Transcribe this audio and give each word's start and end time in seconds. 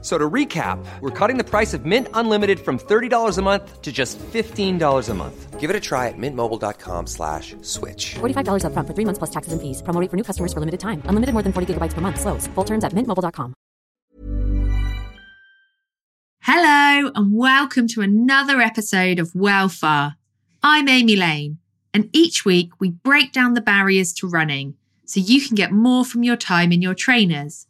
F- 0.00 0.04
So 0.04 0.16
to 0.16 0.30
recap, 0.30 0.78
we're 1.00 1.10
cutting 1.10 1.38
the 1.38 1.44
price 1.44 1.74
of 1.74 1.84
Mint 1.84 2.06
Unlimited 2.14 2.60
from 2.60 2.78
$30 2.78 3.36
a 3.38 3.42
month 3.42 3.82
to 3.82 3.90
just 3.90 4.16
$15 4.32 5.08
a 5.08 5.14
month. 5.14 5.58
Give 5.58 5.70
it 5.70 5.74
a 5.76 5.80
try 5.80 6.06
at 6.06 6.14
mintmobile.com 6.16 7.06
slash 7.08 7.56
switch. 7.62 8.14
$45 8.20 8.62
upfront 8.62 8.86
for 8.86 8.94
three 8.94 9.04
months 9.04 9.18
plus 9.18 9.30
taxes 9.30 9.52
and 9.52 9.60
fees. 9.60 9.82
Promo 9.82 10.00
rate 10.00 10.08
for 10.10 10.16
new 10.16 10.22
customers 10.22 10.52
for 10.52 10.60
limited 10.60 10.78
time. 10.78 11.02
Unlimited 11.06 11.32
more 11.34 11.42
than 11.42 11.52
40 11.52 11.74
gigabytes 11.74 11.94
per 11.94 12.00
month. 12.00 12.20
Slows. 12.20 12.46
Full 12.54 12.64
terms 12.64 12.84
at 12.84 12.92
mintmobile.com. 12.92 13.54
Hello, 16.42 17.10
and 17.14 17.32
welcome 17.36 17.88
to 17.88 18.00
another 18.00 18.60
episode 18.60 19.18
of 19.18 19.32
Wellfar. 19.32 20.14
I'm 20.62 20.88
Amy 20.88 21.16
Lane, 21.16 21.58
and 21.92 22.08
each 22.12 22.44
week 22.44 22.70
we 22.80 22.90
break 22.90 23.32
down 23.32 23.54
the 23.54 23.60
barriers 23.60 24.12
to 24.14 24.28
running 24.28 24.74
so 25.04 25.20
you 25.20 25.40
can 25.46 25.56
get 25.56 25.72
more 25.72 26.04
from 26.04 26.22
your 26.22 26.36
time 26.36 26.70
in 26.72 26.80
your 26.82 26.94
trainers. 26.94 27.66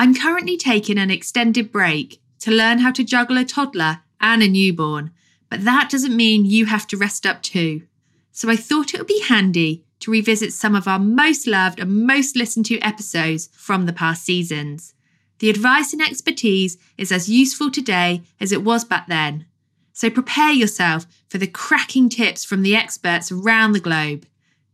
I'm 0.00 0.14
currently 0.14 0.56
taking 0.56 0.96
an 0.96 1.10
extended 1.10 1.72
break 1.72 2.20
to 2.38 2.52
learn 2.52 2.78
how 2.78 2.92
to 2.92 3.02
juggle 3.02 3.36
a 3.36 3.44
toddler 3.44 3.98
and 4.20 4.44
a 4.44 4.48
newborn, 4.48 5.10
but 5.50 5.64
that 5.64 5.90
doesn't 5.90 6.16
mean 6.16 6.44
you 6.44 6.66
have 6.66 6.86
to 6.86 6.96
rest 6.96 7.26
up 7.26 7.42
too. 7.42 7.82
So 8.30 8.48
I 8.48 8.54
thought 8.54 8.94
it 8.94 8.98
would 8.98 9.08
be 9.08 9.24
handy 9.26 9.82
to 9.98 10.12
revisit 10.12 10.52
some 10.52 10.76
of 10.76 10.86
our 10.86 11.00
most 11.00 11.48
loved 11.48 11.80
and 11.80 12.06
most 12.06 12.36
listened 12.36 12.66
to 12.66 12.78
episodes 12.78 13.48
from 13.54 13.86
the 13.86 13.92
past 13.92 14.24
seasons. 14.24 14.94
The 15.40 15.50
advice 15.50 15.92
and 15.92 16.00
expertise 16.00 16.78
is 16.96 17.10
as 17.10 17.28
useful 17.28 17.68
today 17.68 18.22
as 18.40 18.52
it 18.52 18.62
was 18.62 18.84
back 18.84 19.08
then. 19.08 19.46
So 19.92 20.10
prepare 20.10 20.52
yourself 20.52 21.08
for 21.28 21.38
the 21.38 21.48
cracking 21.48 22.08
tips 22.08 22.44
from 22.44 22.62
the 22.62 22.76
experts 22.76 23.32
around 23.32 23.72
the 23.72 23.80
globe. 23.80 24.26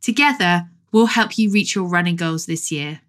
Together, 0.03 0.69
we'll 0.93 1.07
help 1.07 1.39
you 1.39 1.51
reach 1.51 1.75
your 1.75 1.85
running 1.85 2.17
goals 2.17 2.45
this 2.45 2.71
year. 2.71 3.01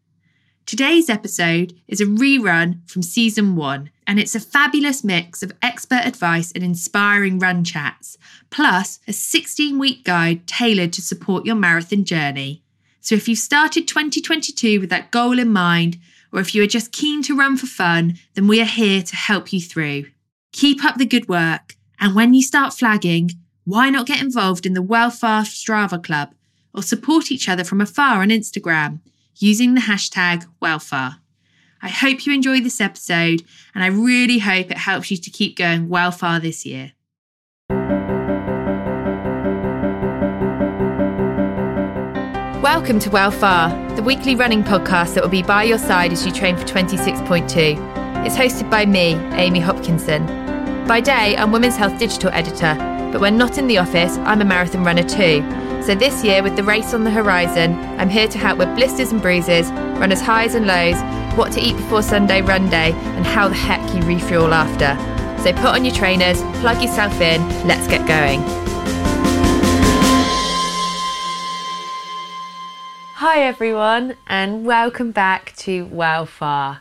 Today's 0.65 1.11
episode 1.11 1.79
is 1.87 2.01
a 2.01 2.05
rerun 2.05 2.79
from 2.89 3.03
season 3.03 3.55
one, 3.55 3.91
and 4.07 4.19
it's 4.19 4.33
a 4.33 4.39
fabulous 4.39 5.03
mix 5.03 5.43
of 5.43 5.51
expert 5.61 6.01
advice 6.03 6.51
and 6.51 6.63
inspiring 6.63 7.37
run 7.37 7.63
chats, 7.63 8.17
plus 8.49 8.97
a 9.07 9.13
16 9.13 9.77
week 9.77 10.03
guide 10.03 10.47
tailored 10.47 10.91
to 10.93 11.03
support 11.03 11.45
your 11.45 11.53
marathon 11.53 12.03
journey. 12.03 12.63
So 12.99 13.13
if 13.13 13.27
you've 13.27 13.37
started 13.37 13.87
2022 13.87 14.79
with 14.79 14.89
that 14.89 15.11
goal 15.11 15.37
in 15.37 15.53
mind, 15.53 15.99
or 16.33 16.39
if 16.39 16.55
you 16.55 16.63
are 16.63 16.67
just 16.67 16.91
keen 16.91 17.21
to 17.23 17.37
run 17.37 17.57
for 17.57 17.67
fun, 17.67 18.15
then 18.33 18.47
we 18.47 18.59
are 18.59 18.65
here 18.65 19.03
to 19.03 19.15
help 19.15 19.53
you 19.53 19.61
through. 19.61 20.05
Keep 20.51 20.83
up 20.83 20.97
the 20.97 21.05
good 21.05 21.29
work, 21.29 21.75
and 21.99 22.15
when 22.15 22.33
you 22.33 22.41
start 22.41 22.73
flagging, 22.73 23.29
why 23.65 23.91
not 23.91 24.07
get 24.07 24.19
involved 24.19 24.65
in 24.65 24.73
the 24.73 24.81
Wellfar 24.81 25.43
Strava 25.43 26.03
Club 26.03 26.33
or 26.73 26.81
support 26.81 27.31
each 27.31 27.47
other 27.47 27.63
from 27.63 27.81
afar 27.81 28.23
on 28.23 28.29
Instagram 28.29 29.01
using 29.37 29.73
the 29.73 29.81
hashtag 29.81 30.45
Wellfar? 30.61 31.19
I 31.81 31.89
hope 31.89 32.25
you 32.25 32.33
enjoy 32.33 32.61
this 32.61 32.81
episode, 32.81 33.43
and 33.73 33.83
I 33.83 33.87
really 33.87 34.39
hope 34.39 34.71
it 34.71 34.77
helps 34.77 35.11
you 35.11 35.17
to 35.17 35.29
keep 35.29 35.57
going 35.57 35.89
well 35.89 36.11
far 36.11 36.39
this 36.39 36.65
year. 36.65 36.93
Welcome 42.61 42.99
to 42.99 43.09
Wellfar, 43.09 43.95
the 43.95 44.03
weekly 44.03 44.35
running 44.35 44.63
podcast 44.63 45.13
that 45.13 45.23
will 45.23 45.29
be 45.29 45.43
by 45.43 45.63
your 45.63 45.77
side 45.77 46.11
as 46.11 46.25
you 46.25 46.31
train 46.31 46.57
for 46.57 46.65
26.2. 46.65 48.25
It's 48.25 48.35
hosted 48.35 48.71
by 48.71 48.85
me, 48.85 49.13
Amy 49.33 49.59
Hopkinson. 49.59 50.25
By 50.87 51.01
day, 51.01 51.35
I'm 51.37 51.51
Women's 51.51 51.77
Health 51.77 51.97
Digital 51.99 52.31
Editor, 52.31 52.75
but 53.11 53.21
when 53.21 53.37
not 53.37 53.57
in 53.57 53.67
the 53.67 53.77
office, 53.77 54.17
I'm 54.17 54.41
a 54.41 54.45
marathon 54.45 54.83
runner 54.83 55.03
too. 55.03 55.41
So 55.85 55.93
this 55.93 56.23
year, 56.23 56.41
with 56.41 56.55
the 56.55 56.63
race 56.63 56.95
on 56.95 57.03
the 57.03 57.11
horizon, 57.11 57.75
I'm 57.99 58.09
here 58.09 58.27
to 58.29 58.39
help 58.39 58.57
with 58.57 58.73
blisters 58.75 59.11
and 59.11 59.21
bruises, 59.21 59.69
runners' 59.69 60.19
highs 60.19 60.55
and 60.55 60.65
lows, 60.65 60.95
what 61.37 61.51
to 61.51 61.61
eat 61.61 61.77
before 61.77 62.01
Sunday 62.01 62.41
run 62.41 62.71
day, 62.71 62.91
and 62.93 63.23
how 63.23 63.47
the 63.47 63.53
heck 63.53 63.93
you 63.93 64.01
refuel 64.01 64.51
after. 64.51 64.97
So 65.43 65.53
put 65.53 65.75
on 65.75 65.85
your 65.85 65.93
trainers, 65.93 66.41
plug 66.59 66.81
yourself 66.81 67.21
in, 67.21 67.39
let's 67.67 67.87
get 67.87 68.07
going. 68.07 68.41
Hi 73.13 73.43
everyone, 73.43 74.17
and 74.25 74.65
welcome 74.65 75.11
back 75.11 75.55
to 75.57 75.85
Wellfar. 75.85 76.79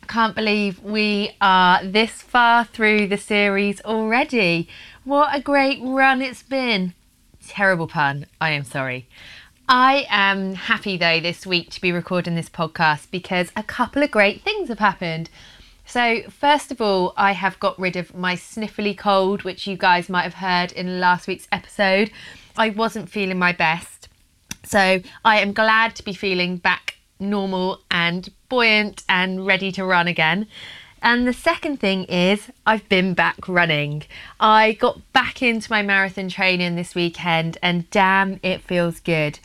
I 0.00 0.06
can't 0.06 0.36
believe 0.36 0.80
we 0.84 1.32
are 1.40 1.82
this 1.82 2.22
far 2.22 2.64
through 2.64 3.08
the 3.08 3.18
series 3.18 3.80
already. 3.80 4.68
What 5.02 5.34
a 5.34 5.40
great 5.40 5.80
run 5.82 6.22
it's 6.22 6.44
been. 6.44 6.94
Terrible 7.48 7.88
pun, 7.88 8.26
I 8.42 8.50
am 8.50 8.62
sorry. 8.62 9.08
I 9.70 10.06
am 10.10 10.54
happy 10.54 10.98
though 10.98 11.18
this 11.18 11.46
week 11.46 11.70
to 11.70 11.80
be 11.80 11.92
recording 11.92 12.34
this 12.34 12.50
podcast 12.50 13.10
because 13.10 13.50
a 13.56 13.62
couple 13.62 14.02
of 14.02 14.10
great 14.10 14.42
things 14.42 14.68
have 14.68 14.80
happened. 14.80 15.30
So, 15.86 16.20
first 16.28 16.70
of 16.70 16.82
all, 16.82 17.14
I 17.16 17.32
have 17.32 17.58
got 17.58 17.78
rid 17.78 17.96
of 17.96 18.14
my 18.14 18.34
sniffly 18.34 18.96
cold, 18.96 19.44
which 19.44 19.66
you 19.66 19.78
guys 19.78 20.10
might 20.10 20.24
have 20.24 20.34
heard 20.34 20.72
in 20.72 21.00
last 21.00 21.26
week's 21.26 21.48
episode. 21.50 22.10
I 22.58 22.68
wasn't 22.68 23.08
feeling 23.08 23.38
my 23.38 23.52
best. 23.52 24.08
So, 24.62 25.00
I 25.24 25.40
am 25.40 25.54
glad 25.54 25.96
to 25.96 26.04
be 26.04 26.12
feeling 26.12 26.58
back 26.58 26.98
normal 27.18 27.80
and 27.90 28.28
buoyant 28.50 29.04
and 29.08 29.46
ready 29.46 29.72
to 29.72 29.86
run 29.86 30.06
again. 30.06 30.48
And 31.00 31.26
the 31.26 31.32
second 31.32 31.78
thing 31.78 32.04
is, 32.04 32.50
I've 32.66 32.88
been 32.88 33.14
back 33.14 33.48
running. 33.48 34.04
I 34.40 34.72
got 34.72 35.00
back 35.12 35.42
into 35.42 35.70
my 35.70 35.82
marathon 35.82 36.28
training 36.28 36.76
this 36.76 36.94
weekend, 36.94 37.58
and 37.62 37.88
damn, 37.90 38.40
it 38.42 38.62
feels 38.62 39.00
good. 39.00 39.38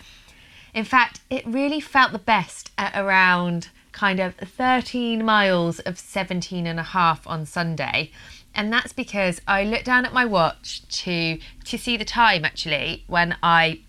In 0.74 0.84
fact, 0.84 1.22
it 1.30 1.46
really 1.46 1.80
felt 1.80 2.12
the 2.12 2.20
best 2.20 2.72
at 2.78 2.96
around 2.96 3.70
kind 3.92 4.20
of 4.20 4.36
13 4.36 5.24
miles 5.24 5.80
of 5.80 6.00
17 6.00 6.66
and 6.66 6.80
a 6.80 6.84
half 6.84 7.26
on 7.28 7.46
Sunday. 7.46 8.12
And 8.56 8.74
that's 8.74 8.94
because 8.94 9.40
I 9.48 9.64
looked 9.64 9.86
down 9.86 10.06
at 10.06 10.14
my 10.14 10.26
watch 10.26 10.88
to 11.04 11.40
to 11.66 11.78
see 11.78 11.98
the 11.98 12.06
time 12.06 12.46
actually 12.46 13.04
when 13.08 13.36
I 13.42 13.80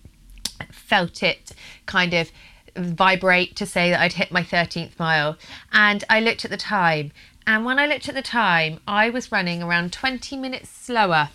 felt 0.71 1.21
it 1.21 1.51
kind 1.85 2.13
of 2.13 2.31
vibrate 2.75 3.55
to 3.55 3.65
say 3.65 3.89
that 3.89 4.01
I'd 4.01 4.13
hit 4.13 4.31
my 4.31 4.43
13th 4.43 4.97
mile. 4.99 5.37
And 5.71 6.03
I 6.09 6.19
looked 6.19 6.45
at 6.45 6.51
the 6.51 6.57
time. 6.57 7.11
And 7.47 7.63
when 7.63 7.79
I 7.79 7.85
looked 7.85 8.09
at 8.09 8.15
the 8.15 8.21
time, 8.21 8.79
I 8.87 9.09
was 9.09 9.31
running 9.31 9.61
around 9.61 9.93
20 9.93 10.35
minutes 10.37 10.69
slower 10.69 11.29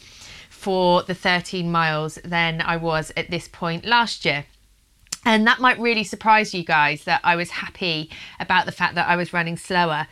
for 0.48 1.03
the 1.03 1.15
13 1.15 1.71
miles 1.71 2.19
than 2.25 2.60
I 2.60 2.76
was 2.76 3.12
at 3.16 3.31
this 3.31 3.48
point 3.48 3.84
last 3.84 4.25
year. 4.25 4.44
And 5.25 5.47
that 5.47 5.60
might 5.60 5.78
really 5.78 6.04
surprise 6.04 6.54
you 6.54 6.65
guys 6.65 7.04
that 7.04 7.21
I 7.22 7.37
was 7.37 7.50
happy 7.50 8.10
about 8.38 8.66
the 8.66 8.72
fact 8.72 8.94
that 8.94 9.09
I 9.09 9.16
was 9.16 9.32
running 9.32 9.56
slower. 9.56 10.06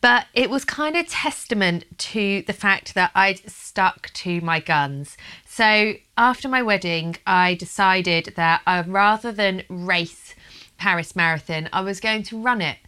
But 0.00 0.26
it 0.32 0.48
was 0.48 0.64
kind 0.64 0.96
of 0.96 1.08
testament 1.08 1.84
to 1.98 2.42
the 2.46 2.52
fact 2.52 2.94
that 2.94 3.10
I'd 3.14 3.50
stuck 3.50 4.10
to 4.14 4.40
my 4.40 4.60
guns. 4.60 5.16
So 5.46 5.94
after 6.16 6.48
my 6.48 6.62
wedding, 6.62 7.16
I 7.26 7.54
decided 7.54 8.32
that 8.36 8.62
uh, 8.66 8.84
rather 8.86 9.32
than 9.32 9.64
race 9.68 10.34
Paris 10.78 11.14
Marathon, 11.14 11.68
I 11.72 11.82
was 11.82 12.00
going 12.00 12.22
to 12.24 12.40
run 12.40 12.62
it. 12.62 12.78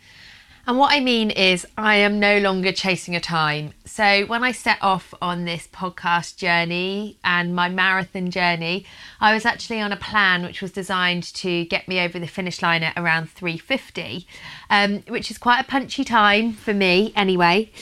And 0.65 0.78
what 0.78 0.93
I 0.93 1.00
mean 1.00 1.33
is, 1.33 1.67
I 1.77 1.97
am 1.97 2.21
no 2.21 2.39
longer 2.39 2.71
chasing 2.71 3.17
a 3.17 3.21
time. 3.21 3.73
So, 3.84 4.25
when 4.27 4.45
I 4.45 4.53
set 4.53 4.78
off 4.81 5.12
on 5.21 5.45
this 5.45 5.67
podcast 5.67 6.37
journey 6.37 7.19
and 7.25 7.53
my 7.53 7.69
marathon 7.69 8.31
journey, 8.31 8.84
I 9.21 9.34
was 9.34 9.45
actually 9.45 9.81
on 9.81 9.91
a 9.91 9.97
plan 9.97 10.45
which 10.45 10.62
was 10.62 10.71
designed 10.71 11.25
to 11.34 11.65
get 11.65 11.89
me 11.89 11.99
over 11.99 12.21
the 12.21 12.28
finish 12.28 12.62
line 12.62 12.84
at 12.84 12.97
around 12.97 13.28
350, 13.31 14.25
um, 14.71 15.03
which 15.09 15.33
is 15.33 15.39
quite 15.39 15.61
a 15.61 15.65
punchy 15.65 16.05
time 16.05 16.53
for 16.53 16.73
me 16.73 17.12
anyway. 17.17 17.73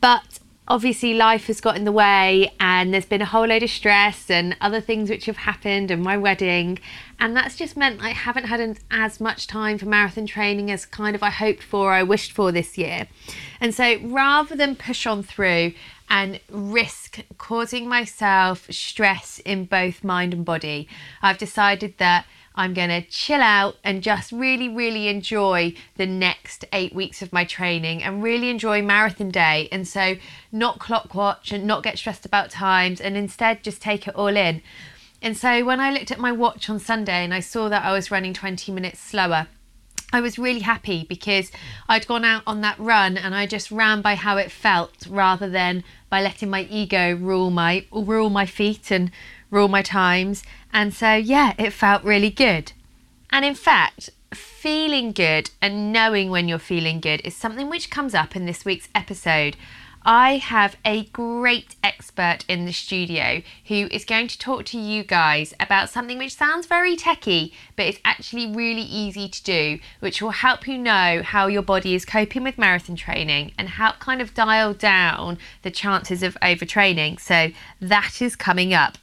But 0.00 0.38
obviously 0.70 1.14
life 1.14 1.48
has 1.48 1.60
got 1.60 1.76
in 1.76 1.84
the 1.84 1.90
way 1.90 2.52
and 2.60 2.94
there's 2.94 3.04
been 3.04 3.20
a 3.20 3.26
whole 3.26 3.46
load 3.46 3.64
of 3.64 3.68
stress 3.68 4.30
and 4.30 4.56
other 4.60 4.80
things 4.80 5.10
which 5.10 5.26
have 5.26 5.38
happened 5.38 5.90
and 5.90 6.00
my 6.00 6.16
wedding 6.16 6.78
and 7.20 7.36
that's 7.36 7.54
just 7.56 7.76
meant 7.76 8.02
I 8.02 8.10
haven't 8.10 8.44
had 8.44 8.58
an, 8.60 8.78
as 8.90 9.20
much 9.20 9.46
time 9.46 9.78
for 9.78 9.86
marathon 9.86 10.26
training 10.26 10.70
as 10.70 10.86
kind 10.86 11.14
of 11.14 11.22
I 11.22 11.30
hoped 11.30 11.62
for 11.62 11.92
I 11.92 12.02
wished 12.02 12.32
for 12.32 12.50
this 12.50 12.76
year 12.76 13.06
and 13.60 13.74
so 13.74 13.98
rather 14.02 14.56
than 14.56 14.74
push 14.74 15.06
on 15.06 15.22
through 15.22 15.74
and 16.08 16.40
risk 16.50 17.20
causing 17.38 17.86
myself 17.88 18.66
stress 18.70 19.38
in 19.40 19.66
both 19.66 20.02
mind 20.02 20.32
and 20.32 20.44
body 20.44 20.88
I've 21.22 21.38
decided 21.38 21.98
that 21.98 22.24
I'm 22.54 22.74
going 22.74 22.88
to 22.88 23.02
chill 23.02 23.40
out 23.40 23.76
and 23.84 24.02
just 24.02 24.32
really, 24.32 24.68
really 24.68 25.08
enjoy 25.08 25.72
the 25.96 26.06
next 26.06 26.64
eight 26.72 26.94
weeks 26.94 27.22
of 27.22 27.32
my 27.32 27.44
training 27.44 28.02
and 28.02 28.22
really 28.22 28.50
enjoy 28.50 28.82
marathon 28.82 29.30
day. 29.30 29.68
And 29.70 29.86
so, 29.86 30.16
not 30.50 30.78
clock 30.78 31.14
watch 31.14 31.52
and 31.52 31.64
not 31.64 31.82
get 31.82 31.96
stressed 31.96 32.26
about 32.26 32.50
times 32.50 33.00
and 33.00 33.16
instead 33.16 33.62
just 33.62 33.80
take 33.80 34.08
it 34.08 34.16
all 34.16 34.36
in. 34.36 34.62
And 35.22 35.36
so, 35.36 35.64
when 35.64 35.80
I 35.80 35.90
looked 35.90 36.10
at 36.10 36.18
my 36.18 36.32
watch 36.32 36.70
on 36.70 36.78
Sunday 36.78 37.24
and 37.24 37.34
I 37.34 37.40
saw 37.40 37.68
that 37.68 37.84
I 37.84 37.92
was 37.92 38.10
running 38.10 38.32
20 38.32 38.72
minutes 38.72 39.00
slower, 39.00 39.48
I 40.12 40.20
was 40.20 40.38
really 40.38 40.60
happy 40.60 41.06
because 41.08 41.52
I'd 41.88 42.06
gone 42.06 42.24
out 42.24 42.42
on 42.46 42.62
that 42.62 42.78
run 42.78 43.16
and 43.16 43.34
I 43.34 43.46
just 43.46 43.70
ran 43.70 44.02
by 44.02 44.16
how 44.16 44.38
it 44.38 44.50
felt 44.50 45.06
rather 45.08 45.48
than 45.48 45.84
by 46.08 46.20
letting 46.20 46.50
my 46.50 46.62
ego 46.62 47.14
rule 47.14 47.50
my 47.50 47.84
rule 47.92 48.30
my 48.30 48.46
feet 48.46 48.90
and 48.90 49.12
rule 49.50 49.68
my 49.68 49.82
times. 49.82 50.42
And 50.72 50.92
so 50.92 51.14
yeah, 51.14 51.54
it 51.58 51.72
felt 51.72 52.02
really 52.02 52.30
good. 52.30 52.72
And 53.30 53.44
in 53.44 53.54
fact, 53.54 54.10
feeling 54.34 55.12
good 55.12 55.50
and 55.62 55.92
knowing 55.92 56.30
when 56.30 56.48
you're 56.48 56.58
feeling 56.58 57.00
good 57.00 57.20
is 57.24 57.36
something 57.36 57.70
which 57.70 57.90
comes 57.90 58.14
up 58.14 58.34
in 58.34 58.46
this 58.46 58.64
week's 58.64 58.88
episode. 58.94 59.56
I 60.02 60.38
have 60.38 60.76
a 60.82 61.04
great 61.06 61.76
expert 61.84 62.38
in 62.48 62.64
the 62.64 62.72
studio 62.72 63.42
who 63.66 63.86
is 63.90 64.06
going 64.06 64.28
to 64.28 64.38
talk 64.38 64.64
to 64.66 64.78
you 64.78 65.04
guys 65.04 65.52
about 65.60 65.90
something 65.90 66.16
which 66.16 66.34
sounds 66.34 66.66
very 66.66 66.96
techy, 66.96 67.52
but 67.76 67.84
it's 67.84 68.00
actually 68.04 68.50
really 68.50 68.82
easy 68.82 69.28
to 69.28 69.42
do, 69.42 69.78
which 70.00 70.22
will 70.22 70.30
help 70.30 70.66
you 70.66 70.78
know 70.78 71.22
how 71.22 71.48
your 71.48 71.62
body 71.62 71.94
is 71.94 72.06
coping 72.06 72.44
with 72.44 72.56
marathon 72.56 72.96
training 72.96 73.52
and 73.58 73.68
help 73.68 73.98
kind 73.98 74.22
of 74.22 74.32
dial 74.32 74.72
down 74.72 75.36
the 75.62 75.70
chances 75.70 76.22
of 76.22 76.36
overtraining. 76.40 77.20
So 77.20 77.50
that 77.80 78.22
is 78.22 78.36
coming 78.36 78.72
up. 78.72 78.96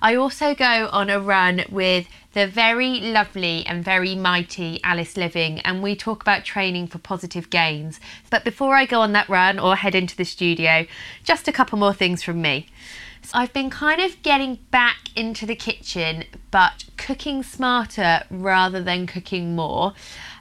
I 0.00 0.14
also 0.14 0.54
go 0.54 0.88
on 0.92 1.10
a 1.10 1.20
run 1.20 1.64
with 1.70 2.08
the 2.32 2.46
very 2.46 3.00
lovely 3.00 3.64
and 3.66 3.84
very 3.84 4.14
mighty 4.14 4.80
Alice 4.84 5.14
Liveing, 5.14 5.60
and 5.64 5.82
we 5.82 5.96
talk 5.96 6.22
about 6.22 6.44
training 6.44 6.86
for 6.88 6.98
positive 6.98 7.48
gains. 7.48 7.98
But 8.30 8.44
before 8.44 8.76
I 8.76 8.84
go 8.84 9.00
on 9.00 9.12
that 9.12 9.28
run 9.28 9.58
or 9.58 9.76
head 9.76 9.94
into 9.94 10.16
the 10.16 10.24
studio, 10.24 10.86
just 11.24 11.48
a 11.48 11.52
couple 11.52 11.78
more 11.78 11.94
things 11.94 12.22
from 12.22 12.42
me. 12.42 12.66
So 13.22 13.32
I've 13.34 13.52
been 13.52 13.70
kind 13.70 14.00
of 14.00 14.22
getting 14.22 14.60
back 14.70 15.08
into 15.16 15.46
the 15.46 15.56
kitchen, 15.56 16.24
but 16.50 16.84
cooking 16.96 17.42
smarter 17.42 18.22
rather 18.30 18.82
than 18.82 19.06
cooking 19.06 19.56
more. 19.56 19.94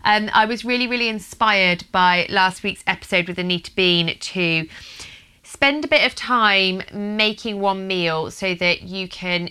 Um, 0.04 0.30
I 0.34 0.46
was 0.46 0.64
really, 0.64 0.86
really 0.86 1.08
inspired 1.08 1.86
by 1.92 2.28
last 2.30 2.62
week's 2.62 2.84
episode 2.86 3.28
with 3.28 3.40
Anita 3.40 3.72
Bean 3.72 4.16
to 4.20 4.68
spend 5.56 5.86
a 5.86 5.88
bit 5.88 6.06
of 6.06 6.14
time 6.14 6.82
making 6.92 7.62
one 7.62 7.88
meal 7.88 8.30
so 8.30 8.54
that 8.54 8.82
you 8.82 9.08
can 9.08 9.50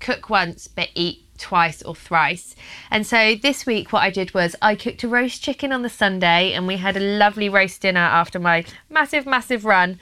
cook 0.00 0.28
once 0.28 0.68
but 0.68 0.90
eat 0.94 1.24
twice 1.38 1.80
or 1.80 1.94
thrice. 1.94 2.54
And 2.90 3.06
so 3.06 3.34
this 3.34 3.64
week, 3.64 3.90
what 3.90 4.02
I 4.02 4.10
did 4.10 4.34
was 4.34 4.54
I 4.60 4.74
cooked 4.74 5.02
a 5.02 5.08
roast 5.08 5.42
chicken 5.42 5.72
on 5.72 5.80
the 5.80 5.88
Sunday 5.88 6.52
and 6.52 6.66
we 6.66 6.76
had 6.76 6.94
a 6.94 7.00
lovely 7.00 7.48
roast 7.48 7.80
dinner 7.80 8.00
after 8.00 8.38
my 8.38 8.66
massive, 8.90 9.24
massive 9.24 9.64
run. 9.64 9.98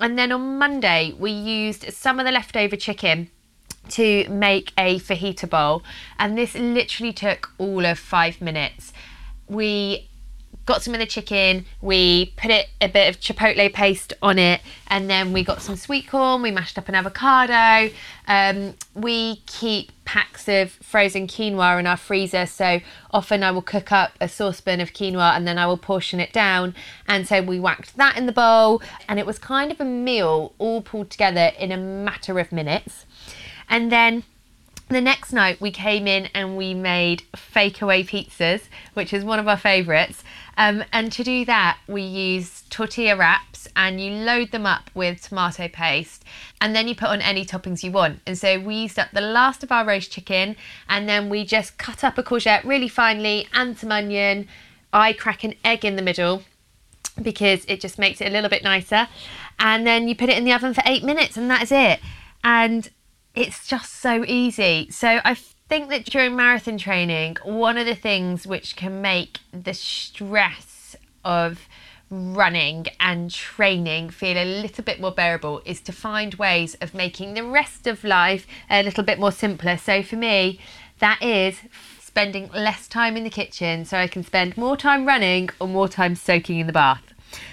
And 0.00 0.18
then 0.18 0.32
on 0.32 0.58
Monday, 0.58 1.14
we 1.18 1.30
used 1.32 1.92
some 1.92 2.18
of 2.18 2.24
the 2.24 2.32
leftover 2.32 2.76
chicken 2.76 3.28
to 3.90 4.26
make 4.30 4.72
a 4.78 4.98
fajita 5.00 5.50
bowl. 5.50 5.82
And 6.18 6.38
this 6.38 6.54
literally 6.54 7.12
took 7.12 7.50
all 7.58 7.84
of 7.84 7.98
five 7.98 8.40
minutes. 8.40 8.94
We 9.48 10.08
got 10.66 10.82
some 10.82 10.94
of 10.94 11.00
the 11.00 11.06
chicken, 11.06 11.66
we 11.82 12.32
put 12.36 12.50
it 12.50 12.68
a 12.80 12.88
bit 12.88 13.08
of 13.08 13.20
chipotle 13.20 13.72
paste 13.72 14.12
on 14.22 14.38
it, 14.38 14.60
and 14.88 15.10
then 15.10 15.32
we 15.32 15.44
got 15.44 15.60
some 15.60 15.76
sweet 15.76 16.08
corn, 16.08 16.42
we 16.42 16.50
mashed 16.50 16.78
up 16.78 16.88
an 16.88 16.94
avocado. 16.94 17.92
Um, 18.26 18.74
we 18.94 19.36
keep 19.46 19.92
packs 20.06 20.48
of 20.48 20.70
frozen 20.70 21.26
quinoa 21.26 21.78
in 21.78 21.86
our 21.86 21.96
freezer, 21.96 22.46
so 22.46 22.80
often 23.10 23.42
I 23.42 23.50
will 23.50 23.62
cook 23.62 23.92
up 23.92 24.12
a 24.20 24.28
saucepan 24.28 24.80
of 24.80 24.92
quinoa 24.92 25.36
and 25.36 25.46
then 25.46 25.58
I 25.58 25.66
will 25.66 25.76
portion 25.76 26.20
it 26.20 26.32
down. 26.32 26.74
And 27.06 27.28
so 27.28 27.42
we 27.42 27.60
whacked 27.60 27.96
that 27.96 28.16
in 28.16 28.26
the 28.26 28.32
bowl, 28.32 28.80
and 29.08 29.18
it 29.18 29.26
was 29.26 29.38
kind 29.38 29.70
of 29.70 29.80
a 29.80 29.84
meal 29.84 30.54
all 30.58 30.80
pulled 30.80 31.10
together 31.10 31.52
in 31.58 31.72
a 31.72 31.76
matter 31.76 32.38
of 32.38 32.52
minutes. 32.52 33.04
And 33.68 33.92
then 33.92 34.24
the 34.88 35.00
next 35.00 35.32
night 35.32 35.60
we 35.60 35.70
came 35.70 36.06
in 36.06 36.26
and 36.34 36.56
we 36.56 36.74
made 36.74 37.22
fake 37.34 37.80
away 37.80 38.04
pizzas, 38.04 38.68
which 38.92 39.12
is 39.12 39.24
one 39.24 39.38
of 39.38 39.48
our 39.48 39.56
favourites. 39.56 40.22
Um, 40.56 40.84
and 40.92 41.12
to 41.12 41.24
do 41.24 41.44
that, 41.44 41.78
we 41.86 42.02
use 42.02 42.62
tortilla 42.70 43.16
wraps 43.16 43.66
and 43.76 44.00
you 44.00 44.10
load 44.12 44.50
them 44.50 44.66
up 44.66 44.90
with 44.94 45.22
tomato 45.22 45.68
paste 45.68 46.24
and 46.60 46.74
then 46.74 46.88
you 46.88 46.94
put 46.94 47.08
on 47.08 47.20
any 47.20 47.44
toppings 47.44 47.82
you 47.82 47.90
want. 47.90 48.20
And 48.26 48.38
so 48.38 48.58
we 48.58 48.76
used 48.76 48.98
up 48.98 49.08
the 49.12 49.20
last 49.20 49.62
of 49.62 49.72
our 49.72 49.84
roast 49.84 50.12
chicken 50.12 50.56
and 50.88 51.08
then 51.08 51.28
we 51.28 51.44
just 51.44 51.78
cut 51.78 52.04
up 52.04 52.18
a 52.18 52.22
courgette 52.22 52.64
really 52.64 52.88
finely 52.88 53.48
and 53.52 53.76
some 53.78 53.92
onion. 53.92 54.48
I 54.92 55.12
crack 55.12 55.44
an 55.44 55.54
egg 55.64 55.84
in 55.84 55.96
the 55.96 56.02
middle 56.02 56.42
because 57.20 57.64
it 57.66 57.80
just 57.80 57.98
makes 57.98 58.20
it 58.20 58.28
a 58.28 58.30
little 58.30 58.50
bit 58.50 58.62
nicer. 58.62 59.08
And 59.58 59.86
then 59.86 60.08
you 60.08 60.16
put 60.16 60.28
it 60.28 60.38
in 60.38 60.44
the 60.44 60.52
oven 60.52 60.74
for 60.74 60.82
eight 60.86 61.04
minutes 61.04 61.36
and 61.36 61.50
that 61.50 61.62
is 61.62 61.72
it. 61.72 62.00
And 62.42 62.88
it's 63.34 63.66
just 63.66 63.94
so 63.94 64.24
easy. 64.26 64.88
So 64.90 65.20
I 65.24 65.36
think 65.74 65.90
that 65.90 66.04
during 66.04 66.36
marathon 66.36 66.78
training, 66.78 67.36
one 67.42 67.76
of 67.76 67.84
the 67.84 67.96
things 67.96 68.46
which 68.46 68.76
can 68.76 69.02
make 69.02 69.40
the 69.52 69.74
stress 69.74 70.94
of 71.24 71.66
running 72.08 72.86
and 73.00 73.28
training 73.32 74.08
feel 74.08 74.38
a 74.38 74.62
little 74.62 74.84
bit 74.84 75.00
more 75.00 75.10
bearable 75.10 75.60
is 75.64 75.80
to 75.80 75.90
find 75.90 76.34
ways 76.34 76.76
of 76.80 76.94
making 76.94 77.34
the 77.34 77.42
rest 77.42 77.88
of 77.88 78.04
life 78.04 78.46
a 78.70 78.84
little 78.84 79.02
bit 79.02 79.18
more 79.18 79.32
simpler. 79.32 79.76
So 79.76 80.00
for 80.04 80.14
me, 80.14 80.60
that 81.00 81.20
is 81.20 81.58
spending 82.00 82.52
less 82.52 82.86
time 82.86 83.16
in 83.16 83.24
the 83.24 83.30
kitchen 83.30 83.84
so 83.84 83.98
I 83.98 84.06
can 84.06 84.22
spend 84.22 84.56
more 84.56 84.76
time 84.76 85.04
running 85.04 85.50
or 85.58 85.66
more 85.66 85.88
time 85.88 86.14
soaking 86.14 86.60
in 86.60 86.68
the 86.68 86.72
bath. 86.72 87.02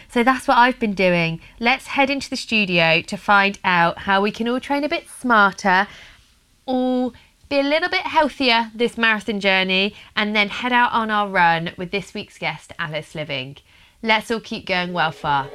So 0.09 0.24
that's 0.24 0.47
what 0.47 0.59
I've 0.59 0.77
been 0.77 0.94
doing. 0.94 1.41
Let's 1.59 1.88
head 1.88 2.12
into 2.12 2.29
the 2.29 2.35
studio 2.35 3.01
to 3.01 3.17
find 3.17 3.57
out 3.63 3.97
how 3.97 4.21
we 4.21 4.29
can 4.29 4.47
all 4.47 4.59
train 4.59 4.83
a 4.83 4.89
bit 4.89 5.07
smarter, 5.09 5.88
all 6.67 7.15
be 7.51 7.59
a 7.59 7.63
little 7.63 7.89
bit 7.89 8.07
healthier 8.07 8.71
this 8.74 8.98
marathon 8.98 9.42
journey, 9.42 9.94
and 10.15 10.33
then 10.33 10.48
head 10.48 10.71
out 10.71 10.94
on 10.94 11.12
our 11.12 11.27
run 11.27 11.71
with 11.77 11.92
this 11.92 12.13
week's 12.13 12.38
guest, 12.38 12.71
Alice 12.80 13.13
Liveing. 13.13 13.57
Let's 14.01 14.31
all 14.31 14.39
keep 14.39 14.65
going 14.65 14.94
well 14.94 15.12
far. 15.12 15.50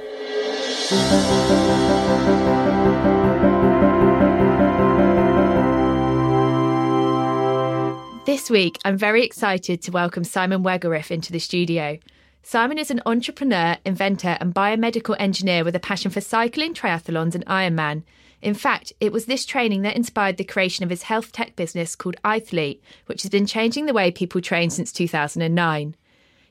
This 8.26 8.50
week, 8.50 8.78
I'm 8.84 8.98
very 8.98 9.24
excited 9.24 9.80
to 9.80 9.90
welcome 9.90 10.24
Simon 10.24 10.62
Wegerif 10.62 11.10
into 11.10 11.32
the 11.32 11.38
studio. 11.38 11.98
Simon 12.42 12.76
is 12.76 12.90
an 12.90 13.00
entrepreneur, 13.06 13.78
inventor, 13.86 14.36
and 14.38 14.54
biomedical 14.54 15.16
engineer 15.18 15.64
with 15.64 15.74
a 15.74 15.80
passion 15.80 16.10
for 16.10 16.20
cycling, 16.20 16.74
triathlons, 16.74 17.34
and 17.34 17.46
Ironman. 17.46 18.02
In 18.46 18.54
fact, 18.54 18.92
it 19.00 19.10
was 19.10 19.26
this 19.26 19.44
training 19.44 19.82
that 19.82 19.96
inspired 19.96 20.36
the 20.36 20.44
creation 20.44 20.84
of 20.84 20.90
his 20.90 21.02
health 21.02 21.32
tech 21.32 21.56
business 21.56 21.96
called 21.96 22.14
iThlete, 22.24 22.78
which 23.06 23.22
has 23.22 23.28
been 23.28 23.44
changing 23.44 23.86
the 23.86 23.92
way 23.92 24.12
people 24.12 24.40
train 24.40 24.70
since 24.70 24.92
2009. 24.92 25.96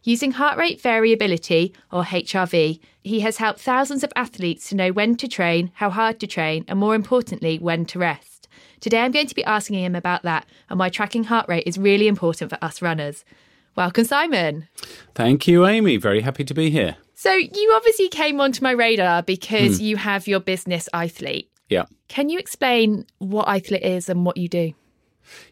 Using 0.04 0.32
heart 0.32 0.58
rate 0.58 0.82
variability, 0.82 1.74
or 1.94 2.04
HRV, 2.04 2.82
he 3.02 3.20
has 3.22 3.38
helped 3.38 3.62
thousands 3.62 4.04
of 4.04 4.12
athletes 4.14 4.68
to 4.68 4.76
know 4.76 4.92
when 4.92 5.16
to 5.16 5.30
train, 5.30 5.72
how 5.76 5.90
hard 5.90 6.20
to 6.20 6.28
train, 6.28 6.66
and 6.68 6.78
more 6.78 6.96
importantly, 6.96 7.60
when 7.60 7.86
to 7.86 8.00
rest. 8.00 8.50
Today 8.82 9.00
I'm 9.00 9.12
going 9.12 9.28
to 9.28 9.34
be 9.34 9.46
asking 9.46 9.82
him 9.82 9.96
about 9.96 10.24
that 10.24 10.46
and 10.70 10.78
why 10.78 10.90
tracking 10.90 11.24
heart 11.24 11.48
rate 11.48 11.64
is 11.66 11.78
really 11.78 12.10
important 12.10 12.50
for 12.50 12.62
us 12.62 12.82
runners. 12.82 13.24
Welcome, 13.78 14.04
Simon. 14.04 14.68
Thank 15.14 15.48
you, 15.48 15.66
Amy. 15.66 15.96
Very 15.96 16.20
happy 16.20 16.44
to 16.44 16.54
be 16.54 16.70
here. 16.70 16.98
So, 17.14 17.32
you 17.32 17.72
obviously 17.74 18.10
came 18.10 18.42
onto 18.42 18.62
my 18.62 18.72
radar 18.72 19.24
because 19.24 19.78
hmm. 19.78 19.84
you 19.86 19.96
have 19.96 20.28
your 20.28 20.42
business, 20.42 20.90
iThlete. 20.94 21.48
Yeah. 21.70 21.86
Can 22.08 22.30
you 22.30 22.40
explain 22.40 23.06
what 23.18 23.48
iThlete 23.48 23.82
is 23.82 24.10
and 24.10 24.26
what 24.26 24.38
you 24.38 24.48
do? 24.48 24.74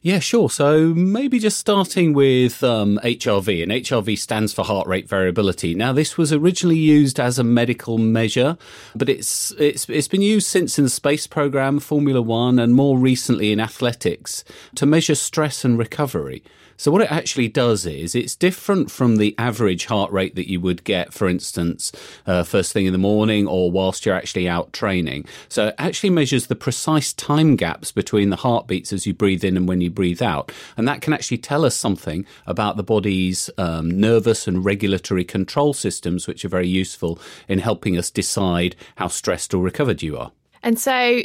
Yeah, 0.01 0.19
sure. 0.19 0.49
So 0.49 0.93
maybe 0.93 1.39
just 1.39 1.57
starting 1.57 2.13
with 2.13 2.63
um, 2.63 2.99
HRV, 3.03 3.63
and 3.63 3.71
HRV 3.71 4.17
stands 4.17 4.53
for 4.53 4.63
heart 4.63 4.87
rate 4.87 5.07
variability. 5.07 5.73
Now, 5.75 5.93
this 5.93 6.17
was 6.17 6.31
originally 6.31 6.77
used 6.77 7.19
as 7.19 7.39
a 7.39 7.43
medical 7.43 7.97
measure, 7.97 8.57
but 8.95 9.09
it's 9.09 9.51
it's 9.57 9.89
it's 9.89 10.07
been 10.07 10.21
used 10.21 10.47
since 10.47 10.77
in 10.77 10.83
the 10.83 10.89
space 10.89 11.27
program, 11.27 11.79
Formula 11.79 12.21
One, 12.21 12.59
and 12.59 12.75
more 12.75 12.97
recently 12.97 13.51
in 13.51 13.59
athletics 13.59 14.43
to 14.75 14.85
measure 14.85 15.15
stress 15.15 15.65
and 15.65 15.77
recovery. 15.77 16.43
So 16.77 16.91
what 16.91 17.01
it 17.01 17.11
actually 17.11 17.47
does 17.47 17.85
is 17.85 18.15
it's 18.15 18.35
different 18.35 18.91
from 18.91 19.17
the 19.17 19.35
average 19.37 19.85
heart 19.85 20.11
rate 20.11 20.35
that 20.35 20.49
you 20.49 20.59
would 20.61 20.83
get, 20.83 21.13
for 21.13 21.27
instance, 21.27 21.91
uh, 22.25 22.43
first 22.43 22.73
thing 22.73 22.85
in 22.85 22.93
the 22.93 22.99
morning 22.99 23.47
or 23.47 23.71
whilst 23.71 24.05
you're 24.05 24.15
actually 24.15 24.47
out 24.47 24.73
training. 24.73 25.25
So 25.49 25.67
it 25.67 25.75
actually 25.77 26.09
measures 26.09 26.47
the 26.47 26.55
precise 26.55 27.13
time 27.13 27.55
gaps 27.55 27.91
between 27.91 28.29
the 28.29 28.37
heartbeats 28.37 28.93
as 28.93 29.05
you 29.05 29.13
breathe 29.13 29.43
in 29.43 29.57
and 29.57 29.67
when 29.67 29.81
you 29.81 29.89
breathe 29.89 30.21
out. 30.21 30.51
And 30.77 30.87
that 30.87 31.01
can 31.01 31.13
actually 31.13 31.37
tell 31.37 31.65
us 31.65 31.75
something 31.75 32.25
about 32.45 32.77
the 32.77 32.83
body's 32.83 33.49
um, 33.57 33.99
nervous 33.99 34.47
and 34.47 34.65
regulatory 34.65 35.23
control 35.23 35.73
systems, 35.73 36.27
which 36.27 36.43
are 36.43 36.49
very 36.49 36.67
useful 36.67 37.19
in 37.47 37.59
helping 37.59 37.97
us 37.97 38.11
decide 38.11 38.75
how 38.95 39.07
stressed 39.07 39.53
or 39.53 39.63
recovered 39.63 40.01
you 40.01 40.17
are. 40.17 40.31
And 40.61 40.79
so, 40.79 41.21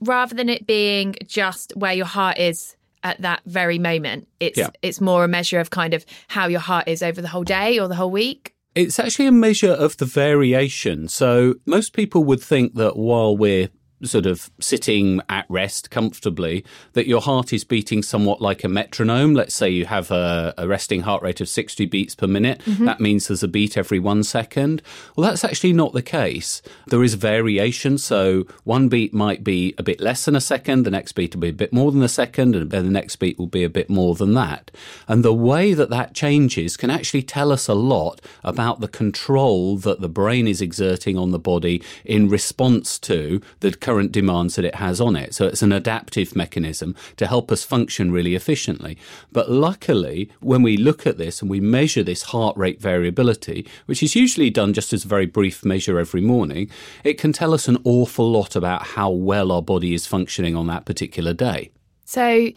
rather 0.00 0.34
than 0.34 0.48
it 0.48 0.66
being 0.66 1.16
just 1.26 1.72
where 1.76 1.92
your 1.92 2.06
heart 2.06 2.38
is 2.38 2.76
at 3.02 3.20
that 3.22 3.40
very 3.46 3.78
moment, 3.78 4.28
it's 4.40 4.58
Yeah. 4.58 4.68
it's 4.82 5.00
more 5.00 5.24
a 5.24 5.28
measure 5.28 5.60
of 5.60 5.70
kind 5.70 5.94
of 5.94 6.04
how 6.28 6.46
your 6.48 6.60
heart 6.60 6.88
is 6.88 7.02
over 7.02 7.20
the 7.22 7.28
whole 7.28 7.44
day 7.44 7.78
or 7.78 7.88
the 7.88 7.94
whole 7.96 8.10
week. 8.10 8.54
It's 8.74 8.98
actually 9.00 9.26
a 9.26 9.32
measure 9.32 9.72
of 9.72 9.96
the 9.96 10.04
variation. 10.04 11.08
So 11.08 11.54
most 11.66 11.92
people 11.92 12.22
would 12.24 12.40
think 12.40 12.74
that 12.74 12.96
while 12.96 13.36
we're 13.36 13.68
sort 14.02 14.26
of 14.26 14.50
sitting 14.60 15.20
at 15.28 15.46
rest 15.48 15.90
comfortably, 15.90 16.64
that 16.92 17.06
your 17.06 17.20
heart 17.20 17.52
is 17.52 17.64
beating 17.64 18.02
somewhat 18.02 18.40
like 18.40 18.64
a 18.64 18.68
metronome. 18.68 19.34
Let's 19.34 19.54
say 19.54 19.68
you 19.68 19.86
have 19.86 20.10
a, 20.10 20.54
a 20.56 20.66
resting 20.66 21.02
heart 21.02 21.22
rate 21.22 21.40
of 21.40 21.48
60 21.48 21.86
beats 21.86 22.14
per 22.14 22.26
minute. 22.26 22.60
Mm-hmm. 22.60 22.84
That 22.84 23.00
means 23.00 23.28
there's 23.28 23.42
a 23.42 23.48
beat 23.48 23.76
every 23.76 23.98
one 23.98 24.22
second. 24.22 24.82
Well, 25.16 25.28
that's 25.28 25.44
actually 25.44 25.72
not 25.72 25.92
the 25.92 26.02
case. 26.02 26.62
There 26.88 27.02
is 27.02 27.14
variation. 27.14 27.98
So 27.98 28.46
one 28.64 28.88
beat 28.88 29.12
might 29.12 29.44
be 29.44 29.74
a 29.78 29.82
bit 29.82 30.00
less 30.00 30.24
than 30.24 30.36
a 30.36 30.40
second, 30.40 30.84
the 30.84 30.90
next 30.90 31.12
beat 31.12 31.34
will 31.34 31.40
be 31.40 31.48
a 31.48 31.52
bit 31.52 31.72
more 31.72 31.92
than 31.92 32.02
a 32.02 32.08
second, 32.08 32.56
and 32.56 32.70
then 32.70 32.84
the 32.84 32.90
next 32.90 33.16
beat 33.16 33.38
will 33.38 33.46
be 33.46 33.64
a 33.64 33.70
bit 33.70 33.90
more 33.90 34.14
than 34.14 34.34
that. 34.34 34.70
And 35.08 35.24
the 35.24 35.34
way 35.34 35.74
that 35.74 35.90
that 35.90 36.14
changes 36.14 36.76
can 36.76 36.90
actually 36.90 37.22
tell 37.22 37.52
us 37.52 37.68
a 37.68 37.74
lot 37.74 38.20
about 38.42 38.80
the 38.80 38.88
control 38.88 39.76
that 39.78 40.00
the 40.00 40.08
brain 40.08 40.46
is 40.46 40.60
exerting 40.60 41.16
on 41.16 41.30
the 41.30 41.38
body 41.38 41.82
in 42.04 42.28
response 42.28 42.98
to 43.00 43.40
the 43.60 43.70
current 43.90 44.12
demands 44.12 44.54
that 44.54 44.64
it 44.64 44.76
has 44.76 45.00
on 45.00 45.16
it. 45.16 45.34
So 45.34 45.48
it's 45.48 45.62
an 45.62 45.72
adaptive 45.72 46.36
mechanism 46.36 46.94
to 47.16 47.26
help 47.26 47.50
us 47.50 47.64
function 47.64 48.12
really 48.12 48.36
efficiently. 48.36 48.96
But 49.32 49.50
luckily, 49.50 50.30
when 50.38 50.62
we 50.62 50.76
look 50.76 51.08
at 51.08 51.18
this 51.18 51.42
and 51.42 51.50
we 51.50 51.58
measure 51.58 52.04
this 52.04 52.22
heart 52.22 52.56
rate 52.56 52.80
variability, 52.80 53.66
which 53.86 54.00
is 54.00 54.14
usually 54.14 54.48
done 54.48 54.74
just 54.74 54.92
as 54.92 55.04
a 55.04 55.08
very 55.08 55.26
brief 55.26 55.64
measure 55.64 55.98
every 55.98 56.20
morning, 56.20 56.70
it 57.02 57.14
can 57.18 57.32
tell 57.32 57.52
us 57.52 57.66
an 57.66 57.78
awful 57.82 58.30
lot 58.30 58.54
about 58.54 58.82
how 58.82 59.10
well 59.10 59.50
our 59.50 59.62
body 59.62 59.92
is 59.92 60.06
functioning 60.06 60.54
on 60.54 60.68
that 60.68 60.84
particular 60.84 61.32
day. 61.32 61.72
So, 62.04 62.50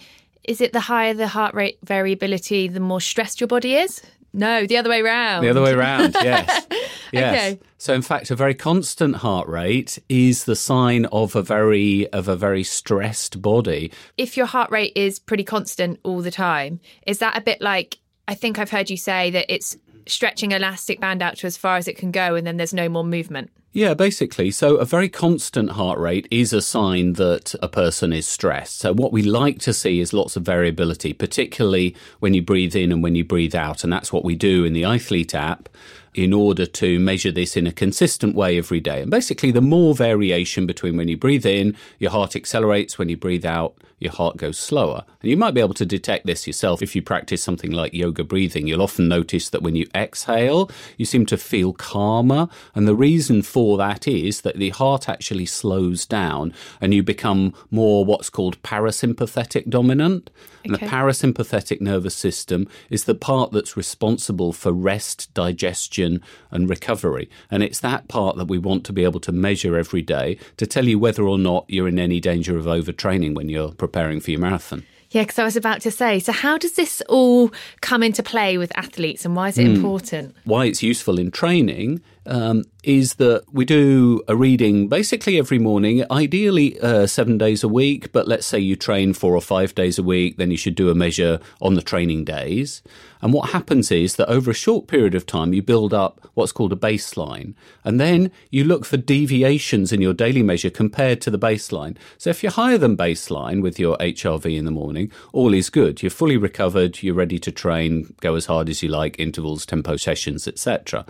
is 0.44 0.62
it 0.62 0.72
the 0.72 0.82
higher 0.82 1.16
the 1.16 1.30
heart 1.30 1.56
rate 1.56 1.80
variability, 1.84 2.68
the 2.68 2.80
more 2.80 3.02
stressed 3.02 3.42
your 3.42 3.48
body 3.48 3.74
is? 3.74 4.04
No, 4.34 4.66
the 4.66 4.78
other 4.78 4.90
way 4.90 5.02
round. 5.02 5.46
The 5.46 5.50
other 5.50 5.62
way 5.62 5.74
around, 5.74 6.16
yes. 6.22 6.68
Yes. 7.14 7.36
Okay. 7.36 7.60
So 7.78 7.94
in 7.94 8.02
fact 8.02 8.32
a 8.32 8.36
very 8.36 8.56
constant 8.56 9.18
heart 9.18 9.48
rate 9.48 10.00
is 10.10 10.46
the 10.46 10.56
sign 10.56 11.06
of 11.06 11.36
a 11.36 11.44
very 11.44 12.12
of 12.12 12.28
a 12.28 12.36
very 12.36 12.64
stressed 12.64 13.40
body. 13.40 13.92
If 14.18 14.36
your 14.36 14.48
heart 14.48 14.72
rate 14.72 14.94
is 14.96 15.20
pretty 15.20 15.44
constant 15.44 16.00
all 16.04 16.24
the 16.24 16.32
time, 16.32 16.80
is 17.06 17.20
that 17.20 17.38
a 17.38 17.42
bit 17.42 17.62
like 17.62 18.00
I 18.28 18.34
think 18.34 18.58
I've 18.58 18.72
heard 18.72 18.90
you 18.90 18.98
say 18.98 19.30
that 19.30 19.46
it's 19.54 19.78
stretching 20.08 20.54
elastic 20.54 21.00
band 21.00 21.22
out 21.22 21.38
to 21.38 21.46
as 21.46 21.56
far 21.56 21.78
as 21.78 21.88
it 21.88 21.98
can 21.98 22.10
go 22.10 22.34
and 22.34 22.48
then 22.48 22.58
there's 22.58 22.74
no 22.74 22.90
more 22.90 23.04
movement. 23.04 23.52
Yeah, 23.76 23.96
basically. 23.96 24.52
So 24.52 24.76
a 24.76 24.86
very 24.86 25.10
constant 25.10 25.72
heart 25.72 25.98
rate 25.98 26.28
is 26.30 26.54
a 26.54 26.62
sign 26.62 27.14
that 27.14 27.56
a 27.60 27.68
person 27.68 28.14
is 28.14 28.28
stressed. 28.28 28.78
So 28.78 28.94
what 28.94 29.12
we 29.12 29.24
like 29.24 29.58
to 29.62 29.74
see 29.74 30.00
is 30.00 30.14
lots 30.14 30.36
of 30.36 30.44
variability, 30.44 31.12
particularly 31.12 31.96
when 32.20 32.36
you 32.36 32.44
breathe 32.44 32.76
in 32.76 32.92
and 32.92 33.02
when 33.02 33.16
you 33.16 33.26
breathe 33.26 33.56
out. 33.56 33.84
And 33.84 33.92
that's 33.92 34.14
what 34.14 34.24
we 34.24 34.36
do 34.36 34.64
in 34.64 34.74
the 34.74 34.84
iThlete 34.84 35.34
app 35.34 35.70
in 36.14 36.34
order 36.34 36.66
to 36.66 37.00
measure 37.00 37.32
this 37.32 37.58
in 37.58 37.68
a 37.68 37.72
consistent 37.72 38.36
way 38.36 38.58
every 38.58 38.80
day. 38.80 39.02
And 39.02 39.12
basically, 39.12 39.52
the 39.52 39.62
more 39.62 39.96
variation 39.96 40.66
between 40.66 40.98
when 40.98 41.08
you 41.08 41.18
breathe 41.18 41.46
in, 41.46 41.76
your 42.00 42.12
heart 42.12 42.36
accelerates, 42.36 42.98
when 42.98 43.10
you 43.10 43.18
breathe 43.18 43.46
out, 43.46 43.76
your 44.04 44.12
heart 44.12 44.38
goes 44.38 44.60
slower. 44.60 45.06
And 45.22 45.32
you 45.32 45.38
might 45.38 45.54
be 45.54 45.62
able 45.62 45.74
to 45.76 45.86
detect 45.86 46.26
this 46.26 46.46
yourself 46.46 46.82
if 46.82 46.94
you 46.94 47.02
practice 47.02 47.42
something 47.42 47.72
like 47.72 47.94
yoga 47.94 48.24
breathing. 48.26 48.68
You'll 48.68 48.82
often 48.82 49.08
notice 49.08 49.50
that 49.50 49.62
when 49.62 49.76
you 49.76 49.88
exhale, 49.96 50.70
you 50.98 51.06
seem 51.06 51.26
to 51.28 51.38
feel 51.38 51.72
calmer. 51.72 52.50
And 52.76 52.86
the 52.86 52.96
reason 52.96 53.42
for 53.42 53.78
that 53.78 54.06
is 54.08 54.42
that 54.42 54.58
the 54.58 54.72
heart 54.72 55.08
actually 55.08 55.46
slows 55.46 56.06
down 56.06 56.54
and 56.82 56.94
you 56.94 57.02
become 57.02 57.54
more 57.72 58.04
what's 58.04 58.30
called 58.30 58.62
parasympathetic 58.62 59.70
dominant. 59.70 60.30
And 60.66 60.74
the 60.74 60.80
parasympathetic 60.80 61.80
nervous 61.82 62.16
system 62.16 62.68
is 62.90 63.06
the 63.06 63.16
part 63.16 63.52
that's 63.52 63.78
responsible 63.78 64.52
for 64.52 64.74
rest, 64.74 65.34
digestion, 65.34 66.03
and 66.04 66.70
recovery. 66.70 67.30
And 67.50 67.64
it's 67.64 67.80
that 67.80 68.08
part 68.08 68.38
that 68.38 68.48
we 68.48 68.58
want 68.58 68.86
to 68.86 68.94
be 68.94 69.04
able 69.04 69.20
to 69.22 69.32
measure 69.32 69.78
every 69.78 70.02
day 70.02 70.38
to 70.58 70.66
tell 70.66 70.86
you 70.86 71.00
whether 71.00 71.24
or 71.24 71.38
not 71.38 71.66
you're 71.68 71.88
in 71.88 72.00
any 72.00 72.20
danger 72.20 72.58
of 72.58 72.66
overtraining 72.66 73.36
when 73.36 73.50
you're 73.50 73.72
preparing 73.72 74.20
for 74.20 74.32
your 74.32 74.40
marathon. 74.40 74.84
Yeah, 75.14 75.22
because 75.22 75.38
I 75.38 75.44
was 75.44 75.56
about 75.56 75.80
to 75.82 75.92
say, 75.92 76.18
so 76.18 76.32
how 76.32 76.58
does 76.58 76.74
this 76.74 77.02
all 77.08 77.52
come 77.82 78.02
into 78.02 78.24
play 78.24 78.58
with 78.58 78.76
athletes 78.76 79.26
and 79.26 79.36
why 79.36 79.50
is 79.50 79.60
it 79.60 79.68
hmm. 79.68 79.76
important? 79.76 80.36
why 80.46 80.66
it's 80.66 80.82
useful 80.82 81.20
in 81.20 81.30
training 81.30 82.02
um, 82.26 82.64
is 82.84 83.16
that 83.16 83.44
we 83.52 83.66
do 83.66 84.22
a 84.28 84.36
reading 84.36 84.88
basically 84.88 85.38
every 85.38 85.60
morning, 85.60 86.06
ideally 86.12 86.80
uh, 86.80 87.08
seven 87.08 87.38
days 87.38 87.64
a 87.64 87.68
week. 87.68 88.12
But 88.12 88.28
let's 88.28 88.46
say 88.46 88.60
you 88.60 88.76
train 88.76 89.14
four 89.14 89.36
or 89.36 89.42
five 89.42 89.76
days 89.76 89.98
a 89.98 90.04
week, 90.04 90.38
then 90.38 90.52
you 90.52 90.58
should 90.58 90.76
do 90.76 90.90
a 90.90 90.96
measure 90.96 91.40
on 91.62 91.74
the 91.74 91.82
training 91.82 92.26
days. 92.26 92.82
And 93.22 93.32
what 93.32 93.52
happens 93.52 93.90
is 93.90 94.18
that 94.18 94.30
over 94.30 94.52
a 94.52 94.54
short 94.54 94.88
period 94.88 95.16
of 95.16 95.26
time, 95.26 95.54
you 95.54 95.62
build 95.62 95.94
up 95.94 96.30
what's 96.34 96.52
called 96.52 96.74
a 96.74 96.78
baseline. 96.78 97.54
And 97.86 98.00
then 98.00 98.32
you 98.52 98.66
look 98.66 98.84
for 98.84 98.98
deviations 98.98 99.94
in 99.94 100.02
your 100.02 100.14
daily 100.14 100.44
measure 100.44 100.70
compared 100.70 101.22
to 101.22 101.32
the 101.32 101.40
baseline. 101.40 101.96
So 102.18 102.30
if 102.30 102.44
you're 102.44 102.52
higher 102.52 102.78
than 102.78 102.98
baseline 102.98 103.62
with 103.62 103.80
your 103.80 103.98
HRV 103.98 104.58
in 104.58 104.66
the 104.66 104.72
morning, 104.72 105.10
all 105.32 105.54
is 105.54 105.70
good. 105.70 106.04
You're 106.04 106.10
fully 106.10 106.36
recovered, 106.36 107.02
you're 107.02 107.16
ready 107.16 107.40
to 107.40 107.52
train, 107.52 108.14
go 108.20 108.36
as 108.36 108.48
hard 108.48 108.68
as 108.68 108.84
you 108.84 108.90
like, 108.90 109.18
intervals, 109.20 109.66
tempo 109.66 109.96
sessions, 109.96 110.46
etc. 110.46 111.06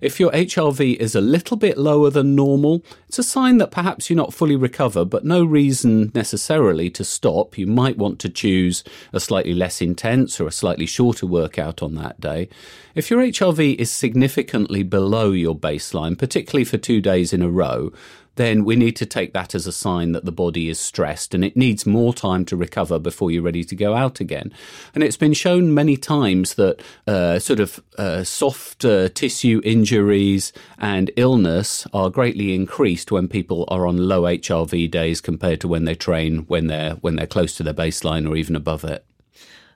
If 0.00 0.20
your 0.20 0.30
HRV 0.32 0.96
is 0.96 1.14
a 1.14 1.20
little 1.20 1.56
bit 1.56 1.78
lower 1.78 2.10
than 2.10 2.34
normal, 2.34 2.84
it's 3.08 3.18
a 3.18 3.22
sign 3.22 3.58
that 3.58 3.70
perhaps 3.70 4.10
you're 4.10 4.16
not 4.16 4.34
fully 4.34 4.56
recovered, 4.56 5.06
but 5.06 5.24
no 5.24 5.44
reason 5.44 6.12
necessarily 6.14 6.90
to 6.90 7.04
stop. 7.04 7.56
You 7.56 7.66
might 7.66 7.96
want 7.96 8.18
to 8.20 8.28
choose 8.28 8.84
a 9.12 9.20
slightly 9.20 9.54
less 9.54 9.80
intense 9.80 10.38
or 10.40 10.46
a 10.46 10.52
slightly 10.52 10.86
shorter 10.86 11.26
workout 11.26 11.82
on 11.82 11.94
that 11.94 12.20
day. 12.20 12.48
If 12.94 13.10
your 13.10 13.20
HRV 13.20 13.76
is 13.76 13.90
significantly 13.90 14.82
below 14.82 15.32
your 15.32 15.56
baseline, 15.56 16.18
particularly 16.18 16.64
for 16.64 16.78
two 16.78 17.00
days 17.00 17.32
in 17.32 17.42
a 17.42 17.48
row, 17.48 17.92
then 18.36 18.64
we 18.64 18.76
need 18.76 18.96
to 18.96 19.06
take 19.06 19.32
that 19.32 19.54
as 19.54 19.66
a 19.66 19.72
sign 19.72 20.12
that 20.12 20.24
the 20.24 20.32
body 20.32 20.68
is 20.68 20.78
stressed 20.78 21.34
and 21.34 21.44
it 21.44 21.56
needs 21.56 21.84
more 21.84 22.14
time 22.14 22.44
to 22.46 22.56
recover 22.56 22.98
before 22.98 23.30
you're 23.30 23.42
ready 23.42 23.64
to 23.64 23.74
go 23.74 23.94
out 23.94 24.20
again. 24.20 24.52
And 24.94 25.02
it's 25.02 25.16
been 25.16 25.32
shown 25.32 25.74
many 25.74 25.96
times 25.96 26.54
that 26.54 26.80
uh, 27.06 27.38
sort 27.38 27.60
of 27.60 27.82
uh, 27.98 28.24
soft 28.24 28.84
uh, 28.84 29.08
tissue 29.10 29.60
injuries 29.64 30.52
and 30.78 31.10
illness 31.16 31.86
are 31.92 32.10
greatly 32.10 32.54
increased 32.54 33.10
when 33.10 33.28
people 33.28 33.64
are 33.68 33.86
on 33.86 33.96
low 34.08 34.22
HRV 34.22 34.90
days 34.90 35.20
compared 35.20 35.60
to 35.62 35.68
when 35.68 35.84
they 35.84 35.94
train 35.94 36.38
when 36.46 36.68
they're 36.68 36.92
when 36.96 37.16
they're 37.16 37.26
close 37.26 37.56
to 37.56 37.62
their 37.62 37.74
baseline 37.74 38.28
or 38.28 38.36
even 38.36 38.54
above 38.54 38.84
it. 38.84 39.04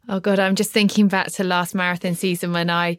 Oh 0.09 0.19
God, 0.19 0.38
I'm 0.38 0.55
just 0.55 0.73
thinking 0.73 1.09
back 1.09 1.29
to 1.33 1.45
last 1.45 1.75
marathon 1.75 2.14
season 2.14 2.52
when 2.52 2.69
I 2.71 2.97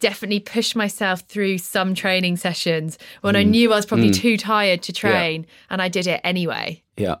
definitely 0.00 0.40
pushed 0.40 0.74
myself 0.74 1.20
through 1.20 1.58
some 1.58 1.94
training 1.94 2.36
sessions 2.36 2.98
when 3.20 3.36
I 3.36 3.42
knew 3.42 3.72
I 3.72 3.76
was 3.76 3.86
probably 3.86 4.10
too 4.10 4.36
tired 4.36 4.82
to 4.82 4.92
train 4.92 5.46
and 5.68 5.80
I 5.80 5.88
did 5.88 6.06
it 6.06 6.20
anyway. 6.24 6.82
Yeah. 6.96 7.16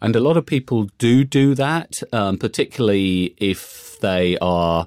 And 0.00 0.14
a 0.14 0.20
lot 0.20 0.36
of 0.36 0.46
people 0.46 0.84
do 0.98 1.24
do 1.24 1.54
that, 1.56 2.02
um, 2.12 2.38
particularly 2.38 3.34
if 3.38 3.98
they 4.00 4.38
are, 4.38 4.86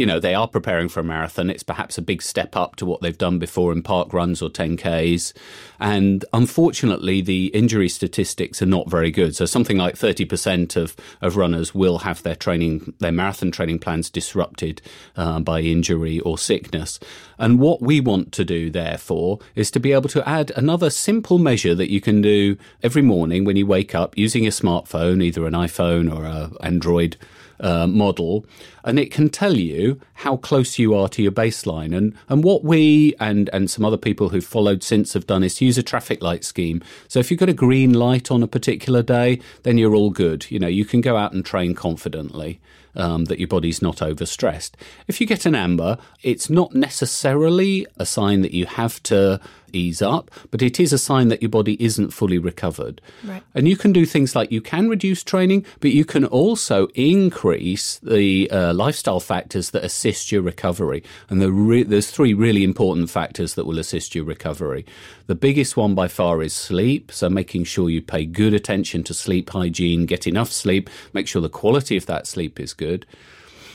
you 0.00 0.06
know, 0.06 0.18
they 0.18 0.34
are 0.34 0.48
preparing 0.48 0.88
for 0.88 1.00
a 1.00 1.04
marathon. 1.04 1.50
It's 1.50 1.62
perhaps 1.62 1.98
a 1.98 2.02
big 2.02 2.22
step 2.22 2.56
up 2.56 2.76
to 2.76 2.86
what 2.86 3.02
they've 3.02 3.18
done 3.18 3.38
before 3.38 3.70
in 3.70 3.82
park 3.82 4.14
runs 4.14 4.40
or 4.40 4.48
10Ks. 4.48 5.34
And 5.78 6.24
unfortunately, 6.32 7.20
the 7.20 7.48
injury 7.48 7.90
statistics 7.90 8.62
are 8.62 8.66
not 8.66 8.88
very 8.88 9.10
good. 9.10 9.36
So 9.36 9.44
something 9.44 9.76
like 9.76 9.96
30% 9.96 10.74
of, 10.74 10.96
of 11.20 11.36
runners 11.36 11.74
will 11.74 11.98
have 11.98 12.22
their 12.22 12.34
training, 12.34 12.94
their 12.98 13.12
marathon 13.12 13.50
training 13.50 13.78
plans 13.78 14.08
disrupted 14.08 14.80
uh, 15.16 15.40
by 15.40 15.60
injury 15.60 16.18
or 16.20 16.38
sickness. 16.38 16.98
And 17.38 17.60
what 17.60 17.82
we 17.82 18.00
want 18.00 18.32
to 18.32 18.44
do, 18.44 18.70
therefore, 18.70 19.40
is 19.54 19.70
to 19.72 19.80
be 19.80 19.92
able 19.92 20.08
to 20.08 20.26
add 20.26 20.50
another 20.56 20.88
simple 20.88 21.38
measure 21.38 21.74
that 21.74 21.92
you 21.92 22.00
can 22.00 22.22
do 22.22 22.56
every 22.82 23.02
morning 23.02 23.44
when 23.44 23.56
you 23.56 23.66
wake 23.66 23.94
up 23.94 24.16
using 24.16 24.46
a 24.46 24.50
smartphone, 24.50 25.22
either 25.22 25.46
an 25.46 25.52
iPhone 25.52 26.10
or 26.10 26.24
an 26.24 26.56
Android 26.62 27.18
uh, 27.60 27.86
model, 27.86 28.44
and 28.84 28.98
it 28.98 29.10
can 29.10 29.28
tell 29.28 29.56
you 29.56 30.00
how 30.14 30.36
close 30.36 30.78
you 30.78 30.94
are 30.94 31.08
to 31.08 31.22
your 31.22 31.32
baseline. 31.32 31.96
And 31.96 32.14
and 32.28 32.42
what 32.42 32.64
we 32.64 33.14
and 33.20 33.48
and 33.52 33.70
some 33.70 33.84
other 33.84 33.96
people 33.96 34.30
who've 34.30 34.44
followed 34.44 34.82
since 34.82 35.12
have 35.12 35.26
done 35.26 35.42
is 35.42 35.60
use 35.60 35.78
a 35.78 35.82
traffic 35.82 36.22
light 36.22 36.44
scheme. 36.44 36.82
So 37.08 37.18
if 37.18 37.30
you've 37.30 37.40
got 37.40 37.48
a 37.48 37.54
green 37.54 37.92
light 37.92 38.30
on 38.30 38.42
a 38.42 38.48
particular 38.48 39.02
day, 39.02 39.40
then 39.62 39.78
you're 39.78 39.94
all 39.94 40.10
good. 40.10 40.50
You 40.50 40.58
know, 40.58 40.68
you 40.68 40.84
can 40.84 41.00
go 41.00 41.16
out 41.16 41.32
and 41.32 41.44
train 41.44 41.74
confidently. 41.74 42.60
Um, 42.96 43.26
that 43.26 43.38
your 43.38 43.46
body's 43.46 43.80
not 43.80 43.98
overstressed. 43.98 44.72
If 45.06 45.20
you 45.20 45.26
get 45.28 45.46
an 45.46 45.54
amber, 45.54 45.96
it's 46.24 46.50
not 46.50 46.74
necessarily 46.74 47.86
a 47.98 48.04
sign 48.04 48.42
that 48.42 48.52
you 48.52 48.66
have 48.66 49.00
to 49.04 49.40
ease 49.72 50.02
up, 50.02 50.30
but 50.50 50.62
it 50.62 50.78
is 50.80 50.92
a 50.92 50.98
sign 50.98 51.28
that 51.28 51.42
your 51.42 51.48
body 51.48 51.76
isn't 51.82 52.10
fully 52.10 52.38
recovered. 52.38 53.00
Right. 53.24 53.42
And 53.54 53.68
you 53.68 53.76
can 53.76 53.92
do 53.92 54.06
things 54.06 54.34
like 54.34 54.50
you 54.50 54.60
can 54.60 54.88
reduce 54.88 55.22
training, 55.22 55.64
but 55.80 55.90
you 55.90 56.04
can 56.04 56.24
also 56.24 56.88
increase 56.94 57.98
the 57.98 58.50
uh, 58.50 58.72
lifestyle 58.74 59.20
factors 59.20 59.70
that 59.70 59.84
assist 59.84 60.32
your 60.32 60.42
recovery. 60.42 61.02
And 61.28 61.40
the 61.40 61.52
re- 61.52 61.82
there's 61.82 62.10
three 62.10 62.34
really 62.34 62.64
important 62.64 63.10
factors 63.10 63.54
that 63.54 63.66
will 63.66 63.78
assist 63.78 64.14
your 64.14 64.24
recovery. 64.24 64.84
The 65.26 65.34
biggest 65.34 65.76
one 65.76 65.94
by 65.94 66.08
far 66.08 66.42
is 66.42 66.52
sleep. 66.52 67.12
So 67.12 67.28
making 67.30 67.64
sure 67.64 67.90
you 67.90 68.02
pay 68.02 68.24
good 68.26 68.54
attention 68.54 69.02
to 69.04 69.14
sleep 69.14 69.50
hygiene, 69.50 70.06
get 70.06 70.26
enough 70.26 70.50
sleep, 70.52 70.90
make 71.12 71.28
sure 71.28 71.42
the 71.42 71.48
quality 71.48 71.96
of 71.96 72.06
that 72.06 72.26
sleep 72.26 72.58
is 72.58 72.72
good. 72.72 73.06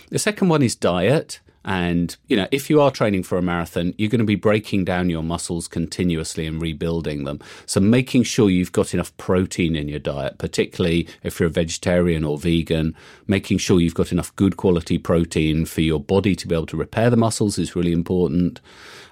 The 0.09 0.19
second 0.19 0.49
one 0.49 0.61
is 0.61 0.75
diet. 0.75 1.39
And, 1.65 2.15
you 2.27 2.37
know, 2.37 2.47
if 2.51 2.69
you 2.69 2.79
are 2.79 2.91
training 2.91 3.23
for 3.23 3.39
a 3.39 3.41
marathon, 3.41 3.95
you're 3.97 4.09
going 4.09 4.19
to 4.19 4.25
be 4.25 4.35
breaking 4.35 4.85
down 4.85 5.09
your 5.09 5.23
muscles 5.23 5.67
continuously 5.67 6.45
and 6.45 6.61
rebuilding 6.61 7.23
them. 7.23 7.39
So 7.65 7.79
making 7.79 8.23
sure 8.23 8.51
you've 8.51 8.71
got 8.71 8.93
enough 8.93 9.15
protein 9.17 9.75
in 9.75 9.89
your 9.89 9.99
diet, 9.99 10.37
particularly 10.37 11.07
if 11.23 11.39
you're 11.39 11.49
a 11.49 11.51
vegetarian 11.51 12.23
or 12.23 12.37
vegan, 12.37 12.95
making 13.25 13.57
sure 13.57 13.81
you've 13.81 13.95
got 13.95 14.11
enough 14.11 14.35
good 14.35 14.57
quality 14.57 14.99
protein 14.99 15.65
for 15.65 15.81
your 15.81 15.99
body 15.99 16.35
to 16.35 16.47
be 16.47 16.53
able 16.53 16.67
to 16.67 16.77
repair 16.77 17.09
the 17.09 17.17
muscles 17.17 17.57
is 17.57 17.75
really 17.75 17.93
important. 17.93 18.61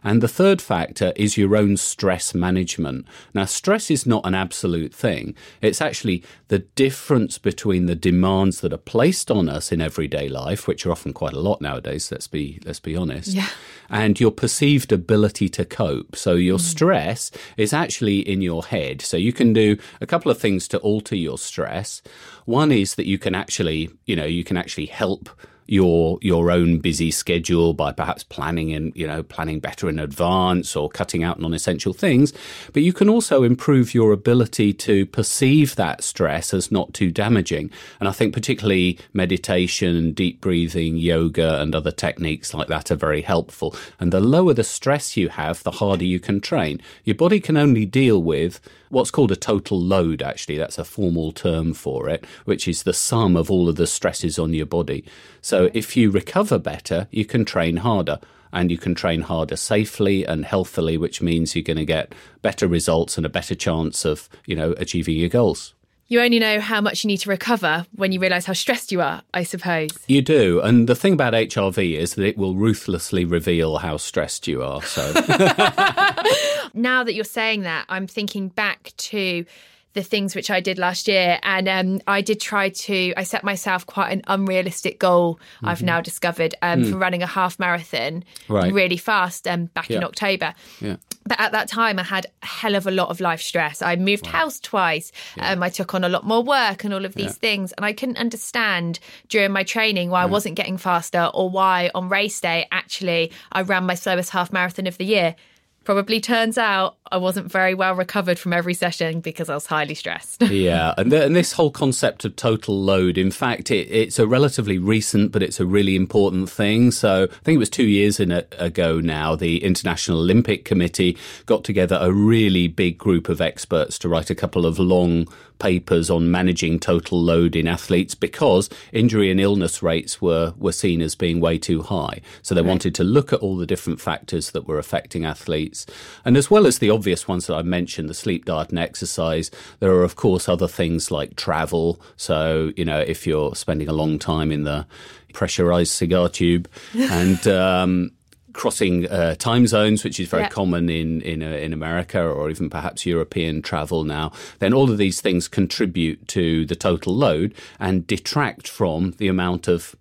And 0.03 0.21
the 0.21 0.27
third 0.27 0.61
factor 0.61 1.13
is 1.15 1.37
your 1.37 1.55
own 1.55 1.77
stress 1.77 2.35
management. 2.35 3.05
Now, 3.33 3.45
stress 3.45 3.89
is 3.89 4.05
not 4.05 4.25
an 4.25 4.35
absolute 4.35 4.93
thing. 4.93 5.35
It's 5.61 5.81
actually 5.81 6.23
the 6.49 6.59
difference 6.59 7.37
between 7.37 7.85
the 7.85 7.95
demands 7.95 8.61
that 8.61 8.73
are 8.73 8.77
placed 8.77 9.31
on 9.31 9.47
us 9.49 9.71
in 9.71 9.81
everyday 9.81 10.27
life, 10.27 10.67
which 10.67 10.85
are 10.85 10.91
often 10.91 11.13
quite 11.13 11.33
a 11.33 11.39
lot 11.39 11.61
nowadays, 11.61 12.11
let's 12.11 12.27
be, 12.27 12.59
let's 12.65 12.79
be 12.79 12.95
honest, 12.95 13.29
Yeah. 13.29 13.47
and 13.89 14.19
your 14.19 14.31
perceived 14.31 14.91
ability 14.91 15.49
to 15.49 15.65
cope. 15.65 16.15
So 16.15 16.33
your 16.33 16.57
mm. 16.57 16.61
stress 16.61 17.31
is 17.57 17.73
actually 17.73 18.19
in 18.19 18.41
your 18.41 18.65
head. 18.65 19.01
So 19.01 19.17
you 19.17 19.33
can 19.33 19.53
do 19.53 19.77
a 20.01 20.05
couple 20.05 20.31
of 20.31 20.37
things 20.37 20.67
to 20.69 20.79
alter 20.79 21.15
your 21.15 21.37
stress. 21.37 22.01
One 22.45 22.71
is 22.71 22.95
that 22.95 23.07
you 23.07 23.17
can 23.17 23.35
actually, 23.35 23.89
you 24.05 24.15
know, 24.15 24.25
you 24.25 24.43
can 24.43 24.57
actually 24.57 24.87
help 24.87 25.29
your 25.67 26.17
your 26.21 26.51
own 26.51 26.79
busy 26.79 27.11
schedule 27.11 27.73
by 27.73 27.91
perhaps 27.91 28.23
planning 28.23 28.73
and 28.73 28.95
you 28.95 29.07
know 29.07 29.23
planning 29.23 29.59
better 29.59 29.89
in 29.89 29.99
advance 29.99 30.75
or 30.75 30.89
cutting 30.89 31.23
out 31.23 31.39
non-essential 31.39 31.93
things. 31.93 32.33
But 32.73 32.83
you 32.83 32.93
can 32.93 33.09
also 33.09 33.43
improve 33.43 33.93
your 33.93 34.11
ability 34.11 34.73
to 34.73 35.05
perceive 35.05 35.75
that 35.75 36.03
stress 36.03 36.53
as 36.53 36.71
not 36.71 36.93
too 36.93 37.11
damaging. 37.11 37.71
And 37.99 38.09
i 38.09 38.11
think 38.11 38.33
particularly 38.33 38.99
meditation 39.13 40.13
deep 40.13 40.41
breathing 40.41 40.97
yoga 40.97 41.61
and 41.61 41.75
other 41.75 41.91
techniques 41.91 42.53
like 42.53 42.67
that 42.67 42.91
are 42.91 42.95
very 42.95 43.21
helpful. 43.21 43.75
And 43.99 44.11
the 44.11 44.19
lower 44.19 44.53
the 44.53 44.63
stress 44.63 45.17
you 45.17 45.29
have 45.29 45.63
the 45.63 45.71
harder 45.71 46.05
you 46.05 46.19
can 46.19 46.41
train. 46.41 46.81
Your 47.03 47.15
body 47.15 47.39
can 47.39 47.57
only 47.57 47.85
deal 47.85 48.21
with 48.21 48.59
what's 48.93 49.11
called 49.11 49.31
a 49.31 49.35
total 49.35 49.79
load, 49.79 50.21
actually. 50.21 50.57
That's 50.57 50.77
a 50.77 50.85
formal 50.85 51.31
term 51.31 51.73
for 51.73 52.07
it, 52.07 52.25
which 52.45 52.67
is 52.67 52.83
the 52.83 52.93
sum 52.93 53.35
of 53.35 53.51
all 53.51 53.67
of 53.67 53.75
the 53.75 53.87
stresses 53.87 54.39
on 54.39 54.53
your 54.53 54.65
body. 54.65 55.03
So 55.41 55.69
if 55.73 55.97
you 55.97 56.11
recover 56.11 56.59
better, 56.59 57.07
you 57.11 57.25
can 57.25 57.43
train 57.43 57.77
harder. 57.77 58.19
And 58.55 58.69
you 58.69 58.77
can 58.77 58.93
train 58.93 59.21
harder 59.21 59.55
safely 59.55 60.25
and 60.25 60.45
healthily, 60.45 60.95
which 60.95 61.23
means 61.23 61.55
you're 61.55 61.63
going 61.63 61.77
to 61.77 61.85
get 61.85 62.13
better 62.43 62.67
results 62.67 63.17
and 63.17 63.25
a 63.25 63.29
better 63.29 63.55
chance 63.55 64.05
of, 64.05 64.29
you 64.45 64.55
know, 64.55 64.75
achieving 64.77 65.17
your 65.17 65.29
goals. 65.29 65.73
You 66.07 66.21
only 66.21 66.37
know 66.37 66.59
how 66.59 66.81
much 66.81 67.03
you 67.03 67.07
need 67.07 67.17
to 67.19 67.29
recover 67.29 67.85
when 67.95 68.11
you 68.11 68.19
realise 68.19 68.45
how 68.45 68.53
stressed 68.53 68.91
you 68.91 69.01
are, 69.01 69.23
I 69.33 69.43
suppose. 69.43 69.89
You 70.07 70.21
do. 70.21 70.59
And 70.61 70.87
the 70.87 70.95
thing 70.95 71.13
about 71.13 71.33
HRV 71.33 71.97
is 71.97 72.15
that 72.15 72.25
it 72.25 72.37
will 72.37 72.55
ruthlessly 72.55 73.25
reveal 73.25 73.77
how 73.77 73.97
stressed 73.97 74.47
you 74.47 74.61
are. 74.61 74.81
So 74.83 75.01
now 76.73 77.03
that 77.03 77.13
you're 77.13 77.23
saying 77.23 77.61
that, 77.61 77.85
I'm 77.89 78.05
thinking 78.05 78.49
back 78.49 78.91
to 78.97 79.45
the 79.93 80.03
things 80.03 80.35
which 80.35 80.49
I 80.49 80.59
did 80.59 80.77
last 80.79 81.07
year. 81.07 81.39
And 81.43 81.67
um, 81.69 82.01
I 82.07 82.21
did 82.21 82.39
try 82.39 82.69
to, 82.69 83.13
I 83.15 83.23
set 83.23 83.43
myself 83.43 83.85
quite 83.85 84.11
an 84.11 84.21
unrealistic 84.27 84.99
goal, 84.99 85.39
I've 85.63 85.83
now 85.83 86.01
discovered, 86.01 86.55
um, 86.61 86.83
for 86.85 86.97
running 86.97 87.21
a 87.23 87.27
half 87.27 87.59
marathon 87.59 88.23
Right. 88.49 88.73
really 88.73 88.97
fast 88.97 89.47
um, 89.47 89.65
back 89.65 89.89
in 89.91 90.03
October. 90.03 90.53
Yeah. 90.81 90.97
But 91.25 91.39
at 91.39 91.53
that 91.53 91.69
time, 91.69 91.99
I 91.99 92.03
had 92.03 92.25
a 92.41 92.45
hell 92.45 92.75
of 92.75 92.85
a 92.85 92.91
lot 92.91 93.09
of 93.09 93.21
life 93.21 93.41
stress. 93.41 93.81
I 93.81 93.95
moved 93.95 94.25
house 94.25 94.59
twice. 94.59 95.11
Um, 95.39 95.63
I 95.63 95.69
took 95.69 95.93
on 95.95 96.03
a 96.03 96.09
lot 96.09 96.25
more 96.25 96.43
work 96.43 96.83
and 96.83 96.93
all 96.93 97.05
of 97.05 97.13
these 97.15 97.37
things. 97.37 97.71
And 97.73 97.85
I 97.85 97.93
couldn't 97.93 98.17
understand 98.17 98.99
during 99.29 99.51
my 99.51 99.63
training 99.63 100.09
why 100.09 100.23
I 100.23 100.25
wasn't 100.25 100.55
getting 100.55 100.77
faster 100.77 101.29
or 101.33 101.49
why 101.49 101.91
on 101.95 102.09
race 102.09 102.41
day, 102.41 102.67
actually, 102.71 103.31
I 103.51 103.61
ran 103.61 103.85
my 103.85 103.95
slowest 103.95 104.31
half 104.31 104.51
marathon 104.51 104.85
of 104.87 104.97
the 104.97 105.05
year. 105.05 105.35
Probably 105.83 106.21
turns 106.21 106.57
out 106.57 106.97
I 107.11 107.17
wasn't 107.17 107.51
very 107.51 107.73
well 107.73 107.93
recovered 107.93 108.39
from 108.39 108.53
every 108.53 108.73
session 108.73 109.19
because 109.19 109.49
I 109.49 109.53
was 109.53 109.65
highly 109.65 109.95
stressed. 109.95 110.41
yeah, 110.49 110.93
and, 110.97 111.11
th- 111.11 111.23
and 111.23 111.35
this 111.35 111.53
whole 111.53 111.71
concept 111.71 112.25
of 112.25 112.35
total 112.35 112.81
load, 112.81 113.17
in 113.17 113.31
fact, 113.31 113.69
it, 113.69 113.87
it's 113.89 114.17
a 114.17 114.25
relatively 114.25 114.77
recent, 114.77 115.31
but 115.31 115.43
it's 115.43 115.59
a 115.59 115.65
really 115.65 115.95
important 115.95 116.49
thing. 116.49 116.91
So 116.91 117.25
I 117.25 117.43
think 117.43 117.55
it 117.55 117.59
was 117.59 117.69
two 117.69 117.85
years 117.85 118.19
a, 118.19 118.45
ago 118.57 118.99
now, 118.99 119.35
the 119.35 119.63
International 119.63 120.19
Olympic 120.19 120.65
Committee 120.65 121.17
got 121.45 121.63
together 121.63 121.97
a 122.01 122.11
really 122.11 122.67
big 122.67 122.97
group 122.97 123.29
of 123.29 123.41
experts 123.41 123.99
to 123.99 124.09
write 124.09 124.29
a 124.29 124.35
couple 124.35 124.65
of 124.65 124.79
long 124.79 125.27
papers 125.59 126.09
on 126.09 126.29
managing 126.29 126.79
total 126.79 127.21
load 127.21 127.55
in 127.55 127.67
athletes 127.67 128.15
because 128.15 128.69
injury 128.91 129.31
and 129.31 129.39
illness 129.39 129.81
rates 129.81 130.21
were, 130.21 130.53
were 130.57 130.71
seen 130.71 131.01
as 131.01 131.15
being 131.15 131.39
way 131.39 131.57
too 131.57 131.81
high. 131.81 132.21
So 132.41 132.53
they 132.53 132.61
wanted 132.61 132.95
to 132.95 133.03
look 133.03 133.31
at 133.31 133.39
all 133.39 133.57
the 133.57 133.65
different 133.65 134.01
factors 134.01 134.51
that 134.51 134.67
were 134.67 134.77
affecting 134.77 135.25
athletes. 135.25 135.85
And 136.25 136.35
as 136.35 136.51
well 136.51 136.67
as 136.67 136.79
the 136.79 136.89
obvious 136.89 137.27
ones 137.27 137.47
that 137.47 137.55
I 137.55 137.61
mentioned, 137.61 138.09
the 138.09 138.13
sleep, 138.13 138.45
diet, 138.45 138.69
and 138.69 138.79
exercise, 138.79 139.51
there 139.79 139.91
are, 139.91 140.03
of 140.03 140.15
course, 140.15 140.49
other 140.49 140.67
things 140.67 141.11
like 141.11 141.35
travel. 141.35 142.01
So, 142.17 142.71
you 142.75 142.85
know, 142.85 142.99
if 142.99 143.25
you're 143.25 143.55
spending 143.55 143.87
a 143.87 143.93
long 143.93 144.19
time 144.19 144.51
in 144.51 144.63
the 144.63 144.85
pressurized 145.33 145.93
cigar 145.93 146.29
tube 146.29 146.69
and, 146.93 147.47
um, 147.47 148.11
crossing 148.53 149.07
uh, 149.09 149.35
time 149.35 149.67
zones, 149.67 150.03
which 150.03 150.19
is 150.19 150.27
very 150.29 150.43
Yeah. 150.43 150.49
common 150.49 150.89
in 150.89 151.21
in, 151.21 151.43
uh, 151.43 151.47
in 151.47 151.73
America 151.73 152.21
or 152.21 152.49
even 152.49 152.69
perhaps 152.69 153.05
European 153.05 153.61
travel 153.61 154.03
now, 154.03 154.31
then 154.59 154.73
all 154.73 154.89
of 154.91 154.97
these 154.97 155.21
things 155.21 155.47
contribute 155.47 156.27
to 156.29 156.65
the 156.65 156.75
total 156.75 157.15
load 157.15 157.53
and 157.79 158.07
detract 158.07 158.67
from 158.67 159.11
the 159.17 159.27
amount 159.27 159.67
of 159.67 159.95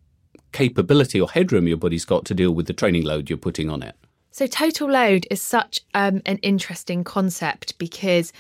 capability 0.53 1.21
or 1.21 1.31
headroom 1.31 1.67
your 1.67 1.79
body's 1.79 2.05
got 2.05 2.25
to 2.27 2.35
deal 2.35 2.53
with 2.53 2.67
the 2.67 2.73
training 2.75 3.05
load 3.05 3.31
you're 3.31 3.39
putting 3.39 3.71
on 3.71 3.83
it. 3.83 3.95
So, 4.31 4.47
total 4.47 4.91
load 4.91 5.27
is 5.31 5.43
such 5.43 5.81
um, 5.95 6.23
an 6.27 6.39
interesting 6.39 7.05
concept 7.05 7.77
because 7.79 8.33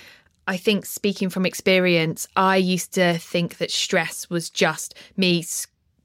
I 0.46 0.56
think, 0.56 0.86
speaking 0.86 1.30
from 1.30 1.46
experience, 1.46 2.26
I 2.34 2.56
used 2.56 2.92
to 2.94 3.18
think 3.18 3.58
that 3.58 3.70
stress 3.70 4.28
was 4.28 4.50
just 4.50 4.94
me 5.16 5.42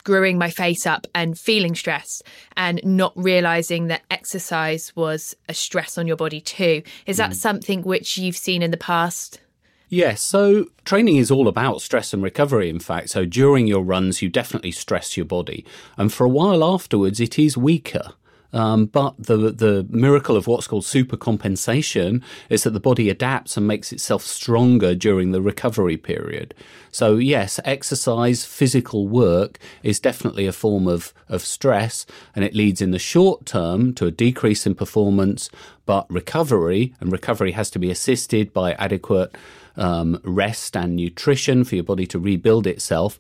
screwing 0.08 0.38
my 0.38 0.50
face 0.50 0.88
up 0.88 1.06
and 1.14 1.38
feeling 1.38 1.76
stressed 1.76 2.24
and 2.56 2.80
not 2.86 3.12
realizing 3.18 3.88
that 3.88 4.04
exercise 4.10 4.96
was 4.96 5.36
a 5.50 5.54
stress 5.54 5.98
on 5.98 6.08
your 6.08 6.16
body 6.16 6.40
too. 6.40 6.82
Is 7.06 7.18
that 7.18 7.32
mm. 7.32 7.36
something 7.36 7.82
which 7.82 8.18
you've 8.18 8.38
seen 8.38 8.62
in 8.62 8.72
the 8.72 8.78
past? 8.78 9.42
Yes, 9.90 10.22
so 10.22 10.68
training 10.86 11.18
is 11.18 11.30
all 11.30 11.50
about 11.50 11.82
stress 11.82 12.14
and 12.14 12.24
recovery, 12.24 12.70
in 12.70 12.80
fact. 12.80 13.10
So 13.10 13.26
during 13.26 13.68
your 13.68 13.84
runs, 13.84 14.22
you 14.22 14.30
definitely 14.30 14.72
stress 14.72 15.18
your 15.18 15.26
body. 15.26 15.66
And 15.98 16.14
for 16.14 16.24
a 16.24 16.30
while 16.30 16.64
afterwards, 16.64 17.20
it 17.20 17.38
is 17.38 17.58
weaker. 17.58 18.14
Um, 18.54 18.86
but 18.86 19.16
the 19.18 19.52
the 19.52 19.86
miracle 19.90 20.38
of 20.38 20.48
what's 20.48 20.68
called 20.68 20.84
supercompensation 20.84 22.24
is 22.50 22.64
that 22.64 22.72
the 22.72 22.80
body 22.80 23.10
adapts 23.10 23.58
and 23.58 23.68
makes 23.68 23.92
itself 23.92 24.24
stronger 24.24 24.96
during 24.96 25.32
the 25.32 25.42
recovery 25.42 25.98
period. 25.98 26.54
So 26.92 27.18
yes, 27.18 27.60
exercise, 27.66 28.46
physical 28.46 29.08
work 29.08 29.60
is 29.84 30.00
definitely 30.00 30.48
a 30.48 30.54
form 30.54 30.88
of, 30.88 31.14
of 31.30 31.42
stress 31.42 32.06
and 32.36 32.44
it 32.46 32.56
leads 32.56 32.82
in 32.82 32.92
the 32.92 33.00
short 33.00 33.46
term 33.46 33.94
to 33.96 34.06
a 34.06 34.12
decrease 34.12 34.66
in 34.66 34.76
performance, 34.76 35.50
but 35.86 36.10
recovery, 36.10 36.94
and 37.00 37.12
recovery 37.12 37.52
has 37.52 37.70
to 37.72 37.80
be 37.80 37.92
assisted 37.92 38.54
by 38.54 38.74
adequate 38.74 39.36
um, 39.76 40.20
rest 40.24 40.76
and 40.76 40.96
nutrition 40.96 41.64
for 41.64 41.76
your 41.76 41.84
body 41.84 42.08
to 42.08 42.18
rebuild 42.18 42.66
itself 42.66 43.20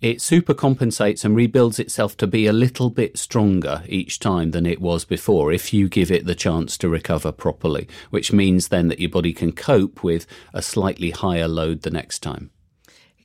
it 0.00 0.18
supercompensates 0.18 1.24
and 1.24 1.34
rebuilds 1.34 1.78
itself 1.78 2.16
to 2.18 2.26
be 2.26 2.46
a 2.46 2.52
little 2.52 2.90
bit 2.90 3.16
stronger 3.18 3.82
each 3.88 4.18
time 4.18 4.50
than 4.50 4.66
it 4.66 4.80
was 4.80 5.04
before 5.04 5.52
if 5.52 5.72
you 5.72 5.88
give 5.88 6.10
it 6.10 6.26
the 6.26 6.34
chance 6.34 6.76
to 6.78 6.88
recover 6.88 7.32
properly, 7.32 7.88
which 8.10 8.32
means 8.32 8.68
then 8.68 8.88
that 8.88 9.00
your 9.00 9.10
body 9.10 9.32
can 9.32 9.52
cope 9.52 10.02
with 10.04 10.26
a 10.52 10.60
slightly 10.62 11.10
higher 11.10 11.48
load 11.48 11.82
the 11.82 11.90
next 11.90 12.18
time. 12.20 12.50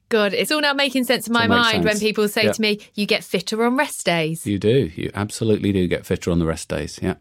God, 0.08 0.34
it's 0.34 0.52
all 0.52 0.62
now 0.62 0.74
making 0.74 1.04
sense 1.04 1.28
in 1.28 1.34
my 1.34 1.46
mind 1.46 1.84
when 1.84 2.00
people 2.00 2.28
say 2.28 2.46
Yeah. 2.46 2.52
to 2.54 2.62
me, 2.62 2.80
you 2.96 3.06
get 3.06 3.24
fitter 3.24 3.64
on 3.64 3.78
rest 3.78 4.06
days. 4.06 4.48
You 4.48 4.58
do. 4.58 4.90
You 4.96 5.12
absolutely 5.14 5.72
do 5.72 5.88
get 5.88 6.06
fitter 6.06 6.32
on 6.32 6.40
the 6.40 6.48
rest 6.48 6.68
days. 6.70 6.98
Yeah. 7.02 7.16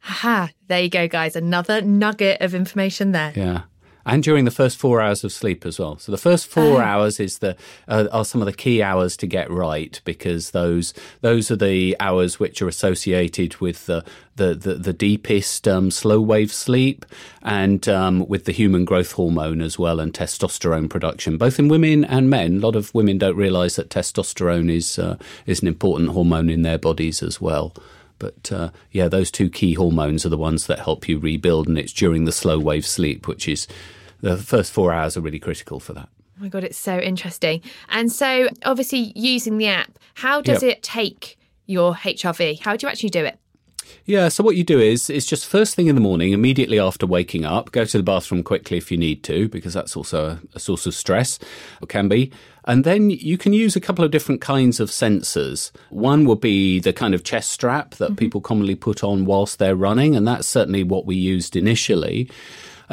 Ha, 0.00 0.50
there 0.66 0.82
you 0.82 0.88
go, 0.88 1.06
guys. 1.08 1.36
Another 1.36 1.80
nugget 1.80 2.40
of 2.40 2.54
information 2.54 3.12
there. 3.12 3.32
Yeah. 3.36 3.62
And 4.06 4.22
during 4.22 4.44
the 4.44 4.50
first 4.50 4.78
four 4.78 5.00
hours 5.00 5.24
of 5.24 5.32
sleep 5.32 5.64
as 5.64 5.78
well. 5.78 5.98
So 5.98 6.12
the 6.12 6.18
first 6.18 6.46
four 6.46 6.82
hours 6.82 7.18
is 7.18 7.38
the 7.38 7.56
uh, 7.88 8.06
are 8.12 8.24
some 8.24 8.42
of 8.42 8.46
the 8.46 8.52
key 8.52 8.82
hours 8.82 9.16
to 9.18 9.26
get 9.26 9.50
right 9.50 10.00
because 10.04 10.50
those 10.50 10.92
those 11.20 11.50
are 11.50 11.56
the 11.56 11.96
hours 12.00 12.38
which 12.38 12.60
are 12.60 12.68
associated 12.68 13.56
with 13.56 13.86
the 13.86 14.04
the 14.36 14.54
the, 14.54 14.74
the 14.74 14.92
deepest 14.92 15.66
um, 15.66 15.90
slow 15.90 16.20
wave 16.20 16.52
sleep 16.52 17.06
and 17.42 17.88
um, 17.88 18.26
with 18.28 18.44
the 18.44 18.52
human 18.52 18.84
growth 18.84 19.12
hormone 19.12 19.60
as 19.60 19.78
well 19.78 20.00
and 20.00 20.12
testosterone 20.12 20.90
production, 20.90 21.38
both 21.38 21.58
in 21.58 21.68
women 21.68 22.04
and 22.04 22.28
men. 22.28 22.56
A 22.56 22.60
lot 22.60 22.76
of 22.76 22.94
women 22.94 23.18
don't 23.18 23.36
realise 23.36 23.76
that 23.76 23.90
testosterone 23.90 24.70
is 24.70 24.98
uh, 24.98 25.16
is 25.46 25.62
an 25.62 25.68
important 25.68 26.10
hormone 26.10 26.50
in 26.50 26.62
their 26.62 26.78
bodies 26.78 27.22
as 27.22 27.40
well. 27.40 27.72
But 28.18 28.50
uh, 28.52 28.70
yeah, 28.90 29.08
those 29.08 29.30
two 29.30 29.50
key 29.50 29.74
hormones 29.74 30.24
are 30.24 30.30
the 30.30 30.36
ones 30.38 30.66
that 30.66 30.80
help 30.80 31.08
you 31.08 31.18
rebuild, 31.18 31.68
and 31.68 31.78
it's 31.78 31.92
during 31.92 32.24
the 32.24 32.32
slow 32.32 32.58
wave 32.58 32.86
sleep, 32.86 33.26
which 33.26 33.48
is 33.48 33.66
the 34.20 34.36
first 34.36 34.72
four 34.72 34.92
hours 34.92 35.16
are 35.16 35.20
really 35.20 35.38
critical 35.38 35.80
for 35.80 35.92
that. 35.94 36.08
Oh 36.38 36.42
my 36.42 36.48
God, 36.48 36.64
it's 36.64 36.78
so 36.78 36.98
interesting. 36.98 37.60
And 37.88 38.10
so, 38.10 38.48
obviously, 38.64 39.12
using 39.14 39.58
the 39.58 39.68
app, 39.68 39.98
how 40.14 40.40
does 40.40 40.62
Yep. 40.62 40.72
it 40.72 40.82
take 40.82 41.38
your 41.66 41.94
HRV? 41.94 42.60
How 42.60 42.76
do 42.76 42.86
you 42.86 42.90
actually 42.90 43.10
do 43.10 43.24
it? 43.24 43.38
Yeah, 44.06 44.28
so 44.28 44.42
what 44.42 44.56
you 44.56 44.64
do 44.64 44.80
is 44.80 45.10
is 45.10 45.26
just 45.26 45.46
first 45.46 45.74
thing 45.74 45.86
in 45.88 45.94
the 45.94 46.00
morning, 46.00 46.32
immediately 46.32 46.78
after 46.80 47.06
waking 47.06 47.44
up, 47.44 47.70
go 47.70 47.84
to 47.84 47.96
the 47.98 48.02
bathroom 48.02 48.42
quickly 48.42 48.78
if 48.78 48.90
you 48.90 48.96
need 48.96 49.22
to, 49.24 49.48
because 49.48 49.74
that's 49.74 49.96
also 49.96 50.26
a, 50.26 50.40
a 50.54 50.58
source 50.60 50.86
of 50.86 50.94
stress, 50.94 51.38
or 51.82 51.86
can 51.86 52.08
be. 52.08 52.32
And 52.66 52.84
then 52.84 53.10
you 53.10 53.36
can 53.36 53.52
use 53.52 53.76
a 53.76 53.80
couple 53.80 54.04
of 54.04 54.10
different 54.10 54.40
kinds 54.40 54.80
of 54.80 54.88
sensors. 54.88 55.70
One 55.90 56.24
would 56.24 56.40
be 56.40 56.80
the 56.80 56.92
kind 56.92 57.14
of 57.14 57.22
chest 57.22 57.50
strap 57.50 57.96
that 57.96 58.06
mm-hmm. 58.06 58.14
people 58.16 58.40
commonly 58.40 58.74
put 58.74 59.04
on 59.04 59.26
whilst 59.26 59.58
they're 59.58 59.76
running, 59.76 60.16
and 60.16 60.26
that's 60.26 60.48
certainly 60.48 60.82
what 60.82 61.06
we 61.06 61.16
used 61.16 61.56
initially. 61.56 62.30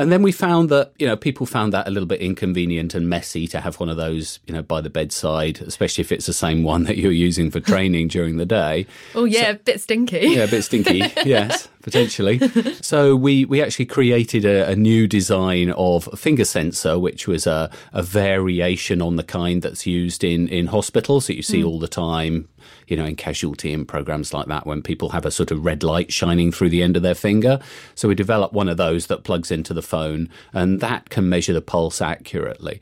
And 0.01 0.11
then 0.11 0.23
we 0.23 0.31
found 0.31 0.69
that, 0.69 0.93
you 0.97 1.05
know, 1.05 1.15
people 1.15 1.45
found 1.45 1.73
that 1.73 1.87
a 1.87 1.91
little 1.91 2.07
bit 2.07 2.21
inconvenient 2.21 2.95
and 2.95 3.07
messy 3.07 3.47
to 3.49 3.61
have 3.61 3.79
one 3.79 3.87
of 3.87 3.97
those, 3.97 4.39
you 4.47 4.53
know, 4.53 4.63
by 4.63 4.81
the 4.81 4.89
bedside, 4.89 5.61
especially 5.61 6.01
if 6.01 6.11
it's 6.11 6.25
the 6.25 6.33
same 6.33 6.63
one 6.63 6.85
that 6.85 6.97
you're 6.97 7.11
using 7.11 7.51
for 7.51 7.59
training 7.59 8.07
during 8.07 8.37
the 8.37 8.45
day. 8.45 8.87
Oh, 9.13 9.25
yeah, 9.25 9.51
a 9.51 9.55
bit 9.55 9.81
stinky. 9.81 10.19
Yeah, 10.21 10.43
a 10.43 10.47
bit 10.47 10.63
stinky. 10.63 10.99
yes, 11.25 11.67
potentially. 11.81 12.39
So 12.81 13.15
we, 13.15 13.45
we 13.45 13.61
actually 13.61 13.85
created 13.85 14.45
a, 14.45 14.69
a 14.69 14.75
new 14.75 15.05
design 15.05 15.71
of 15.71 16.07
a 16.11 16.15
finger 16.15 16.45
sensor, 16.45 16.97
which 16.97 17.27
was 17.27 17.45
a, 17.45 17.69
a 17.91 18.01
variation 18.01 19.01
on 19.01 19.17
the 19.17 19.23
kind 19.23 19.61
that's 19.61 19.85
used 19.85 20.23
in, 20.23 20.47
in 20.47 20.67
hospitals 20.67 21.27
that 21.27 21.35
you 21.35 21.43
see 21.43 21.61
hmm. 21.61 21.67
all 21.67 21.79
the 21.79 21.89
time, 21.89 22.47
you 22.91 22.97
know, 22.97 23.05
in 23.05 23.15
casualty 23.15 23.73
and 23.73 23.87
programs 23.87 24.33
like 24.33 24.47
that 24.47 24.67
when 24.67 24.81
people 24.81 25.11
have 25.11 25.25
a 25.25 25.31
sort 25.31 25.49
of 25.49 25.63
red 25.63 25.81
light 25.81 26.11
shining 26.11 26.51
through 26.51 26.67
the 26.67 26.83
end 26.83 26.97
of 26.97 27.03
their 27.03 27.15
finger. 27.15 27.57
So 27.95 28.09
we 28.09 28.15
developed 28.15 28.53
one 28.53 28.67
of 28.67 28.75
those 28.75 29.07
that 29.07 29.23
plugs 29.23 29.49
into 29.49 29.73
the 29.73 29.81
phone 29.81 30.27
and 30.51 30.81
that 30.81 31.09
can 31.09 31.29
measure 31.29 31.53
the 31.53 31.61
pulse 31.61 32.01
accurately. 32.01 32.81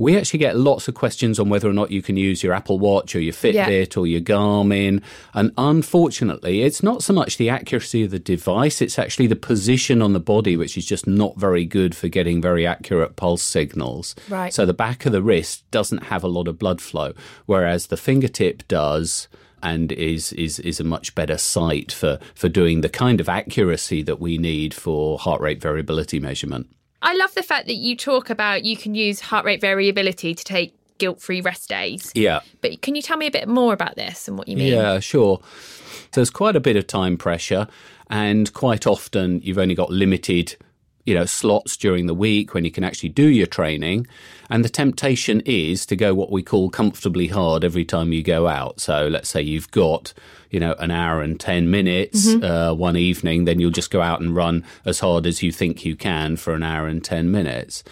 We 0.00 0.16
actually 0.16 0.38
get 0.38 0.56
lots 0.56 0.88
of 0.88 0.94
questions 0.94 1.38
on 1.38 1.50
whether 1.50 1.68
or 1.68 1.74
not 1.74 1.90
you 1.90 2.00
can 2.00 2.16
use 2.16 2.42
your 2.42 2.54
Apple 2.54 2.78
Watch 2.78 3.14
or 3.14 3.20
your 3.20 3.34
Fitbit 3.34 3.98
or 3.98 4.06
your 4.06 4.22
Garmin. 4.22 5.02
And 5.34 5.52
unfortunately, 5.58 6.62
it's 6.62 6.82
not 6.82 7.02
so 7.02 7.12
much 7.12 7.36
the 7.36 7.50
accuracy 7.50 8.04
of 8.04 8.10
the 8.10 8.18
device, 8.18 8.80
it's 8.80 8.98
actually 8.98 9.26
the 9.26 9.36
position 9.36 10.00
on 10.00 10.14
the 10.14 10.20
body, 10.20 10.56
which 10.56 10.78
is 10.78 10.86
just 10.86 11.06
not 11.06 11.36
very 11.36 11.66
good 11.66 11.94
for 11.94 12.08
getting 12.08 12.40
very 12.40 12.66
accurate 12.66 13.16
pulse 13.16 13.42
signals. 13.42 14.16
Right. 14.30 14.54
So 14.54 14.64
the 14.64 14.72
back 14.72 15.04
of 15.04 15.12
the 15.12 15.22
wrist 15.22 15.70
doesn't 15.70 16.04
have 16.04 16.24
a 16.24 16.28
lot 16.28 16.48
of 16.48 16.58
blood 16.58 16.80
flow, 16.80 17.12
whereas 17.44 17.88
the 17.88 17.98
fingertip 17.98 18.66
does 18.68 19.28
and 19.62 19.92
is 19.92 20.32
is 20.32 20.58
is 20.60 20.80
a 20.80 20.84
much 20.84 21.14
better 21.14 21.36
site 21.36 21.92
for 21.92 22.18
for 22.34 22.48
doing 22.48 22.80
the 22.80 22.88
kind 22.88 23.20
of 23.20 23.28
accuracy 23.28 24.02
that 24.02 24.18
we 24.18 24.38
need 24.38 24.72
for 24.72 25.18
heart 25.18 25.42
rate 25.42 25.60
variability 25.60 26.18
measurement. 26.18 26.68
I 27.02 27.14
love 27.14 27.34
the 27.34 27.42
fact 27.42 27.66
that 27.66 27.76
you 27.76 27.96
talk 27.96 28.30
about 28.30 28.64
you 28.64 28.76
can 28.76 28.94
use 28.94 29.20
heart 29.20 29.44
rate 29.44 29.60
variability 29.60 30.34
to 30.34 30.44
take 30.44 30.74
guilt 30.98 31.20
free 31.20 31.40
rest 31.40 31.68
days. 31.68 32.12
Yeah. 32.14 32.40
But 32.60 32.82
can 32.82 32.94
you 32.94 33.02
tell 33.02 33.16
me 33.16 33.26
a 33.26 33.30
bit 33.30 33.48
more 33.48 33.72
about 33.72 33.96
this 33.96 34.28
and 34.28 34.38
what 34.38 34.48
you 34.48 34.56
mean? 34.56 34.72
Yeah, 34.74 35.00
sure. 35.00 35.40
So 35.42 36.20
there's 36.20 36.30
quite 36.30 36.56
a 36.56 36.60
bit 36.60 36.76
of 36.76 36.86
time 36.86 37.16
pressure, 37.16 37.66
and 38.08 38.52
quite 38.52 38.86
often 38.86 39.40
you've 39.42 39.58
only 39.58 39.74
got 39.74 39.90
limited, 39.90 40.56
you 41.04 41.14
know, 41.14 41.24
slots 41.24 41.76
during 41.76 42.06
the 42.06 42.14
week 42.14 42.54
when 42.54 42.64
you 42.64 42.70
can 42.70 42.84
actually 42.84 43.08
do 43.08 43.26
your 43.26 43.46
training. 43.46 44.06
And 44.48 44.64
the 44.64 44.68
temptation 44.68 45.40
is 45.46 45.86
to 45.86 45.96
go 45.96 46.14
what 46.14 46.30
we 46.30 46.42
call 46.42 46.70
comfortably 46.70 47.28
hard 47.28 47.64
every 47.64 47.84
time 47.84 48.12
you 48.12 48.22
go 48.22 48.48
out. 48.48 48.80
So 48.80 49.08
let's 49.08 49.28
say 49.28 49.40
you've 49.42 49.70
got, 49.70 50.12
you 50.50 50.60
know, 50.60 50.74
an 50.74 50.90
hour 50.90 51.22
and 51.22 51.38
10 51.38 51.70
minutes 51.70 52.26
uh, 52.42 52.74
one 52.74 52.96
evening, 52.96 53.44
then 53.44 53.60
you'll 53.60 53.70
just 53.70 53.90
go 53.90 54.02
out 54.02 54.20
and 54.20 54.34
run 54.34 54.64
as 54.84 55.00
hard 55.00 55.26
as 55.26 55.42
you 55.42 55.52
think 55.52 55.84
you 55.84 55.96
can 55.96 56.36
for 56.36 56.54
an 56.54 56.62
hour 56.62 56.86
and 56.86 57.02
10 57.04 57.30
minutes. 57.30 57.82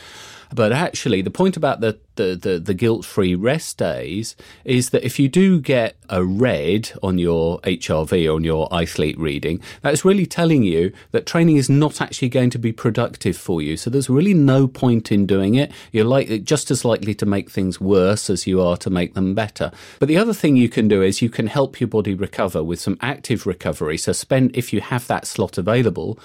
But 0.54 0.72
actually, 0.72 1.22
the 1.22 1.30
point 1.30 1.56
about 1.56 1.80
the, 1.80 1.98
the, 2.16 2.36
the, 2.36 2.58
the 2.58 2.74
guilt 2.74 3.04
free 3.04 3.34
rest 3.34 3.78
days 3.78 4.34
is 4.64 4.90
that 4.90 5.04
if 5.04 5.18
you 5.18 5.28
do 5.28 5.60
get 5.60 5.96
a 6.08 6.24
red 6.24 6.90
on 7.02 7.18
your 7.18 7.60
HRV 7.60 8.34
on 8.34 8.44
your 8.44 8.68
iThlete 8.70 9.18
reading, 9.18 9.60
that's 9.82 10.04
really 10.04 10.26
telling 10.26 10.62
you 10.62 10.92
that 11.12 11.26
training 11.26 11.56
is 11.56 11.68
not 11.68 12.00
actually 12.00 12.28
going 12.28 12.50
to 12.50 12.58
be 12.58 12.72
productive 12.72 13.36
for 13.36 13.60
you. 13.60 13.76
So 13.76 13.90
there's 13.90 14.10
really 14.10 14.34
no 14.34 14.66
point 14.66 15.12
in 15.12 15.26
doing 15.26 15.54
it. 15.54 15.70
You're 15.92 16.38
just 16.38 16.70
as 16.70 16.84
likely 16.84 17.14
to 17.14 17.26
make 17.26 17.50
things 17.50 17.80
worse 17.80 18.30
as 18.30 18.46
you 18.46 18.62
are 18.62 18.76
to 18.78 18.90
make 18.90 19.14
them 19.14 19.34
better. 19.34 19.70
But 19.98 20.08
the 20.08 20.16
other 20.16 20.34
thing 20.34 20.56
you 20.56 20.68
can 20.68 20.88
do 20.88 21.02
is 21.02 21.22
you 21.22 21.30
can 21.30 21.46
help 21.46 21.80
your 21.80 21.88
body 21.88 22.14
recover 22.14 22.62
with 22.62 22.80
some 22.80 22.98
active 23.00 23.46
recovery. 23.46 23.98
So 23.98 24.12
spend, 24.12 24.56
if 24.56 24.72
you 24.72 24.80
have 24.80 25.06
that 25.08 25.26
slot 25.26 25.58
available, 25.58 26.18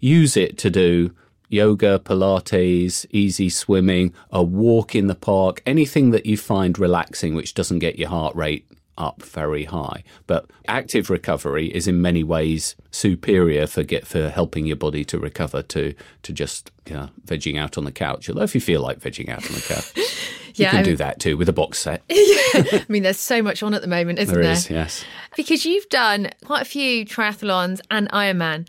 use 0.00 0.36
it 0.36 0.58
to 0.58 0.70
do 0.70 1.12
yoga, 1.50 1.98
Pilates, 1.98 3.04
easy 3.10 3.48
swimming, 3.50 4.14
a 4.30 4.42
walk 4.42 4.94
in 4.94 5.06
the 5.08 5.14
park, 5.14 5.62
anything 5.66 6.10
that 6.10 6.24
you 6.24 6.36
find 6.36 6.78
relaxing, 6.78 7.34
which 7.34 7.54
doesn't 7.54 7.80
get 7.80 7.98
your 7.98 8.08
heart 8.08 8.34
rate 8.34 8.66
up 8.96 9.22
very 9.22 9.64
high. 9.64 10.04
But 10.26 10.46
active 10.68 11.08
recovery 11.08 11.66
is 11.74 11.88
in 11.88 12.02
many 12.02 12.22
ways 12.22 12.76
superior 12.90 13.66
for 13.66 13.82
get 13.82 14.06
for 14.06 14.28
helping 14.28 14.66
your 14.66 14.76
body 14.76 15.04
to 15.06 15.18
recover 15.18 15.62
to 15.62 15.94
to 16.22 16.32
just 16.32 16.70
you 16.86 16.94
know, 16.94 17.08
vegging 17.26 17.58
out 17.58 17.78
on 17.78 17.84
the 17.84 17.92
couch. 17.92 18.28
Although 18.28 18.42
if 18.42 18.54
you 18.54 18.60
feel 18.60 18.82
like 18.82 19.00
vegging 19.00 19.30
out 19.30 19.46
on 19.46 19.54
the 19.54 19.62
couch, 19.62 19.96
you 19.96 20.64
Yeah, 20.64 20.70
can 20.72 20.80
I 20.80 20.82
do 20.82 20.96
that 20.96 21.18
too 21.18 21.36
with 21.38 21.48
a 21.48 21.52
box 21.54 21.78
set. 21.78 22.02
yeah. 22.10 22.16
I 22.54 22.84
mean, 22.88 23.02
there's 23.02 23.18
so 23.18 23.40
much 23.42 23.62
on 23.62 23.72
at 23.72 23.80
the 23.80 23.88
moment, 23.88 24.18
isn't 24.18 24.34
There 24.34 24.42
there? 24.42 24.52
is, 24.52 24.68
yes. 24.68 25.04
Because 25.34 25.64
you've 25.64 25.88
done 25.88 26.28
quite 26.44 26.62
a 26.62 26.66
few 26.66 27.06
triathlons 27.06 27.80
and 27.90 28.10
Ironman. 28.10 28.66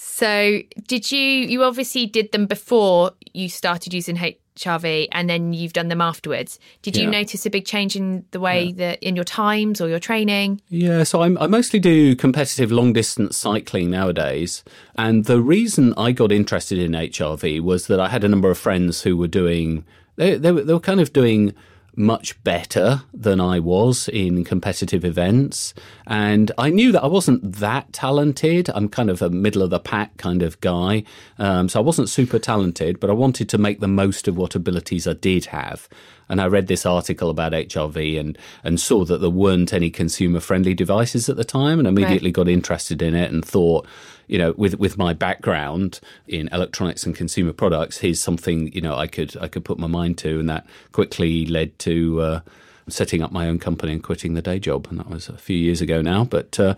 So, 0.00 0.60
did 0.86 1.10
you? 1.10 1.18
You 1.20 1.64
obviously 1.64 2.06
did 2.06 2.30
them 2.30 2.46
before 2.46 3.10
you 3.34 3.48
started 3.48 3.92
using 3.92 4.16
HRV, 4.16 5.08
and 5.10 5.28
then 5.28 5.52
you've 5.52 5.72
done 5.72 5.88
them 5.88 6.00
afterwards. 6.00 6.60
Did 6.82 6.96
you 6.96 7.02
Yeah. 7.04 7.10
notice 7.10 7.44
a 7.46 7.50
big 7.50 7.64
change 7.64 7.96
in 7.96 8.24
the 8.30 8.38
way 8.38 8.70
that 8.74 9.02
in 9.02 9.16
your 9.16 9.24
times 9.24 9.80
or 9.80 9.88
your 9.88 9.98
training? 9.98 10.60
Yeah, 10.68 11.02
so 11.02 11.22
I'm, 11.22 11.36
I 11.38 11.48
mostly 11.48 11.80
do 11.80 12.14
competitive 12.14 12.70
long 12.70 12.92
distance 12.92 13.36
cycling 13.36 13.90
nowadays. 13.90 14.62
And 14.96 15.24
the 15.24 15.40
reason 15.40 15.94
I 15.96 16.12
got 16.12 16.30
interested 16.30 16.78
in 16.78 16.92
HRV 16.92 17.60
was 17.60 17.88
that 17.88 17.98
I 17.98 18.08
had 18.08 18.22
a 18.22 18.28
number 18.28 18.52
of 18.52 18.58
friends 18.58 19.02
who 19.02 19.16
were 19.16 19.26
doing, 19.26 19.84
they, 20.14 20.36
they, 20.36 20.52
were, 20.52 20.62
they 20.62 20.74
were 20.74 20.78
kind 20.78 21.00
of 21.00 21.12
doing 21.12 21.54
much 21.98 22.42
better 22.44 23.02
than 23.12 23.40
I 23.40 23.58
was 23.58 24.08
in 24.08 24.44
competitive 24.44 25.04
events. 25.04 25.74
And 26.06 26.52
I 26.56 26.70
knew 26.70 26.92
that 26.92 27.02
I 27.02 27.08
wasn't 27.08 27.56
that 27.56 27.92
talented. 27.92 28.70
I'm 28.74 28.88
kind 28.88 29.10
of 29.10 29.20
a 29.20 29.30
middle 29.30 29.62
of 29.62 29.70
the 29.70 29.80
pack 29.80 30.16
kind 30.16 30.42
of 30.42 30.60
guy. 30.60 31.04
Um, 31.38 31.68
so 31.68 31.80
I 31.80 31.82
wasn't 31.82 32.08
super 32.08 32.38
talented, 32.38 33.00
but 33.00 33.10
I 33.10 33.14
wanted 33.14 33.48
to 33.50 33.58
make 33.58 33.80
the 33.80 33.88
most 33.88 34.28
of 34.28 34.36
what 34.36 34.54
abilities 34.54 35.06
I 35.06 35.14
did 35.14 35.46
have. 35.46 35.88
And 36.28 36.40
I 36.40 36.46
read 36.46 36.66
this 36.66 36.84
article 36.84 37.30
about 37.30 37.52
HRV 37.52 38.18
and, 38.18 38.38
and 38.62 38.80
saw 38.80 39.04
that 39.04 39.18
there 39.18 39.30
weren't 39.30 39.72
any 39.72 39.90
consumer 39.90 40.40
friendly 40.40 40.74
devices 40.74 41.28
at 41.28 41.36
the 41.36 41.44
time 41.44 41.78
and 41.78 41.88
immediately 41.88 42.30
got 42.30 42.48
interested 42.48 43.00
in 43.00 43.14
it 43.14 43.32
and 43.32 43.44
thought, 43.44 43.86
you 44.26 44.38
know, 44.38 44.54
with, 44.56 44.78
with 44.78 44.98
my 44.98 45.14
background 45.14 46.00
in 46.26 46.48
electronics 46.52 47.04
and 47.04 47.16
consumer 47.16 47.52
products, 47.52 47.98
here's 47.98 48.20
something, 48.20 48.70
you 48.72 48.80
know, 48.80 48.94
I 48.94 49.06
could, 49.06 49.36
I 49.40 49.48
could 49.48 49.64
put 49.64 49.78
my 49.78 49.86
mind 49.86 50.18
to. 50.18 50.38
And 50.38 50.48
that 50.50 50.66
quickly 50.92 51.46
led 51.46 51.78
to, 51.80 52.20
uh, 52.20 52.40
setting 52.88 53.22
up 53.22 53.32
my 53.32 53.48
own 53.48 53.58
company 53.58 53.92
and 53.92 54.02
quitting 54.02 54.34
the 54.34 54.42
day 54.42 54.58
job. 54.58 54.86
And 54.90 54.98
that 54.98 55.08
was 55.08 55.28
a 55.28 55.38
few 55.38 55.56
years 55.56 55.80
ago 55.80 56.02
now, 56.02 56.24
but, 56.24 56.60
uh, 56.60 56.74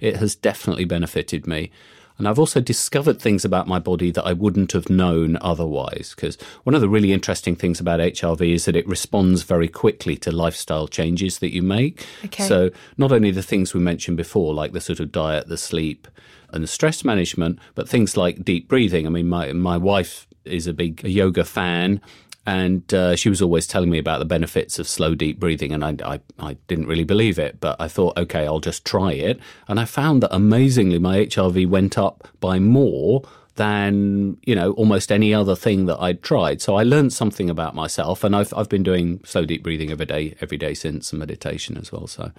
it 0.00 0.16
has 0.16 0.34
definitely 0.34 0.84
benefited 0.84 1.46
me. 1.46 1.70
And 2.16 2.28
I've 2.28 2.38
also 2.38 2.60
discovered 2.60 3.20
things 3.20 3.44
about 3.44 3.66
my 3.66 3.78
body 3.78 4.10
that 4.12 4.24
I 4.24 4.32
wouldn't 4.32 4.72
have 4.72 4.88
known 4.88 5.36
otherwise. 5.40 6.12
Because 6.14 6.36
one 6.62 6.74
of 6.74 6.80
the 6.80 6.88
really 6.88 7.12
interesting 7.12 7.56
things 7.56 7.80
about 7.80 8.00
HRV 8.00 8.54
is 8.54 8.66
that 8.66 8.76
it 8.76 8.86
responds 8.86 9.42
very 9.42 9.68
quickly 9.68 10.16
to 10.18 10.30
lifestyle 10.30 10.86
changes 10.86 11.40
that 11.40 11.52
you 11.52 11.62
make. 11.62 12.06
Okay. 12.24 12.46
So 12.46 12.70
not 12.96 13.10
only 13.10 13.30
the 13.32 13.42
things 13.42 13.74
we 13.74 13.80
mentioned 13.80 14.16
before, 14.16 14.54
like 14.54 14.72
the 14.72 14.80
sort 14.80 15.00
of 15.00 15.10
diet, 15.10 15.48
the 15.48 15.58
sleep, 15.58 16.06
and 16.50 16.62
the 16.62 16.68
stress 16.68 17.04
management, 17.04 17.58
but 17.74 17.88
things 17.88 18.16
like 18.16 18.44
deep 18.44 18.68
breathing. 18.68 19.06
I 19.06 19.10
mean, 19.10 19.28
my 19.28 19.52
my 19.52 19.76
wife 19.76 20.28
is 20.44 20.66
a 20.66 20.72
big 20.72 21.02
yoga 21.02 21.44
fan. 21.44 22.00
And 22.46 22.92
uh, 22.92 23.16
she 23.16 23.30
was 23.30 23.40
always 23.40 23.66
telling 23.66 23.88
me 23.88 23.98
about 23.98 24.18
the 24.18 24.26
benefits 24.26 24.78
of 24.78 24.86
slow, 24.86 25.14
deep 25.14 25.40
breathing, 25.40 25.72
and 25.72 25.82
I, 25.82 25.96
I, 26.04 26.20
I 26.38 26.56
didn't 26.68 26.86
really 26.86 27.04
believe 27.04 27.38
it. 27.38 27.58
But 27.58 27.80
I 27.80 27.88
thought, 27.88 28.18
okay, 28.18 28.46
I'll 28.46 28.60
just 28.60 28.84
try 28.84 29.12
it. 29.12 29.40
And 29.66 29.80
I 29.80 29.86
found 29.86 30.22
that 30.22 30.34
amazingly, 30.34 30.98
my 30.98 31.18
HRV 31.18 31.66
went 31.66 31.96
up 31.96 32.28
by 32.40 32.58
more 32.58 33.22
than 33.56 34.36
you 34.42 34.54
know 34.54 34.72
almost 34.72 35.12
any 35.12 35.32
other 35.32 35.54
thing 35.54 35.86
that 35.86 35.98
I'd 36.00 36.22
tried. 36.22 36.60
So 36.60 36.76
I 36.76 36.82
learned 36.82 37.12
something 37.12 37.48
about 37.48 37.74
myself, 37.74 38.24
and 38.24 38.34
I've 38.34 38.52
I've 38.54 38.68
been 38.68 38.82
doing 38.82 39.20
slow, 39.24 39.44
deep 39.44 39.62
breathing 39.62 39.90
every 39.90 40.06
day, 40.06 40.34
every 40.40 40.58
day 40.58 40.74
since, 40.74 41.12
and 41.12 41.20
meditation 41.20 41.76
as 41.76 41.92
well. 41.92 42.06
So 42.06 42.32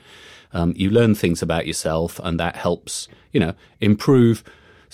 um, 0.53 0.73
you 0.75 0.89
learn 0.89 1.15
things 1.15 1.41
about 1.41 1.67
yourself, 1.67 2.19
and 2.23 2.39
that 2.39 2.57
helps 2.57 3.07
you 3.31 3.39
know 3.39 3.53
improve. 3.79 4.43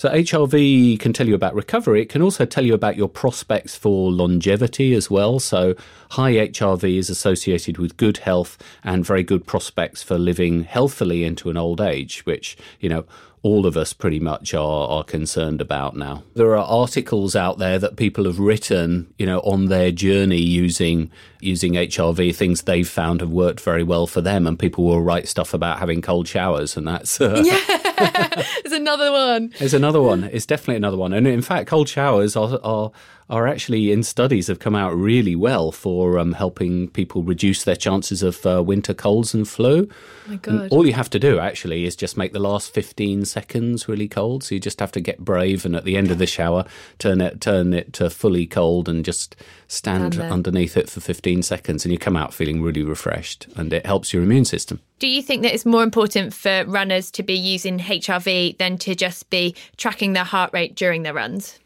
So 0.02 0.08
HRV 0.08 0.98
can 0.98 1.12
tell 1.12 1.28
you 1.28 1.36
about 1.36 1.54
recovery. 1.54 2.02
It 2.02 2.08
can 2.08 2.22
also 2.22 2.44
tell 2.44 2.66
you 2.66 2.74
about 2.74 2.96
your 2.96 3.08
prospects 3.08 3.76
for 3.76 4.10
longevity 4.10 4.94
as 4.94 5.08
well. 5.08 5.38
So 5.38 5.76
high 6.10 6.32
HRV 6.32 6.98
is 6.98 7.08
associated 7.08 7.78
with 7.78 7.96
good 7.96 8.16
health 8.16 8.58
and 8.82 9.06
very 9.06 9.22
good 9.22 9.46
prospects 9.46 10.02
for 10.02 10.18
living 10.18 10.64
healthily 10.64 11.22
into 11.22 11.50
an 11.50 11.56
old 11.56 11.80
age, 11.80 12.26
which, 12.26 12.56
you 12.80 12.88
know, 12.88 13.04
all 13.42 13.66
of 13.66 13.76
us 13.76 13.92
pretty 13.92 14.20
much 14.20 14.54
are, 14.54 14.88
are 14.88 15.04
concerned 15.04 15.60
about 15.60 15.96
now. 15.96 16.22
There 16.34 16.56
are 16.56 16.64
articles 16.64 17.34
out 17.34 17.58
there 17.58 17.78
that 17.78 17.96
people 17.96 18.24
have 18.24 18.38
written, 18.38 19.12
you 19.18 19.26
know, 19.26 19.38
on 19.40 19.66
their 19.66 19.90
journey 19.90 20.40
using 20.40 21.10
using 21.40 21.72
HRV, 21.72 22.34
things 22.34 22.62
they've 22.62 22.88
found 22.88 23.20
have 23.20 23.30
worked 23.30 23.60
very 23.60 23.82
well 23.82 24.06
for 24.06 24.20
them, 24.20 24.46
and 24.46 24.58
people 24.58 24.84
will 24.84 25.02
write 25.02 25.26
stuff 25.26 25.52
about 25.52 25.80
having 25.80 26.00
cold 26.00 26.28
showers, 26.28 26.76
and 26.76 26.86
that's 26.86 27.20
uh, 27.20 27.42
There's 28.62 28.72
another 28.72 29.12
one. 29.12 29.52
there's 29.58 29.74
another 29.74 30.00
one. 30.00 30.24
It's 30.24 30.46
definitely 30.46 30.76
another 30.76 30.96
one, 30.96 31.12
and 31.12 31.26
in 31.26 31.42
fact, 31.42 31.68
cold 31.68 31.88
showers 31.88 32.36
are 32.36 32.58
are 32.62 32.90
are 33.32 33.48
actually 33.48 33.90
in 33.90 34.02
studies 34.02 34.46
have 34.48 34.58
come 34.58 34.74
out 34.74 34.94
really 34.94 35.34
well 35.34 35.72
for 35.72 36.18
um, 36.18 36.32
helping 36.32 36.86
people 36.88 37.22
reduce 37.22 37.64
their 37.64 37.74
chances 37.74 38.22
of 38.22 38.44
uh, 38.44 38.62
winter 38.62 38.92
colds 38.92 39.32
and 39.32 39.48
flu. 39.48 39.88
my 40.28 40.38
And 40.44 40.70
all 40.70 40.86
you 40.86 40.92
have 40.92 41.08
to 41.10 41.18
do 41.18 41.38
actually 41.38 41.86
is 41.86 41.96
just 41.96 42.18
make 42.18 42.34
the 42.34 42.38
last 42.38 42.74
15 42.74 43.24
seconds 43.24 43.88
really 43.88 44.06
cold. 44.06 44.44
So 44.44 44.54
you 44.54 44.60
just 44.60 44.80
have 44.80 44.92
to 44.92 45.00
get 45.00 45.18
brave 45.18 45.64
and 45.64 45.74
at 45.74 45.84
the 45.84 45.96
end 45.96 46.10
of 46.10 46.18
the 46.18 46.26
shower, 46.26 46.66
turn 46.98 47.22
it 47.22 47.40
turn 47.40 47.72
it 47.72 47.94
to 47.94 48.10
fully 48.10 48.46
cold 48.46 48.86
and 48.86 49.02
just 49.02 49.34
stand 49.66 50.12
there. 50.12 50.30
underneath 50.30 50.76
it 50.76 50.90
for 50.90 51.00
15 51.00 51.42
seconds 51.42 51.86
and 51.86 51.92
you 51.92 51.98
come 51.98 52.18
out 52.18 52.34
feeling 52.34 52.60
really 52.60 52.82
refreshed 52.82 53.46
and 53.56 53.72
it 53.72 53.86
helps 53.86 54.12
your 54.12 54.22
immune 54.22 54.44
system. 54.44 54.78
Do 54.98 55.08
you 55.08 55.22
think 55.22 55.40
that 55.42 55.54
it's 55.54 55.64
more 55.64 55.82
important 55.82 56.34
for 56.34 56.66
runners 56.66 57.10
to 57.12 57.22
be 57.22 57.34
using 57.34 57.78
HRV 57.78 58.58
than 58.58 58.76
to 58.78 58.94
just 58.94 59.30
be 59.30 59.56
tracking 59.78 60.12
their 60.12 60.22
heart 60.22 60.50
rate 60.52 60.74
during 60.74 61.02
their 61.02 61.14
runs? 61.14 61.58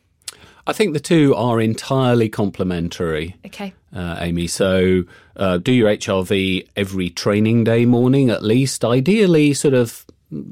I 0.66 0.72
think 0.72 0.92
the 0.92 1.00
two 1.00 1.34
are 1.34 1.60
entirely 1.60 2.28
complementary. 2.28 3.36
Okay. 3.46 3.72
uh, 3.94 4.16
Amy. 4.20 4.46
So 4.46 5.04
uh, 5.36 5.58
do 5.58 5.72
your 5.72 5.88
HRV 5.88 6.68
every 6.76 7.10
training 7.10 7.64
day 7.64 7.86
morning 7.86 8.30
at 8.30 8.42
least, 8.42 8.84
ideally 8.84 9.54
sort 9.54 9.74
of 9.74 10.04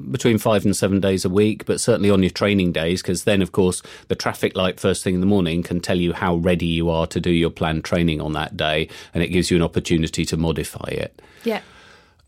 between 0.09 0.37
five 0.37 0.63
and 0.63 0.75
seven 0.75 0.99
days 1.01 1.25
a 1.25 1.29
week, 1.29 1.65
but 1.65 1.81
certainly 1.81 2.09
on 2.09 2.23
your 2.23 2.29
training 2.29 2.71
days, 2.71 3.01
because 3.01 3.25
then, 3.25 3.41
of 3.41 3.51
course, 3.51 3.81
the 4.07 4.15
traffic 4.15 4.55
light 4.55 4.79
first 4.79 5.03
thing 5.03 5.15
in 5.15 5.19
the 5.19 5.25
morning 5.27 5.61
can 5.63 5.81
tell 5.81 5.97
you 5.97 6.13
how 6.13 6.35
ready 6.35 6.65
you 6.65 6.89
are 6.89 7.05
to 7.07 7.19
do 7.19 7.29
your 7.29 7.49
planned 7.49 7.83
training 7.83 8.21
on 8.21 8.33
that 8.33 8.55
day, 8.55 8.87
and 9.13 9.21
it 9.21 9.27
gives 9.27 9.51
you 9.51 9.57
an 9.57 9.63
opportunity 9.63 10.25
to 10.25 10.37
modify 10.37 10.87
it. 10.87 11.21
Yeah. 11.43 11.61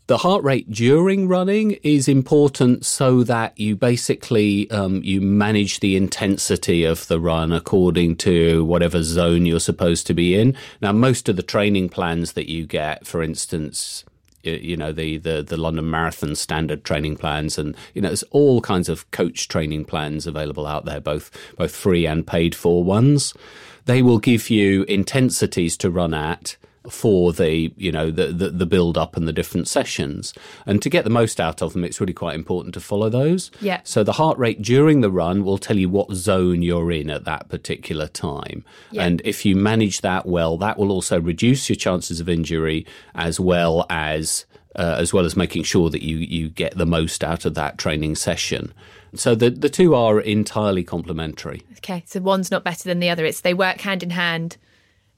The 0.08 0.16
heart 0.16 0.42
rate 0.42 0.70
during 0.70 1.28
running 1.28 1.72
is 1.82 2.08
important 2.08 2.86
so 2.86 3.22
that 3.24 3.60
you 3.60 3.76
basically 3.76 4.70
um, 4.70 5.02
you 5.04 5.20
manage 5.20 5.80
the 5.80 5.96
intensity 5.96 6.82
of 6.82 7.06
the 7.08 7.20
run 7.20 7.52
according 7.52 8.16
to 8.16 8.64
whatever 8.64 9.02
zone 9.02 9.44
you're 9.44 9.60
supposed 9.60 10.06
to 10.06 10.14
be 10.14 10.34
in. 10.34 10.56
Now, 10.80 10.92
most 10.92 11.28
of 11.28 11.36
the 11.36 11.42
training 11.42 11.90
plans 11.90 12.32
that 12.32 12.50
you 12.50 12.64
get, 12.64 13.06
for 13.06 13.22
instance, 13.22 14.02
you 14.42 14.78
know 14.78 14.92
the, 14.92 15.18
the 15.18 15.42
the 15.42 15.58
London 15.58 15.90
Marathon 15.90 16.34
standard 16.36 16.84
training 16.84 17.18
plans, 17.18 17.58
and 17.58 17.76
you 17.92 18.00
know 18.00 18.08
there's 18.08 18.22
all 18.30 18.62
kinds 18.62 18.88
of 18.88 19.10
coach 19.10 19.46
training 19.48 19.84
plans 19.84 20.26
available 20.26 20.66
out 20.66 20.86
there, 20.86 21.02
both 21.02 21.30
both 21.58 21.76
free 21.76 22.06
and 22.06 22.26
paid 22.26 22.54
for 22.54 22.82
ones. 22.82 23.34
They 23.84 24.00
will 24.00 24.20
give 24.20 24.48
you 24.48 24.84
intensities 24.84 25.76
to 25.76 25.90
run 25.90 26.14
at 26.14 26.56
for 26.90 27.32
the 27.32 27.72
you 27.76 27.92
know 27.92 28.10
the, 28.10 28.26
the 28.28 28.50
the 28.50 28.66
build 28.66 28.96
up 28.98 29.16
and 29.16 29.26
the 29.28 29.32
different 29.32 29.68
sessions 29.68 30.32
and 30.66 30.80
to 30.82 30.88
get 30.88 31.04
the 31.04 31.10
most 31.10 31.40
out 31.40 31.60
of 31.62 31.72
them 31.72 31.84
it's 31.84 32.00
really 32.00 32.12
quite 32.12 32.34
important 32.34 32.74
to 32.74 32.80
follow 32.80 33.08
those 33.08 33.50
Yeah. 33.60 33.80
so 33.84 34.02
the 34.02 34.12
heart 34.12 34.38
rate 34.38 34.62
during 34.62 35.00
the 35.00 35.10
run 35.10 35.44
will 35.44 35.58
tell 35.58 35.76
you 35.76 35.88
what 35.88 36.12
zone 36.12 36.62
you're 36.62 36.90
in 36.92 37.10
at 37.10 37.24
that 37.24 37.48
particular 37.48 38.06
time 38.08 38.64
Yeah. 38.90 39.04
and 39.04 39.20
if 39.24 39.44
you 39.44 39.54
manage 39.56 40.00
that 40.02 40.26
well 40.26 40.56
that 40.58 40.78
will 40.78 40.90
also 40.92 41.20
reduce 41.20 41.68
your 41.68 41.76
chances 41.76 42.20
of 42.20 42.28
injury 42.28 42.86
as 43.14 43.38
well 43.38 43.86
as 43.90 44.46
uh, 44.76 44.96
as 44.98 45.12
well 45.12 45.24
as 45.24 45.36
making 45.36 45.64
sure 45.64 45.90
that 45.90 46.02
you 46.02 46.16
you 46.18 46.48
get 46.48 46.76
the 46.76 46.86
most 46.86 47.24
out 47.24 47.44
of 47.44 47.54
that 47.54 47.78
training 47.78 48.14
session 48.14 48.72
so 49.14 49.34
the 49.34 49.50
the 49.50 49.68
two 49.70 49.94
are 49.94 50.20
entirely 50.20 50.84
complementary 50.84 51.62
Okay. 51.78 52.02
So 52.06 52.20
one's 52.20 52.50
not 52.50 52.64
better 52.64 52.84
than 52.88 52.98
the 52.98 53.08
other. 53.08 53.24
It's 53.24 53.40
they 53.42 53.54
work 53.54 53.80
hand 53.80 54.02
in 54.02 54.10
hand 54.10 54.56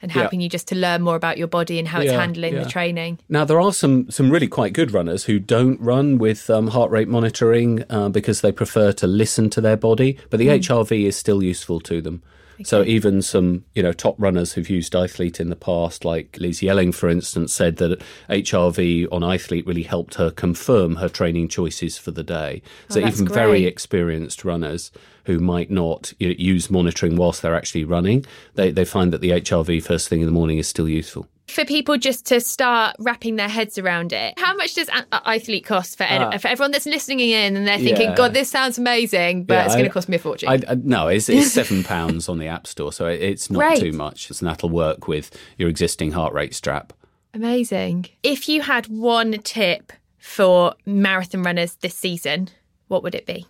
and 0.03 0.11
Yeah. 0.11 0.21
helping 0.23 0.41
you 0.41 0.49
just 0.49 0.67
to 0.69 0.75
learn 0.75 1.03
more 1.03 1.17
about 1.17 1.37
your 1.39 1.47
body 1.49 1.79
and 1.79 1.89
how 1.89 2.01
it's 2.01 2.11
Yeah, 2.13 2.21
handling 2.21 2.55
yeah. 2.55 2.63
the 2.65 2.69
training. 2.71 3.19
Now 3.29 3.45
there 3.45 3.61
are 3.61 3.73
some 3.73 4.11
some 4.11 4.31
really 4.31 4.47
quite 4.49 4.73
good 4.73 4.93
runners 4.93 5.25
who 5.25 5.39
don't 5.39 5.81
run 5.81 6.19
with 6.19 6.49
um, 6.51 6.69
heart 6.69 6.91
rate 6.91 7.09
monitoring 7.09 7.85
uh, 7.91 8.09
because 8.09 8.41
they 8.41 8.53
prefer 8.53 8.93
to 8.93 9.07
listen 9.07 9.51
to 9.51 9.61
their 9.61 9.77
body, 9.77 10.19
but 10.31 10.39
the 10.39 10.49
HRV 10.49 11.07
is 11.07 11.17
still 11.17 11.43
useful 11.43 11.81
to 11.81 12.01
them. 12.01 12.23
So 12.65 12.85
even 12.85 13.23
some 13.23 13.65
you 13.75 13.83
know 13.83 13.93
top 13.93 14.17
runners 14.19 14.53
who've 14.53 14.69
used 14.71 14.93
iThlete 14.93 15.41
in 15.41 15.51
the 15.51 15.57
past, 15.57 16.05
like 16.05 16.37
Liz 16.39 16.63
Yelling, 16.63 16.93
for 16.93 17.09
instance, 17.09 17.53
said 17.53 17.77
that 17.77 18.01
HRV 18.29 19.09
on 19.13 19.23
iThlete 19.23 19.67
really 19.67 19.83
helped 19.83 20.15
her 20.15 20.31
confirm 20.31 20.97
her 20.97 21.09
training 21.09 21.49
choices 21.49 21.99
for 21.99 22.11
the 22.11 22.25
day. 22.25 22.63
Oh, 22.65 22.95
so 22.95 23.01
that's 23.01 23.21
even 23.21 23.33
very 23.33 23.65
experienced 23.65 24.45
runners 24.45 24.91
who 25.25 25.39
might 25.39 25.71
not 25.71 26.13
you 26.19 26.29
know, 26.29 26.35
use 26.39 26.71
monitoring 26.71 27.17
whilst 27.17 27.43
they're 27.43 27.55
actually 27.55 27.85
running, 27.85 28.25
they 28.55 28.71
they 28.71 28.85
find 28.85 29.13
that 29.13 29.21
the 29.21 29.31
HRV 29.31 29.83
first 29.83 30.09
thing 30.09 30.21
in 30.21 30.27
the 30.27 30.33
morning 30.33 30.59
is 30.59 30.69
still 30.69 30.89
useful. 30.89 31.27
For 31.51 31.65
people 31.65 31.97
just 31.99 32.27
to 32.27 32.41
start 32.41 32.97
wrapping 32.99 33.37
their 33.37 33.49
heads 33.49 33.77
around 33.77 34.13
it, 34.13 34.35
how 34.39 34.55
much 34.55 34.75
does 34.75 34.89
iThlete 34.89 35.65
cost 35.65 35.97
for, 35.99 36.05
ed- 36.05 36.23
ah. 36.23 36.39
for 36.39 36.49
everyone 36.49 36.71
that's 36.71 36.87
listening 36.87 37.21
in 37.21 37.57
and 37.57 37.67
they're 37.67 37.79
thinking, 37.79 38.11
Yeah. 38.11 38.15
God, 38.15 38.35
this 38.35 38.51
sounds 38.51 38.79
amazing, 38.79 39.45
but 39.45 39.55
Yeah, 39.55 39.65
it's 39.65 39.75
going 39.75 39.85
to 39.85 39.91
cost 39.91 40.09
me 40.09 40.17
a 40.17 40.19
fortune? 40.21 40.49
I, 40.49 40.61
I, 40.69 40.75
no, 40.77 41.09
it's, 41.09 41.29
it's 41.29 41.53
seven 41.53 41.83
pounds 41.83 42.29
on 42.29 42.39
the 42.39 42.47
App 42.47 42.67
Store, 42.67 42.93
so 42.93 43.07
it's 43.07 43.51
not 43.51 43.59
Great. 43.61 43.81
too 43.81 43.93
much. 43.93 44.31
And 44.31 44.49
that'll 44.49 44.71
work 44.71 45.09
with 45.09 45.37
your 45.59 45.69
existing 45.69 46.13
heart 46.13 46.33
rate 46.33 46.55
strap. 46.55 46.93
Amazing. 47.35 48.07
If 48.23 48.49
you 48.49 48.63
had 48.63 48.87
one 48.87 49.33
tip 49.43 49.93
for 50.19 50.75
marathon 50.87 51.43
runners 51.43 51.75
this 51.77 51.95
season, 51.95 52.49
what 52.89 53.03
would 53.03 53.15
it 53.15 53.27
be? 53.27 53.47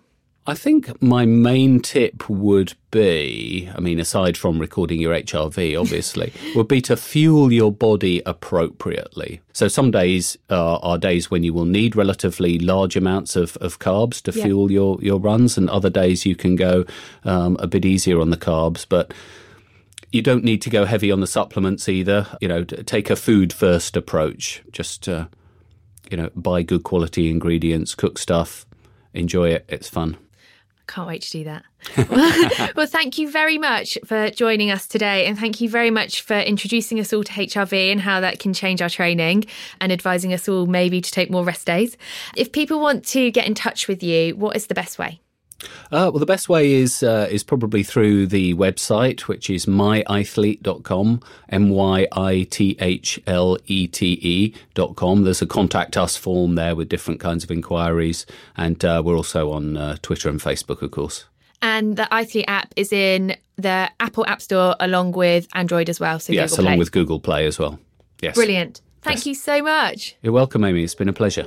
I 0.50 0.54
think 0.54 1.00
my 1.00 1.24
main 1.26 1.78
tip 1.78 2.28
would 2.28 2.74
be, 2.90 3.70
I 3.72 3.78
mean, 3.78 4.00
aside 4.00 4.36
from 4.36 4.58
recording 4.58 5.00
your 5.00 5.14
HRV, 5.14 5.80
obviously, 5.80 6.32
would 6.56 6.66
be 6.66 6.80
to 6.82 6.96
fuel 6.96 7.52
your 7.52 7.70
body 7.70 8.20
appropriately. 8.26 9.40
So 9.52 9.68
some 9.68 9.92
days 9.92 10.36
uh, 10.50 10.78
are 10.78 10.98
days 10.98 11.30
when 11.30 11.44
you 11.44 11.54
will 11.54 11.66
need 11.66 11.94
relatively 11.94 12.58
large 12.58 12.96
amounts 12.96 13.36
of, 13.36 13.56
of 13.58 13.78
carbs 13.78 14.20
to 14.22 14.32
Yeah. 14.36 14.44
fuel 14.46 14.72
your, 14.72 14.98
your 15.00 15.20
runs, 15.20 15.56
and 15.56 15.70
other 15.70 15.88
days 15.90 16.26
you 16.26 16.34
can 16.34 16.56
go 16.56 16.84
um, 17.24 17.56
a 17.60 17.68
bit 17.68 17.84
easier 17.84 18.20
on 18.20 18.30
the 18.30 18.36
carbs. 18.36 18.84
But 18.88 19.14
you 20.10 20.20
don't 20.20 20.42
need 20.42 20.62
to 20.62 20.70
go 20.70 20.84
heavy 20.84 21.12
on 21.12 21.20
the 21.20 21.28
supplements 21.28 21.88
either. 21.88 22.26
You 22.40 22.48
know, 22.48 22.64
take 22.64 23.08
a 23.08 23.14
food 23.14 23.52
first 23.52 23.96
approach. 23.96 24.62
Just, 24.72 25.08
uh, 25.08 25.26
you 26.10 26.16
know, 26.16 26.30
buy 26.34 26.62
good 26.62 26.82
quality 26.82 27.30
ingredients, 27.30 27.94
cook 27.94 28.18
stuff, 28.18 28.66
enjoy 29.14 29.50
it. 29.50 29.64
It's 29.68 29.88
fun. 29.88 30.16
Can't 30.90 31.07
wait 31.07 31.22
to 31.22 31.31
do 31.31 31.44
that. 31.44 32.72
well, 32.76 32.88
thank 32.88 33.16
you 33.16 33.31
very 33.31 33.59
much 33.59 33.96
for 34.05 34.29
joining 34.31 34.72
us 34.72 34.88
today. 34.88 35.26
And 35.26 35.38
thank 35.38 35.61
you 35.61 35.70
very 35.70 35.90
much 35.92 36.22
for 36.22 36.37
introducing 36.37 36.98
us 36.98 37.12
all 37.12 37.22
to 37.22 37.33
HRV 37.33 37.92
and 37.92 38.00
how 38.00 38.18
that 38.18 38.40
can 38.40 38.53
change 38.53 38.83
our 38.83 38.90
training 38.90 39.44
and 39.81 39.92
advising 39.92 40.35
us 40.35 40.48
all 40.48 40.66
maybe 40.66 41.00
to 41.00 41.11
take 41.12 41.31
more 41.31 41.44
rest 41.44 41.64
days. 41.64 41.96
If 42.37 42.50
people 42.50 42.81
want 42.81 43.05
to 43.07 43.31
get 43.31 43.46
in 43.46 43.55
touch 43.55 43.87
with 43.87 44.03
you, 44.03 44.35
what 44.35 44.57
is 44.57 44.66
the 44.66 44.74
best 44.74 44.98
way? 44.98 45.20
Uh, 45.92 46.09
well, 46.12 46.18
the 46.18 46.27
best 46.27 46.49
way 46.49 46.73
is 46.73 47.03
uh, 47.03 47.29
is 47.31 47.42
probably 47.44 47.83
through 47.83 48.27
the 48.27 48.55
website, 48.55 49.23
which 49.23 49.51
is 49.51 49.66
myithlete.com, 49.66 51.20
m 51.49 51.68
y 51.70 52.07
i 52.12 52.46
t 52.49 52.77
h 52.79 53.20
l 53.27 53.59
e 53.66 53.87
t 53.87 54.18
e 54.23 54.55
dot 54.75 54.96
com. 54.96 55.25
There's 55.25 55.42
a 55.42 55.46
contact 55.46 55.96
us 55.96 56.16
form 56.16 56.55
there 56.55 56.75
with 56.75 56.88
different 56.88 57.20
kinds 57.20 57.44
of 57.44 57.51
inquiries, 57.51 58.25
and 58.57 58.83
uh, 58.85 59.03
we're 59.05 59.16
also 59.16 59.51
on 59.53 59.77
uh, 59.77 59.96
Twitter 60.03 60.29
and 60.29 60.40
Facebook, 60.40 60.83
of 60.83 60.90
course. 60.90 61.27
And 61.62 61.96
the 61.96 62.09
iThlete 62.11 62.44
app 62.49 62.73
is 62.77 62.90
in 62.92 63.37
the 63.57 63.90
Apple 64.01 64.25
App 64.27 64.40
Store 64.40 64.75
along 64.81 65.12
with 65.12 65.46
Android 65.53 65.90
as 65.90 66.01
well. 66.01 66.18
So 66.18 66.33
yes, 66.33 66.57
along 66.57 66.79
with 66.79 66.90
Google 66.90 67.20
Play 67.20 67.44
as 67.46 67.59
well. 67.59 67.79
Yes, 68.23 68.35
Brilliant. 68.35 68.81
Thank 69.03 69.18
Yes. 69.18 69.27
you 69.27 69.35
so 69.35 69.62
much. 69.62 70.14
You're 70.23 70.33
welcome, 70.33 70.64
Amy. 70.64 70.85
It's 70.85 70.94
been 70.94 71.09
a 71.09 71.12
pleasure. 71.12 71.46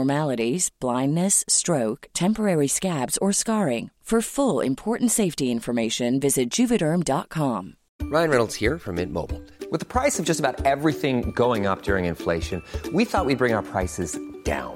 blindness, 0.79 1.43
stroke, 1.47 2.07
temporary 2.13 2.67
scabs, 2.67 3.17
or 3.19 3.31
scarring. 3.31 3.91
For 4.11 4.21
full 4.21 4.59
important 4.59 5.09
safety 5.09 5.51
information, 5.51 6.19
visit 6.19 6.49
juvederm.com. 6.49 7.77
Ryan 8.01 8.29
Reynolds 8.29 8.55
here 8.55 8.77
from 8.77 8.95
Mint 8.95 9.13
Mobile. 9.13 9.41
With 9.71 9.79
the 9.79 9.85
price 9.85 10.19
of 10.19 10.25
just 10.25 10.41
about 10.41 10.65
everything 10.65 11.31
going 11.31 11.65
up 11.65 11.83
during 11.83 12.03
inflation, 12.03 12.61
we 12.91 13.05
thought 13.05 13.25
we'd 13.25 13.37
bring 13.37 13.53
our 13.53 13.63
prices 13.63 14.19
down. 14.43 14.75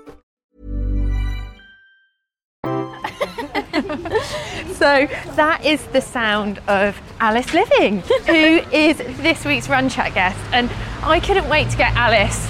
So 4.81 5.07
that 5.35 5.63
is 5.63 5.85
the 5.89 6.01
sound 6.01 6.57
of 6.67 6.99
Alice 7.19 7.53
Liveing, 7.53 7.99
who 8.25 8.75
is 8.75 8.97
this 9.21 9.45
week's 9.45 9.69
Run 9.69 9.89
Chat 9.89 10.15
guest. 10.15 10.39
And 10.51 10.71
I 11.03 11.19
couldn't 11.19 11.47
wait 11.49 11.69
to 11.69 11.77
get 11.77 11.93
Alice 11.93 12.49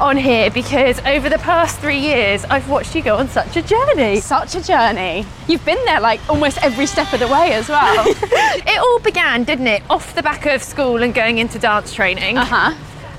on 0.00 0.16
here 0.16 0.50
because 0.50 0.98
over 1.06 1.28
the 1.28 1.38
past 1.38 1.78
three 1.78 2.00
years, 2.00 2.44
I've 2.46 2.68
watched 2.68 2.96
you 2.96 3.02
go 3.04 3.14
on 3.18 3.28
such 3.28 3.56
a 3.56 3.62
journey. 3.62 4.18
Such 4.18 4.56
a 4.56 4.60
journey. 4.60 5.24
You've 5.46 5.64
been 5.64 5.78
there 5.84 6.00
like 6.00 6.18
almost 6.28 6.60
every 6.64 6.86
step 6.86 7.12
of 7.12 7.20
the 7.20 7.28
way 7.28 7.52
as 7.52 7.68
well. 7.68 8.06
it 8.08 8.78
all 8.80 8.98
began, 8.98 9.44
didn't 9.44 9.68
it, 9.68 9.84
off 9.88 10.16
the 10.16 10.22
back 10.24 10.46
of 10.46 10.64
school 10.64 11.04
and 11.04 11.14
going 11.14 11.38
into 11.38 11.60
dance 11.60 11.94
training. 11.94 12.38
uh 12.38 12.44
huh. 12.44 12.74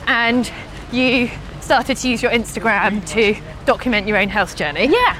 And 0.06 0.52
you 0.92 1.32
started 1.62 1.96
to 1.96 2.10
use 2.10 2.22
your 2.22 2.34
Instagram 2.34 3.08
to 3.12 3.42
document 3.66 4.06
your 4.06 4.18
own 4.18 4.28
health 4.28 4.58
journey. 4.58 4.88
Yeah. 4.88 5.18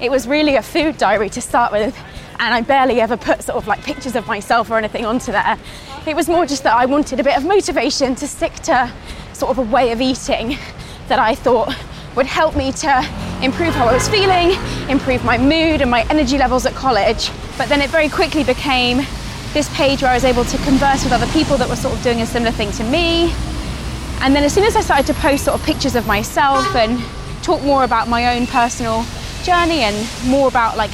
It 0.00 0.10
was 0.10 0.26
really 0.26 0.56
a 0.56 0.62
food 0.62 0.98
diary 0.98 1.30
to 1.30 1.40
start 1.40 1.70
with, 1.70 1.96
and 2.38 2.54
I 2.54 2.60
barely 2.60 3.00
ever 3.00 3.16
put 3.16 3.42
sort 3.42 3.56
of 3.56 3.66
like 3.66 3.82
pictures 3.82 4.16
of 4.16 4.26
myself 4.26 4.70
or 4.70 4.78
anything 4.78 5.04
onto 5.06 5.32
there. 5.32 5.58
It 6.06 6.14
was 6.14 6.28
more 6.28 6.46
just 6.46 6.62
that 6.64 6.76
I 6.76 6.86
wanted 6.86 7.20
a 7.20 7.24
bit 7.24 7.36
of 7.36 7.44
motivation 7.44 8.14
to 8.16 8.28
stick 8.28 8.54
to 8.64 8.92
sort 9.32 9.50
of 9.50 9.58
a 9.58 9.70
way 9.70 9.92
of 9.92 10.00
eating 10.00 10.58
that 11.08 11.18
I 11.18 11.34
thought 11.34 11.74
would 12.14 12.26
help 12.26 12.56
me 12.56 12.72
to 12.72 13.08
improve 13.42 13.74
how 13.74 13.86
I 13.86 13.92
was 13.92 14.08
feeling, 14.08 14.58
improve 14.88 15.24
my 15.24 15.36
mood 15.36 15.82
and 15.82 15.90
my 15.90 16.06
energy 16.08 16.38
levels 16.38 16.64
at 16.64 16.74
college. 16.74 17.30
But 17.58 17.68
then 17.68 17.82
it 17.82 17.90
very 17.90 18.08
quickly 18.08 18.44
became 18.44 18.98
this 19.52 19.74
page 19.76 20.02
where 20.02 20.10
I 20.10 20.14
was 20.14 20.24
able 20.24 20.44
to 20.44 20.56
converse 20.58 21.04
with 21.04 21.12
other 21.12 21.26
people 21.28 21.56
that 21.58 21.68
were 21.68 21.76
sort 21.76 21.94
of 21.94 22.02
doing 22.02 22.22
a 22.22 22.26
similar 22.26 22.52
thing 22.52 22.70
to 22.72 22.84
me. 22.84 23.32
And 24.20 24.34
then 24.34 24.44
as 24.44 24.54
soon 24.54 24.64
as 24.64 24.76
I 24.76 24.80
started 24.80 25.06
to 25.08 25.14
post 25.14 25.44
sort 25.44 25.58
of 25.60 25.66
pictures 25.66 25.94
of 25.94 26.06
myself 26.06 26.74
and 26.74 27.02
talk 27.42 27.62
more 27.62 27.84
about 27.84 28.08
my 28.08 28.36
own 28.36 28.46
personal 28.46 29.04
journey 29.44 29.80
and 29.80 29.94
more 30.26 30.48
about 30.48 30.76
like, 30.76 30.90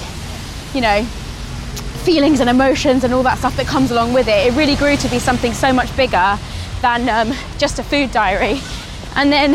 you 0.75 0.81
know, 0.81 1.07
feelings 2.03 2.41
and 2.41 2.51
emotions 2.51 3.05
and 3.05 3.15
all 3.15 3.23
that 3.23 3.39
stuff 3.39 3.57
that 3.57 3.67
comes 3.67 3.93
along 3.93 4.13
with 4.13 4.27
it, 4.27 4.53
it 4.53 4.57
really 4.57 4.75
grew 4.75 4.97
to 4.97 5.09
be 5.09 5.21
something 5.21 5.53
so 5.53 5.73
much 5.73 5.97
bigger 5.97 6.37
than 6.81 7.09
um, 7.09 7.33
just 7.59 7.79
a 7.79 7.83
food 7.83 8.11
diary. 8.11 8.61
And 9.15 9.33
then 9.33 9.53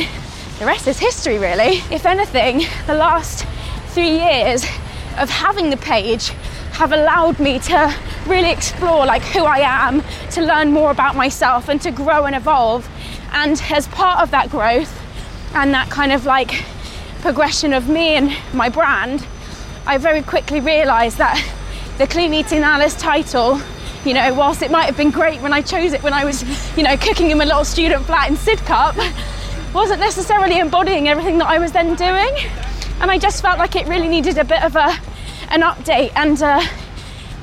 the 0.59 0.65
rest 0.65 0.87
is 0.87 0.97
history, 0.97 1.37
really. 1.37 1.79
If 1.91 2.05
anything, 2.05 2.63
the 2.85 2.93
last 2.93 3.45
three 3.89 4.11
years 4.11 4.63
of 5.17 5.29
having 5.29 5.69
the 5.69 5.77
page 5.77 6.29
have 6.71 6.93
allowed 6.93 7.37
me 7.39 7.59
to 7.59 7.93
really 8.27 8.51
explore 8.51 9.05
like 9.05 9.23
who 9.23 9.43
I 9.43 9.59
am, 9.59 10.01
to 10.31 10.41
learn 10.41 10.71
more 10.71 10.91
about 10.91 11.15
myself 11.17 11.67
and 11.67 11.81
to 11.81 11.91
grow 11.91 12.25
and 12.25 12.35
evolve. 12.35 12.87
And 13.33 13.61
as 13.71 13.89
part 13.89 14.21
of 14.21 14.31
that 14.31 14.49
growth 14.49 14.97
and 15.53 15.73
that 15.73 15.89
kind 15.89 16.13
of 16.13 16.25
like 16.25 16.63
progression 17.19 17.73
of 17.73 17.89
me 17.89 18.15
and 18.15 18.31
my 18.53 18.69
brand, 18.69 19.27
I 19.85 19.97
very 19.97 20.21
quickly 20.21 20.61
realized 20.61 21.17
that 21.17 21.43
the 21.97 22.05
Clean 22.05 22.31
Eating 22.31 22.61
Alice 22.63 22.95
title, 22.95 23.59
you 24.05 24.13
know, 24.13 24.33
whilst 24.33 24.61
it 24.61 24.69
might 24.69 24.85
have 24.85 24.95
been 24.95 25.09
great 25.09 25.41
when 25.41 25.51
I 25.51 25.61
chose 25.61 25.93
it 25.93 26.03
when 26.03 26.13
I 26.13 26.25
was, 26.25 26.43
you 26.77 26.83
know, 26.83 26.95
cooking 26.95 27.31
in 27.31 27.39
my 27.39 27.45
little 27.45 27.65
student 27.65 28.05
flat 28.05 28.29
in 28.29 28.35
Sidcup, 28.35 28.95
wasn't 29.73 29.99
necessarily 29.99 30.59
embodying 30.59 31.07
everything 31.07 31.39
that 31.39 31.47
I 31.47 31.57
was 31.57 31.71
then 31.71 31.95
doing. 31.95 32.29
And 33.01 33.09
I 33.09 33.17
just 33.17 33.41
felt 33.41 33.57
like 33.57 33.75
it 33.75 33.87
really 33.87 34.07
needed 34.07 34.37
a 34.37 34.43
bit 34.43 34.63
of 34.63 34.75
a 34.75 34.95
an 35.49 35.61
update 35.61 36.11
and 36.15 36.41
uh, 36.41 36.61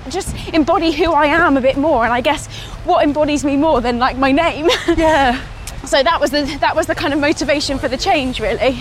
just 0.09 0.37
embody 0.53 0.93
who 0.93 1.13
I 1.13 1.27
am 1.27 1.57
a 1.57 1.61
bit 1.61 1.77
more. 1.77 2.05
And 2.05 2.13
I 2.13 2.21
guess 2.21 2.47
what 2.85 3.05
embodies 3.05 3.45
me 3.45 3.57
more 3.57 3.81
than 3.81 3.99
like 3.99 4.17
my 4.17 4.31
name. 4.31 4.69
Yeah. 4.97 5.45
So 5.85 6.03
that 6.03 6.19
was 6.21 6.31
the 6.31 6.45
that 6.61 6.75
was 6.77 6.87
the 6.87 6.95
kind 6.95 7.13
of 7.13 7.21
motivation 7.21 7.79
for 7.79 7.89
the 7.89 7.97
change 7.97 8.41
really. 8.41 8.77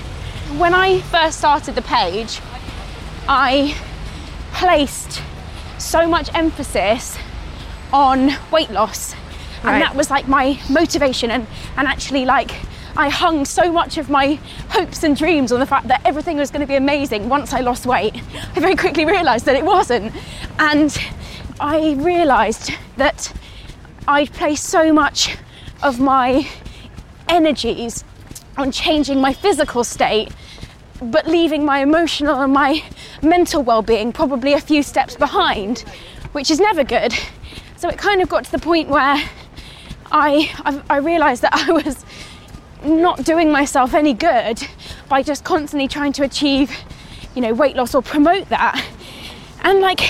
When 0.57 0.73
I 0.73 1.01
first 1.01 1.39
started 1.39 1.75
the 1.75 1.81
page, 1.81 2.39
I 3.27 3.75
placed 4.53 5.21
so 5.83 6.07
much 6.07 6.33
emphasis 6.33 7.17
on 7.91 8.31
weight 8.51 8.71
loss. 8.71 9.13
Right. 9.63 9.73
And 9.73 9.81
that 9.81 9.95
was 9.95 10.09
like 10.09 10.27
my 10.27 10.59
motivation 10.69 11.31
and, 11.31 11.47
and 11.77 11.87
actually 11.87 12.25
like 12.25 12.51
I 12.95 13.09
hung 13.09 13.45
so 13.45 13.71
much 13.71 13.97
of 13.97 14.09
my 14.09 14.35
hopes 14.69 15.03
and 15.03 15.17
dreams 15.17 15.51
on 15.51 15.59
the 15.59 15.65
fact 15.65 15.87
that 15.87 16.01
everything 16.05 16.37
was 16.37 16.51
going 16.51 16.61
to 16.61 16.67
be 16.67 16.75
amazing 16.75 17.27
once 17.27 17.51
I 17.51 17.61
lost 17.61 17.87
weight. 17.87 18.15
I 18.55 18.59
very 18.59 18.75
quickly 18.75 19.05
realized 19.05 19.45
that 19.45 19.55
it 19.55 19.65
wasn't. 19.65 20.13
And 20.59 20.95
I 21.59 21.93
realized 21.93 22.71
that 22.97 23.33
I'd 24.07 24.31
placed 24.33 24.65
so 24.65 24.93
much 24.93 25.37
of 25.81 25.99
my 25.99 26.47
energies 27.27 28.03
on 28.57 28.71
changing 28.71 29.19
my 29.19 29.33
physical 29.33 29.83
state, 29.83 30.31
but 31.11 31.27
leaving 31.27 31.65
my 31.65 31.79
emotional 31.79 32.41
and 32.41 32.53
my 32.53 32.83
mental 33.21 33.63
well 33.63 33.81
being 33.81 34.11
probably 34.11 34.53
a 34.53 34.59
few 34.59 34.83
steps 34.83 35.15
behind, 35.15 35.79
which 36.31 36.49
is 36.49 36.59
never 36.59 36.83
good. 36.83 37.13
So 37.75 37.89
it 37.89 37.97
kind 37.97 38.21
of 38.21 38.29
got 38.29 38.45
to 38.45 38.51
the 38.51 38.59
point 38.59 38.89
where 38.89 39.21
I, 40.11 40.51
I, 40.65 40.81
I 40.89 40.97
realised 40.97 41.41
that 41.41 41.53
I 41.67 41.71
was 41.71 42.05
not 42.83 43.23
doing 43.23 43.51
myself 43.51 43.93
any 43.93 44.13
good 44.13 44.61
by 45.09 45.23
just 45.23 45.43
constantly 45.43 45.87
trying 45.87 46.13
to 46.13 46.23
achieve, 46.23 46.71
you 47.35 47.41
know, 47.41 47.53
weight 47.53 47.75
loss 47.75 47.95
or 47.95 48.01
promote 48.01 48.49
that. 48.49 48.83
And 49.61 49.81
like, 49.81 50.01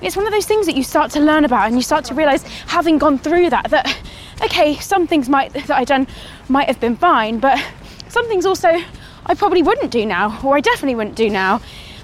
it's 0.00 0.16
one 0.16 0.26
of 0.26 0.32
those 0.32 0.46
things 0.46 0.66
that 0.66 0.76
you 0.76 0.82
start 0.82 1.10
to 1.12 1.20
learn 1.20 1.44
about 1.44 1.66
and 1.66 1.76
you 1.76 1.82
start 1.82 2.04
to 2.06 2.14
realise, 2.14 2.42
having 2.66 2.98
gone 2.98 3.18
through 3.18 3.50
that, 3.50 3.70
that 3.70 3.96
okay, 4.42 4.76
some 4.76 5.06
things 5.06 5.28
might 5.28 5.52
that 5.52 5.70
I 5.70 5.84
done 5.84 6.06
might 6.48 6.66
have 6.66 6.80
been 6.80 6.96
fine, 6.96 7.38
but 7.38 7.62
some 8.08 8.28
things 8.28 8.46
also 8.46 8.82
I 9.26 9.34
probably 9.34 9.62
wouldn't 9.62 9.90
do 9.90 10.04
now, 10.06 10.40
or 10.44 10.56
I 10.56 10.60
definitely 10.60 10.94
wouldn't 10.96 11.16
do 11.16 11.30
now. 11.30 11.60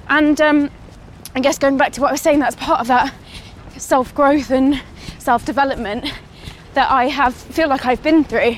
And 0.08 0.40
um, 0.40 0.70
I 1.34 1.40
guess 1.40 1.58
going 1.58 1.76
back 1.76 1.92
to 1.92 2.00
what 2.00 2.08
I 2.08 2.12
was 2.12 2.20
saying, 2.20 2.38
that's 2.40 2.56
part 2.56 2.80
of 2.80 2.86
that 2.88 3.14
self 3.76 4.14
growth 4.14 4.50
and 4.50 4.80
self 5.18 5.44
development 5.44 6.06
that 6.74 6.90
I 6.90 7.08
have 7.08 7.34
feel 7.34 7.68
like 7.68 7.84
I've 7.86 8.02
been 8.02 8.24
through. 8.24 8.56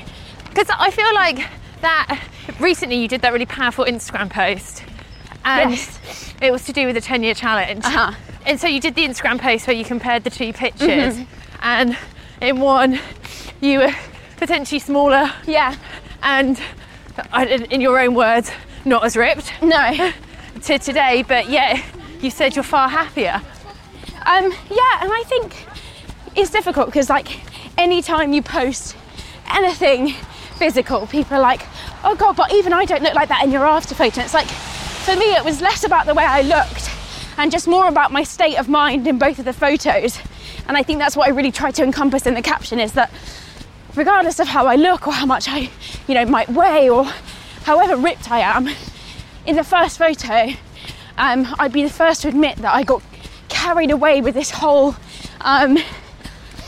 Because 0.49 0.67
I 0.69 0.91
feel 0.91 1.13
like 1.13 1.47
that 1.81 2.19
recently 2.59 2.95
you 2.97 3.07
did 3.07 3.21
that 3.21 3.33
really 3.33 3.45
powerful 3.45 3.85
Instagram 3.85 4.29
post, 4.29 4.83
and 5.43 5.71
Yes. 5.71 6.33
it 6.41 6.51
was 6.51 6.63
to 6.65 6.73
do 6.73 6.85
with 6.85 6.95
the 6.95 7.01
10 7.01 7.23
year 7.23 7.33
challenge. 7.33 7.83
Uh-huh. 7.85 8.13
And 8.45 8.59
so 8.59 8.67
you 8.67 8.79
did 8.79 8.95
the 8.95 9.03
Instagram 9.05 9.39
post 9.39 9.67
where 9.67 9.75
you 9.75 9.83
compared 9.85 10.23
the 10.23 10.29
two 10.29 10.53
pictures, 10.53 11.17
and 11.61 11.97
in 12.41 12.59
one 12.59 12.99
you 13.61 13.79
were 13.79 13.93
potentially 14.37 14.79
smaller, 14.79 15.31
Yeah. 15.45 15.75
and 16.21 16.59
in 17.35 17.65
in 17.65 17.81
your 17.81 17.99
own 17.99 18.15
words, 18.15 18.51
not 18.85 19.03
as 19.03 19.15
ripped 19.15 19.53
No. 19.61 20.11
to 20.63 20.79
today, 20.79 21.23
but 21.27 21.49
yet 21.49 21.83
you 22.21 22.29
said 22.29 22.55
you're 22.55 22.63
far 22.63 22.87
happier. 22.87 23.41
Um, 24.25 24.51
yeah, 24.69 25.01
and 25.01 25.11
I 25.11 25.23
think 25.25 25.65
it's 26.35 26.49
difficult 26.49 26.85
because, 26.87 27.09
like, 27.09 27.27
anytime 27.77 28.31
you 28.31 28.41
post 28.41 28.95
anything 29.51 30.13
physical, 30.57 31.05
people 31.07 31.37
are 31.37 31.41
like, 31.41 31.63
oh 32.03 32.15
god, 32.15 32.35
but 32.35 32.53
even 32.53 32.71
I 32.71 32.85
don't 32.85 33.03
look 33.03 33.15
like 33.15 33.29
that 33.29 33.43
in 33.43 33.51
your 33.51 33.65
after 33.65 33.93
photo. 33.95 34.21
And 34.21 34.25
it's 34.25 34.33
like, 34.33 34.47
for 34.47 35.15
me, 35.15 35.35
it 35.35 35.43
was 35.43 35.61
less 35.61 35.83
about 35.83 36.05
the 36.05 36.13
way 36.13 36.23
I 36.23 36.41
looked 36.41 36.89
and 37.37 37.51
just 37.51 37.67
more 37.67 37.87
about 37.87 38.11
my 38.11 38.23
state 38.23 38.57
of 38.57 38.69
mind 38.69 39.07
in 39.07 39.17
both 39.17 39.39
of 39.39 39.45
the 39.45 39.53
photos. 39.53 40.19
And 40.67 40.77
I 40.77 40.83
think 40.83 40.99
that's 40.99 41.17
what 41.17 41.27
I 41.27 41.31
really 41.31 41.51
try 41.51 41.71
to 41.71 41.83
encompass 41.83 42.25
in 42.25 42.35
the 42.35 42.41
caption 42.41 42.79
is 42.79 42.93
that 42.93 43.11
regardless 43.95 44.39
of 44.39 44.47
how 44.47 44.67
I 44.67 44.75
look 44.75 45.07
or 45.07 45.13
how 45.13 45.25
much 45.25 45.47
I, 45.47 45.69
you 46.07 46.15
know, 46.15 46.25
might 46.25 46.49
weigh 46.49 46.89
or 46.89 47.05
however 47.63 47.95
ripped 47.95 48.31
I 48.31 48.39
am, 48.39 48.69
in 49.45 49.55
the 49.55 49.63
first 49.63 49.97
photo, 49.97 50.53
um, 51.17 51.53
I'd 51.59 51.73
be 51.73 51.83
the 51.83 51.89
first 51.89 52.21
to 52.21 52.27
admit 52.27 52.57
that 52.57 52.73
I 52.73 52.83
got 52.83 53.01
carried 53.49 53.91
away 53.91 54.21
with 54.21 54.33
this 54.33 54.51
whole 54.51 54.95
um, 55.41 55.77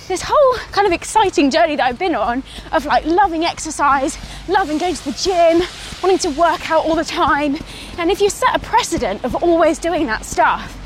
this 0.07 0.21
whole 0.23 0.53
kind 0.71 0.85
of 0.85 0.93
exciting 0.93 1.49
journey 1.49 1.75
that 1.75 1.83
I've 1.83 1.97
been 1.97 2.13
on 2.13 2.43
of 2.71 2.85
like 2.85 3.05
loving 3.05 3.43
exercise, 3.43 4.17
loving 4.47 4.77
going 4.77 4.93
to 4.93 5.05
the 5.05 5.11
gym, 5.13 5.61
wanting 6.03 6.19
to 6.19 6.29
work 6.39 6.69
out 6.69 6.85
all 6.85 6.95
the 6.95 7.03
time. 7.03 7.57
And 7.97 8.11
if 8.11 8.21
you 8.21 8.29
set 8.29 8.55
a 8.55 8.59
precedent 8.59 9.23
of 9.25 9.35
always 9.43 9.79
doing 9.79 10.05
that 10.05 10.23
stuff, 10.23 10.77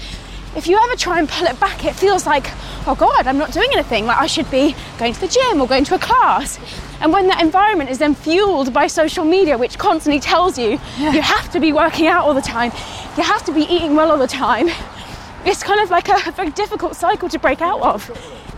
if 0.55 0.67
you 0.67 0.77
ever 0.77 0.95
try 0.95 1.19
and 1.19 1.29
pull 1.29 1.47
it 1.47 1.59
back, 1.59 1.85
it 1.85 1.95
feels 1.95 2.25
like, 2.25 2.47
oh 2.87 2.95
God, 2.95 3.27
I'm 3.27 3.37
not 3.37 3.51
doing 3.51 3.69
anything. 3.73 4.05
Like 4.05 4.17
I 4.17 4.27
should 4.27 4.49
be 4.49 4.75
going 4.97 5.13
to 5.13 5.19
the 5.21 5.27
gym 5.27 5.61
or 5.61 5.67
going 5.67 5.83
to 5.85 5.95
a 5.95 5.99
class. 5.99 6.59
And 7.01 7.13
when 7.13 7.27
that 7.27 7.41
environment 7.41 7.89
is 7.89 7.99
then 7.99 8.15
fueled 8.15 8.73
by 8.73 8.87
social 8.87 9.23
media, 9.23 9.57
which 9.57 9.77
constantly 9.77 10.19
tells 10.19 10.57
you 10.57 10.79
yeah. 10.97 11.13
you 11.13 11.21
have 11.21 11.51
to 11.51 11.59
be 11.59 11.71
working 11.71 12.07
out 12.07 12.25
all 12.25 12.33
the 12.33 12.41
time, 12.41 12.71
you 13.15 13.23
have 13.23 13.45
to 13.45 13.53
be 13.53 13.61
eating 13.61 13.95
well 13.95 14.11
all 14.11 14.17
the 14.17 14.27
time, 14.27 14.69
it's 15.45 15.63
kind 15.63 15.79
of 15.79 15.89
like 15.89 16.09
a 16.09 16.31
very 16.31 16.49
difficult 16.51 16.95
cycle 16.95 17.29
to 17.29 17.39
break 17.39 17.61
out 17.61 17.81
of. 17.81 18.09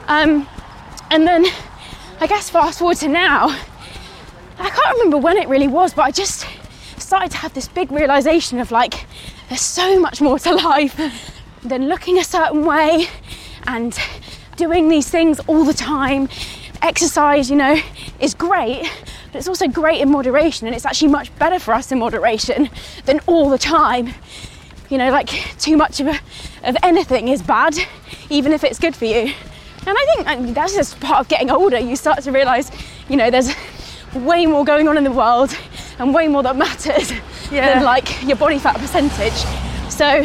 Um, 0.08 0.48
and 1.12 1.28
then 1.28 1.46
I 2.20 2.28
guess 2.28 2.50
fast 2.50 2.80
forward 2.80 2.98
to 2.98 3.10
now, 3.10 3.50
I 4.58 4.70
can't 4.70 4.98
remember 4.98 5.18
when 5.18 5.38
it 5.38 5.48
really 5.48 5.68
was, 5.68 5.94
but 5.94 6.04
I 6.04 6.12
just 6.12 6.48
started 6.98 7.32
to 7.32 7.38
have 7.38 7.54
this 7.54 7.68
big 7.68 7.92
realization 7.92 8.60
of 8.60 8.72
like, 8.72 9.06
there's 9.50 9.62
so 9.62 10.00
much 10.00 10.22
more 10.22 10.40
to 10.40 10.56
life 10.56 11.41
than 11.64 11.88
looking 11.88 12.18
a 12.18 12.24
certain 12.24 12.66
way 12.66 13.08
and 13.68 13.98
doing 14.56 14.90
these 14.90 15.10
things 15.10 15.40
all 15.42 15.64
the 15.64 15.74
time. 15.74 16.30
Exercise, 16.82 17.50
you 17.50 17.56
know, 17.56 17.80
is 18.20 18.34
great, 18.34 18.90
but 19.32 19.38
it's 19.38 19.48
also 19.48 19.68
great 19.68 20.02
in 20.02 20.10
moderation, 20.10 20.68
and 20.68 20.76
it's 20.76 20.86
actually 20.86 21.10
much 21.10 21.36
better 21.38 21.60
for 21.60 21.74
us 21.74 21.92
in 21.92 22.00
moderation 22.00 22.70
than 23.06 23.20
all 23.28 23.50
the 23.50 23.58
time. 23.58 24.14
You 24.90 24.98
know, 24.98 25.12
like 25.12 25.30
too 25.60 25.78
much 25.78 26.00
of, 26.00 26.08
a, 26.08 26.20
of 26.64 26.76
anything 26.84 27.28
is 27.28 27.42
bad, 27.42 27.76
even 28.30 28.52
if 28.52 28.64
it's 28.64 28.80
good 28.80 28.96
for 28.96 29.06
you. 29.06 29.34
And 29.86 29.98
I 29.98 30.36
think 30.36 30.56
that's 30.56 30.76
just 30.76 31.00
part 31.00 31.20
of 31.20 31.28
getting 31.28 31.50
older. 31.50 31.80
You 31.80 31.96
start 31.96 32.22
to 32.24 32.32
realise, 32.32 32.72
you 33.10 33.16
know, 33.16 33.32
there's 33.32 33.56
way 34.14 34.46
more 34.46 34.66
going 34.66 34.88
on 34.88 34.98
in 34.98 35.04
the 35.04 35.12
world 35.12 35.58
and 35.98 36.14
way 36.14 36.28
more 36.28 36.44
that 36.44 36.56
matters 36.56 37.12
yeah. 37.52 37.76
than 37.76 37.84
like 37.84 38.24
your 38.24 38.38
body 38.38 38.60
fat 38.60 38.78
percentage. 38.78 39.34
So, 39.92 40.24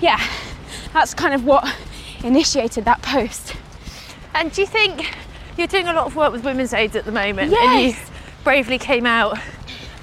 yeah, 0.00 0.20
that's 0.96 1.12
kind 1.12 1.34
of 1.34 1.44
what 1.44 1.62
initiated 2.24 2.86
that 2.86 3.02
post. 3.02 3.54
And 4.34 4.50
do 4.50 4.62
you 4.62 4.66
think 4.66 5.14
you're 5.58 5.66
doing 5.66 5.88
a 5.88 5.92
lot 5.92 6.06
of 6.06 6.16
work 6.16 6.32
with 6.32 6.42
women's 6.42 6.72
aids 6.72 6.96
at 6.96 7.04
the 7.04 7.12
moment? 7.12 7.50
Yes. 7.50 7.64
And 7.68 7.84
you 7.84 8.14
bravely 8.44 8.78
came 8.78 9.04
out 9.04 9.38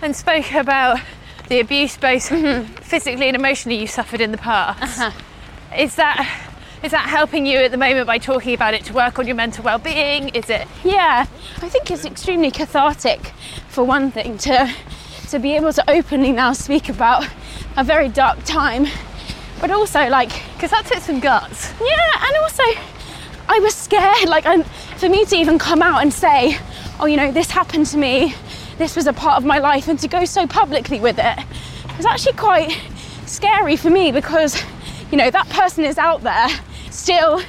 and 0.03 0.15
spoke 0.15 0.53
about 0.53 0.99
the 1.47 1.59
abuse, 1.59 1.97
both 1.97 2.29
mm-hmm. 2.29 2.71
physically 2.75 3.27
and 3.27 3.35
emotionally, 3.35 3.79
you 3.79 3.87
suffered 3.87 4.21
in 4.21 4.31
the 4.31 4.37
past. 4.37 5.01
Uh-huh. 5.01 5.11
Is 5.75 5.95
that 5.95 6.49
is 6.83 6.91
that 6.91 7.07
helping 7.07 7.47
you 7.47 7.57
at 7.57 7.71
the 7.71 7.77
moment 7.77 8.05
by 8.05 8.19
talking 8.19 8.53
about 8.53 8.75
it 8.75 8.85
to 8.85 8.93
work 8.93 9.17
on 9.17 9.25
your 9.25 9.35
mental 9.35 9.63
well-being? 9.63 10.29
Is 10.29 10.49
it? 10.49 10.67
Yeah, 10.83 11.25
I 11.61 11.69
think 11.69 11.89
it's 11.89 12.05
extremely 12.05 12.51
cathartic 12.51 13.31
for 13.67 13.83
one 13.83 14.11
thing 14.11 14.37
to 14.39 14.71
to 15.29 15.39
be 15.39 15.55
able 15.55 15.73
to 15.73 15.89
openly 15.89 16.31
now 16.31 16.53
speak 16.53 16.87
about 16.87 17.27
a 17.75 17.83
very 17.83 18.09
dark 18.09 18.43
time, 18.43 18.85
but 19.59 19.71
also 19.71 20.07
like 20.09 20.31
because 20.55 20.71
that 20.71 20.85
took 20.85 20.99
some 20.99 21.19
guts. 21.19 21.73
Yeah, 21.81 22.27
and 22.27 22.37
also 22.37 22.63
I 23.47 23.59
was 23.59 23.75
scared. 23.75 24.29
Like, 24.29 24.45
and 24.45 24.65
for 24.97 25.09
me 25.09 25.25
to 25.25 25.35
even 25.35 25.59
come 25.59 25.81
out 25.81 26.01
and 26.01 26.13
say, 26.13 26.57
"Oh, 26.99 27.05
you 27.05 27.17
know, 27.17 27.31
this 27.31 27.51
happened 27.51 27.87
to 27.87 27.97
me. 27.97 28.35
This 28.77 28.95
was 28.95 29.07
a 29.07 29.13
part 29.13 29.37
of 29.37 29.45
my 29.45 29.59
life," 29.59 29.87
and 29.87 29.99
to 29.99 30.07
go 30.07 30.25
so 30.25 30.47
publicly 30.47 30.99
with 30.99 31.19
it 31.19 31.39
was 31.97 32.05
actually 32.05 32.33
quite 32.33 32.75
scary 33.25 33.75
for 33.75 33.89
me 33.89 34.11
because 34.11 34.61
you 35.11 35.17
know 35.17 35.29
that 35.29 35.47
person 35.49 35.83
is 35.83 35.97
out 35.97 36.21
there 36.23 36.47
still, 36.89 37.41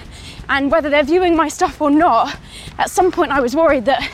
and 0.49 0.71
whether 0.71 0.91
they're 0.91 1.03
viewing 1.05 1.37
my 1.37 1.49
stuff 1.49 1.81
or 1.81 1.91
not, 1.91 2.37
at 2.79 2.91
some 2.91 3.11
point 3.11 3.31
I 3.31 3.41
was 3.41 3.57
worried 3.57 3.85
that 3.87 4.09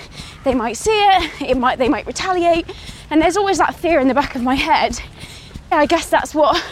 they 0.44 0.54
might 0.54 0.76
see 0.76 0.90
it, 0.90 1.42
it 1.42 1.56
might 1.56 1.78
they 1.78 1.88
might 1.88 2.06
retaliate, 2.06 2.66
and 3.10 3.20
there's 3.20 3.36
always 3.36 3.58
that 3.58 3.74
fear 3.74 4.00
in 4.00 4.08
the 4.08 4.14
back 4.14 4.34
of 4.34 4.42
my 4.42 4.54
head. 4.54 5.00
I 5.72 5.86
guess 5.86 6.10
that's 6.10 6.34
what 6.34 6.62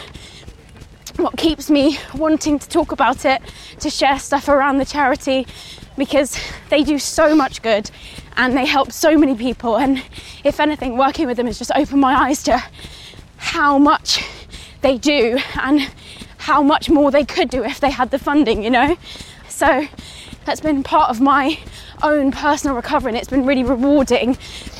what 1.23 1.37
keeps 1.37 1.69
me 1.69 1.97
wanting 2.15 2.59
to 2.59 2.69
talk 2.69 2.91
about 2.91 3.25
it, 3.25 3.41
to 3.79 3.89
share 3.89 4.19
stuff 4.19 4.47
around 4.47 4.77
the 4.77 4.85
charity 4.85 5.45
because 5.97 6.39
they 6.69 6.83
do 6.83 6.97
so 6.97 7.35
much 7.35 7.61
good 7.61 7.91
and 8.37 8.55
they 8.55 8.65
help 8.65 8.91
so 8.91 9.17
many 9.17 9.35
people 9.35 9.77
and 9.77 10.01
if 10.43 10.59
anything 10.59 10.97
working 10.97 11.27
with 11.27 11.37
them 11.37 11.45
has 11.45 11.57
just 11.57 11.71
opened 11.75 11.99
my 11.99 12.13
eyes 12.13 12.41
to 12.43 12.63
how 13.37 13.77
much 13.77 14.23
they 14.81 14.97
do 14.97 15.37
and 15.61 15.91
how 16.37 16.63
much 16.63 16.89
more 16.89 17.11
they 17.11 17.25
could 17.25 17.49
do 17.49 17.63
if 17.63 17.79
they 17.79 17.91
had 17.91 18.11
the 18.11 18.19
funding, 18.19 18.63
you 18.63 18.69
know? 18.69 18.97
So 19.49 19.87
that's 20.45 20.61
been 20.61 20.83
part 20.83 21.09
of 21.09 21.19
my 21.19 21.59
own 22.01 22.31
personal 22.31 22.75
recovery, 22.75 23.09
and 23.09 23.17
it's 23.17 23.29
been 23.29 23.45
really 23.45 23.63
rewarding 23.63 24.37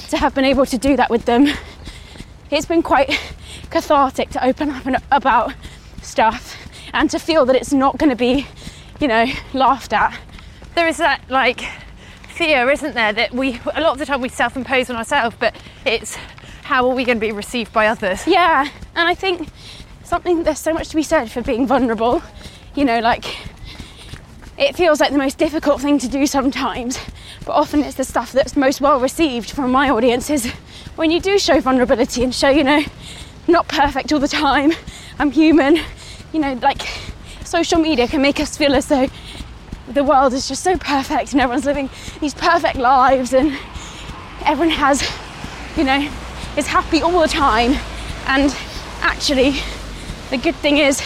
to 0.09 0.17
have 0.17 0.33
been 0.33 0.45
able 0.45 0.65
to 0.65 0.77
do 0.77 0.95
that 0.95 1.09
with 1.09 1.25
them. 1.25 1.47
It's 2.49 2.65
been 2.65 2.81
quite 2.81 3.19
cathartic 3.69 4.29
to 4.31 4.45
open 4.45 4.71
up 4.71 5.03
about 5.11 5.53
stuff 6.09 6.57
and 6.93 7.09
to 7.11 7.19
feel 7.19 7.45
that 7.45 7.55
it's 7.55 7.71
not 7.71 7.97
going 7.97 8.09
to 8.09 8.15
be, 8.15 8.47
you 8.99 9.07
know, 9.07 9.25
laughed 9.53 9.93
at. 9.93 10.17
There 10.75 10.87
is 10.87 10.97
that 10.97 11.21
like 11.29 11.61
fear, 12.27 12.69
isn't 12.69 12.95
there, 12.95 13.13
that 13.13 13.33
we 13.33 13.59
a 13.73 13.81
lot 13.81 13.93
of 13.93 13.99
the 13.99 14.05
time 14.05 14.21
we 14.21 14.29
self-impose 14.29 14.89
on 14.89 14.95
ourselves, 14.95 15.35
but 15.39 15.55
it's 15.85 16.15
how 16.63 16.87
are 16.87 16.95
we 16.95 17.03
going 17.03 17.17
to 17.17 17.25
be 17.25 17.31
received 17.31 17.73
by 17.73 17.87
others? 17.87 18.25
Yeah, 18.27 18.69
and 18.95 19.07
I 19.07 19.15
think 19.15 19.49
something 20.03 20.43
there's 20.43 20.59
so 20.59 20.73
much 20.73 20.89
to 20.89 20.95
be 20.95 21.03
said 21.03 21.29
for 21.31 21.41
being 21.41 21.67
vulnerable. 21.67 22.21
You 22.75 22.85
know, 22.85 22.99
like 22.99 23.25
it 24.57 24.75
feels 24.75 24.99
like 24.99 25.11
the 25.11 25.17
most 25.17 25.37
difficult 25.37 25.81
thing 25.81 25.99
to 25.99 26.07
do 26.07 26.25
sometimes, 26.25 26.99
but 27.45 27.53
often 27.53 27.83
it's 27.83 27.95
the 27.95 28.03
stuff 28.03 28.31
that's 28.31 28.55
most 28.55 28.81
well 28.81 28.99
received 28.99 29.51
from 29.51 29.71
my 29.71 29.89
audiences 29.89 30.47
when 30.95 31.11
you 31.11 31.19
do 31.19 31.39
show 31.39 31.59
vulnerability 31.59 32.23
and 32.23 32.33
show, 32.33 32.49
you 32.49 32.63
know, 32.63 32.83
not 33.47 33.67
perfect 33.67 34.11
all 34.13 34.19
the 34.19 34.27
time. 34.27 34.71
I'm 35.17 35.31
human. 35.31 35.79
You 36.31 36.39
know, 36.39 36.53
like 36.61 36.87
social 37.43 37.79
media 37.79 38.07
can 38.07 38.21
make 38.21 38.39
us 38.39 38.55
feel 38.55 38.75
as 38.75 38.87
though 38.87 39.07
the 39.87 40.03
world 40.03 40.33
is 40.33 40.47
just 40.47 40.63
so 40.63 40.77
perfect 40.77 41.31
and 41.31 41.41
everyone's 41.41 41.65
living 41.65 41.89
these 42.21 42.35
perfect 42.35 42.75
lives 42.75 43.33
and 43.33 43.57
everyone 44.45 44.69
has, 44.69 45.01
you 45.75 45.83
know, 45.83 46.07
is 46.55 46.67
happy 46.67 47.01
all 47.01 47.19
the 47.21 47.27
time. 47.27 47.73
And 48.27 48.55
actually, 49.01 49.55
the 50.29 50.37
good 50.37 50.55
thing 50.57 50.77
is 50.77 51.01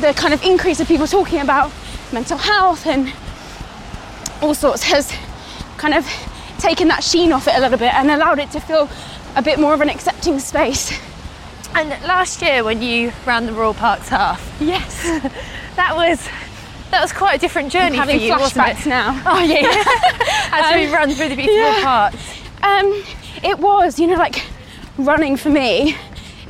the 0.00 0.14
kind 0.16 0.32
of 0.32 0.42
increase 0.42 0.80
of 0.80 0.88
people 0.88 1.06
talking 1.06 1.40
about 1.40 1.70
mental 2.12 2.38
health 2.38 2.86
and 2.86 3.12
all 4.40 4.54
sorts 4.54 4.82
has 4.84 5.12
kind 5.76 5.92
of 5.92 6.06
taken 6.58 6.88
that 6.88 7.04
sheen 7.04 7.32
off 7.32 7.46
it 7.48 7.54
a 7.54 7.60
little 7.60 7.78
bit 7.78 7.92
and 7.92 8.10
allowed 8.10 8.38
it 8.38 8.50
to 8.52 8.60
feel 8.60 8.88
a 9.36 9.42
bit 9.42 9.58
more 9.58 9.74
of 9.74 9.82
an 9.82 9.90
accepting 9.90 10.38
space. 10.38 10.98
And 11.76 11.90
last 12.04 12.40
year 12.40 12.64
when 12.64 12.80
you 12.80 13.12
ran 13.26 13.44
the 13.44 13.52
Royal 13.52 13.74
Parks 13.74 14.08
half, 14.08 14.40
yes, 14.60 15.02
that 15.76 15.94
was 15.94 16.26
that 16.90 17.02
was 17.02 17.12
quite 17.12 17.36
a 17.36 17.38
different 17.38 17.70
journey 17.70 17.98
I'm 17.98 18.08
having 18.08 18.18
for 18.18 18.24
you, 18.24 18.32
flashbacks 18.32 18.86
now. 18.86 19.22
Oh 19.26 19.42
yeah, 19.42 19.84
as 20.52 20.72
um, 20.72 20.80
we 20.80 20.90
run 20.90 21.10
through 21.10 21.28
the 21.28 21.36
beautiful 21.36 21.54
yeah. 21.54 21.82
parks. 21.82 22.40
Um, 22.62 23.04
it 23.44 23.58
was, 23.58 23.98
you 23.98 24.06
know, 24.06 24.16
like 24.16 24.46
running 24.96 25.36
for 25.36 25.50
me. 25.50 25.96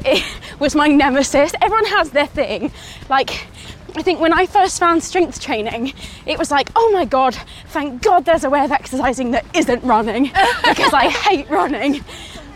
It, 0.05 0.24
was 0.59 0.74
my 0.74 0.89
nemesis. 0.89 1.53
Everyone 1.61 1.85
has 1.87 2.11
their 2.11 2.27
thing. 2.27 2.72
Like, 3.09 3.47
I 3.95 4.03
think 4.03 4.20
when 4.20 4.33
I 4.33 4.47
first 4.47 4.79
found 4.79 5.03
strength 5.03 5.41
training, 5.41 5.93
it 6.24 6.39
was 6.39 6.51
like, 6.51 6.70
oh 6.77 6.91
my 6.93 7.05
god, 7.05 7.35
thank 7.66 8.03
God 8.03 8.24
there's 8.24 8.45
a 8.45 8.51
way 8.51 8.64
of 8.64 8.72
exercising 8.72 9.33
that 9.33 9.45
isn't 9.55 9.83
running 9.83 10.31
because 10.64 10.93
I 10.93 11.09
hate 11.09 11.51
running. 11.51 12.05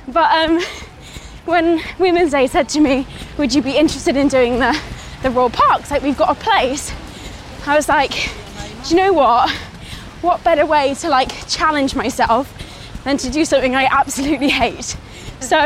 But 0.09 0.33
um, 0.33 0.61
when 1.51 1.80
Women's 1.98 2.32
Aid 2.32 2.51
said 2.51 2.68
to 2.70 2.80
me, 2.80 3.07
would 3.36 3.55
you 3.55 3.62
be 3.62 3.76
interested 3.76 4.16
in 4.16 4.28
doing 4.28 4.59
the, 4.59 4.78
the 5.22 5.30
Royal 5.30 5.51
Parks? 5.51 5.90
Like, 5.90 6.03
we've 6.03 6.16
got 6.16 6.36
a 6.36 6.40
place. 6.40 6.92
I 7.66 7.76
was 7.76 7.88
like, 7.88 8.12
do 8.84 8.90
you 8.90 8.96
know 8.96 9.12
what? 9.12 9.51
What 10.22 10.42
better 10.44 10.66
way 10.66 10.94
to 10.94 11.09
like 11.09 11.48
challenge 11.48 11.94
myself 11.94 12.53
than 13.05 13.16
to 13.18 13.30
do 13.30 13.44
something 13.44 13.74
I 13.74 13.84
absolutely 13.84 14.51
hate? 14.51 14.96
So 15.40 15.57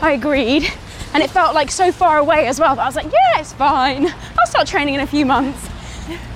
I 0.00 0.12
agreed 0.12 0.70
and 1.14 1.22
it 1.22 1.30
felt 1.30 1.54
like 1.54 1.70
so 1.70 1.92
far 1.92 2.18
away 2.18 2.46
as 2.46 2.58
well. 2.58 2.74
But 2.74 2.82
I 2.82 2.86
was 2.86 2.96
like, 2.96 3.06
yeah, 3.12 3.40
it's 3.40 3.52
fine. 3.52 4.08
I'll 4.08 4.46
start 4.46 4.66
training 4.66 4.94
in 4.94 5.00
a 5.00 5.06
few 5.06 5.24
months. 5.24 5.68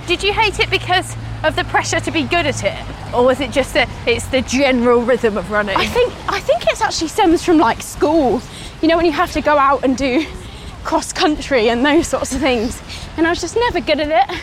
Did 0.06 0.22
you 0.22 0.32
hate 0.32 0.60
it 0.60 0.70
because 0.70 1.16
of 1.44 1.56
the 1.56 1.64
pressure 1.64 2.00
to 2.00 2.10
be 2.10 2.22
good 2.22 2.46
at 2.46 2.64
it, 2.64 3.14
or 3.14 3.24
was 3.24 3.40
it 3.40 3.50
just 3.50 3.74
that 3.74 3.88
it's 4.06 4.26
the 4.28 4.40
general 4.42 5.02
rhythm 5.02 5.36
of 5.36 5.50
running? 5.50 5.76
I 5.76 5.86
think 5.86 6.12
I 6.28 6.40
think 6.40 6.62
it's 6.66 6.80
actually 6.80 7.08
stems 7.08 7.44
from 7.44 7.58
like 7.58 7.82
school. 7.82 8.40
You 8.80 8.86
know, 8.86 8.96
when 8.96 9.06
you 9.06 9.12
have 9.12 9.32
to 9.32 9.40
go 9.40 9.58
out 9.58 9.82
and 9.84 9.96
do 9.96 10.24
cross 10.84 11.12
country 11.12 11.68
and 11.68 11.84
those 11.84 12.06
sorts 12.06 12.32
of 12.32 12.40
things. 12.40 12.80
And 13.16 13.26
I 13.26 13.30
was 13.30 13.40
just 13.40 13.56
never 13.56 13.80
good 13.80 14.00
at 14.00 14.30
it. 14.30 14.40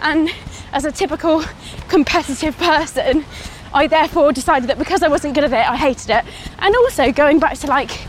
And 0.00 0.30
as 0.72 0.84
a 0.84 0.92
typical 0.92 1.42
competitive 1.88 2.56
person, 2.58 3.24
I 3.72 3.86
therefore 3.86 4.32
decided 4.32 4.68
that 4.68 4.78
because 4.78 5.02
I 5.02 5.08
wasn't 5.08 5.34
good 5.34 5.44
at 5.44 5.52
it, 5.52 5.70
I 5.70 5.74
hated 5.74 6.10
it. 6.10 6.24
And 6.58 6.76
also 6.76 7.10
going 7.12 7.38
back 7.38 7.56
to 7.58 7.66
like 7.66 8.06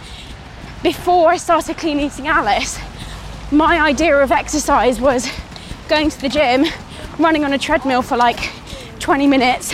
before 0.83 1.29
I 1.29 1.37
started 1.37 1.77
clean 1.77 1.99
eating 1.99 2.27
Alice, 2.27 2.77
my 3.51 3.79
idea 3.79 4.17
of 4.17 4.31
exercise 4.31 4.99
was 4.99 5.31
going 5.87 6.09
to 6.09 6.21
the 6.21 6.29
gym, 6.29 6.65
running 7.17 7.43
on 7.43 7.53
a 7.53 7.57
treadmill 7.57 8.01
for 8.01 8.17
like 8.17 8.51
20 8.99 9.27
minutes 9.27 9.73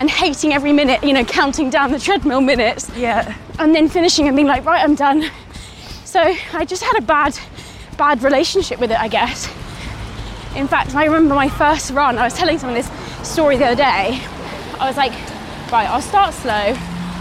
and 0.00 0.10
hating 0.10 0.52
every 0.52 0.72
minute, 0.72 1.02
you 1.02 1.12
know, 1.12 1.24
counting 1.24 1.70
down 1.70 1.90
the 1.90 1.98
treadmill 1.98 2.40
minutes. 2.40 2.90
Yeah. 2.96 3.36
And 3.58 3.74
then 3.74 3.88
finishing 3.88 4.26
and 4.26 4.36
being 4.36 4.48
like, 4.48 4.64
right, 4.64 4.82
I'm 4.82 4.94
done. 4.94 5.30
So 6.04 6.20
I 6.52 6.64
just 6.64 6.82
had 6.82 6.96
a 6.96 7.02
bad, 7.02 7.38
bad 7.96 8.22
relationship 8.22 8.78
with 8.80 8.90
it, 8.90 8.98
I 8.98 9.08
guess. 9.08 9.46
In 10.54 10.68
fact, 10.68 10.94
I 10.94 11.04
remember 11.04 11.34
my 11.34 11.48
first 11.48 11.90
run, 11.90 12.18
I 12.18 12.24
was 12.24 12.34
telling 12.34 12.58
someone 12.58 12.74
this 12.74 12.90
story 13.22 13.56
the 13.56 13.66
other 13.66 13.76
day. 13.76 14.20
I 14.78 14.86
was 14.86 14.96
like, 14.96 15.12
right, 15.72 15.88
I'll 15.88 16.02
start 16.02 16.34
slow. 16.34 16.74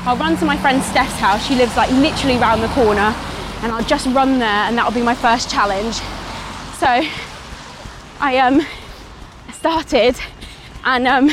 I'll 0.06 0.18
run 0.18 0.38
to 0.38 0.46
my 0.46 0.58
friend 0.58 0.82
Steph's 0.84 1.18
house. 1.20 1.46
She 1.46 1.56
lives 1.56 1.76
like 1.76 1.92
literally 1.92 2.38
round 2.38 2.62
the 2.62 2.68
corner. 2.70 3.14
And 3.62 3.72
I'll 3.72 3.84
just 3.84 4.06
run 4.08 4.40
there 4.40 4.48
and 4.48 4.78
that'll 4.78 4.92
be 4.92 5.02
my 5.02 5.16
first 5.16 5.50
challenge. 5.50 5.96
So 6.78 6.88
I 8.20 8.38
um 8.38 8.62
started 9.54 10.16
and 10.84 11.08
um 11.08 11.32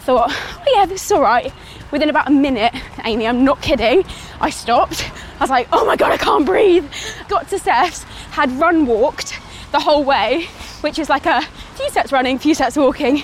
thought, 0.00 0.30
oh 0.32 0.64
yeah, 0.74 0.86
this 0.86 1.04
is 1.04 1.12
all 1.12 1.22
right. 1.22 1.52
Within 1.90 2.08
about 2.08 2.28
a 2.28 2.30
minute, 2.30 2.72
Amy, 3.04 3.26
I'm 3.26 3.44
not 3.44 3.60
kidding, 3.62 4.04
I 4.40 4.50
stopped. 4.50 5.10
I 5.38 5.44
was 5.44 5.50
like, 5.50 5.68
oh 5.72 5.84
my 5.84 5.96
God, 5.96 6.12
I 6.12 6.16
can't 6.16 6.46
breathe. 6.46 6.84
Got 7.28 7.48
to 7.48 7.58
Steph's, 7.58 8.04
had 8.30 8.50
run 8.52 8.86
walked 8.86 9.40
the 9.72 9.80
whole 9.80 10.04
way, 10.04 10.46
which 10.82 10.98
is 10.98 11.08
like 11.08 11.26
a 11.26 11.42
few 11.74 11.90
steps 11.90 12.12
running, 12.12 12.38
few 12.38 12.54
steps 12.54 12.76
walking. 12.76 13.22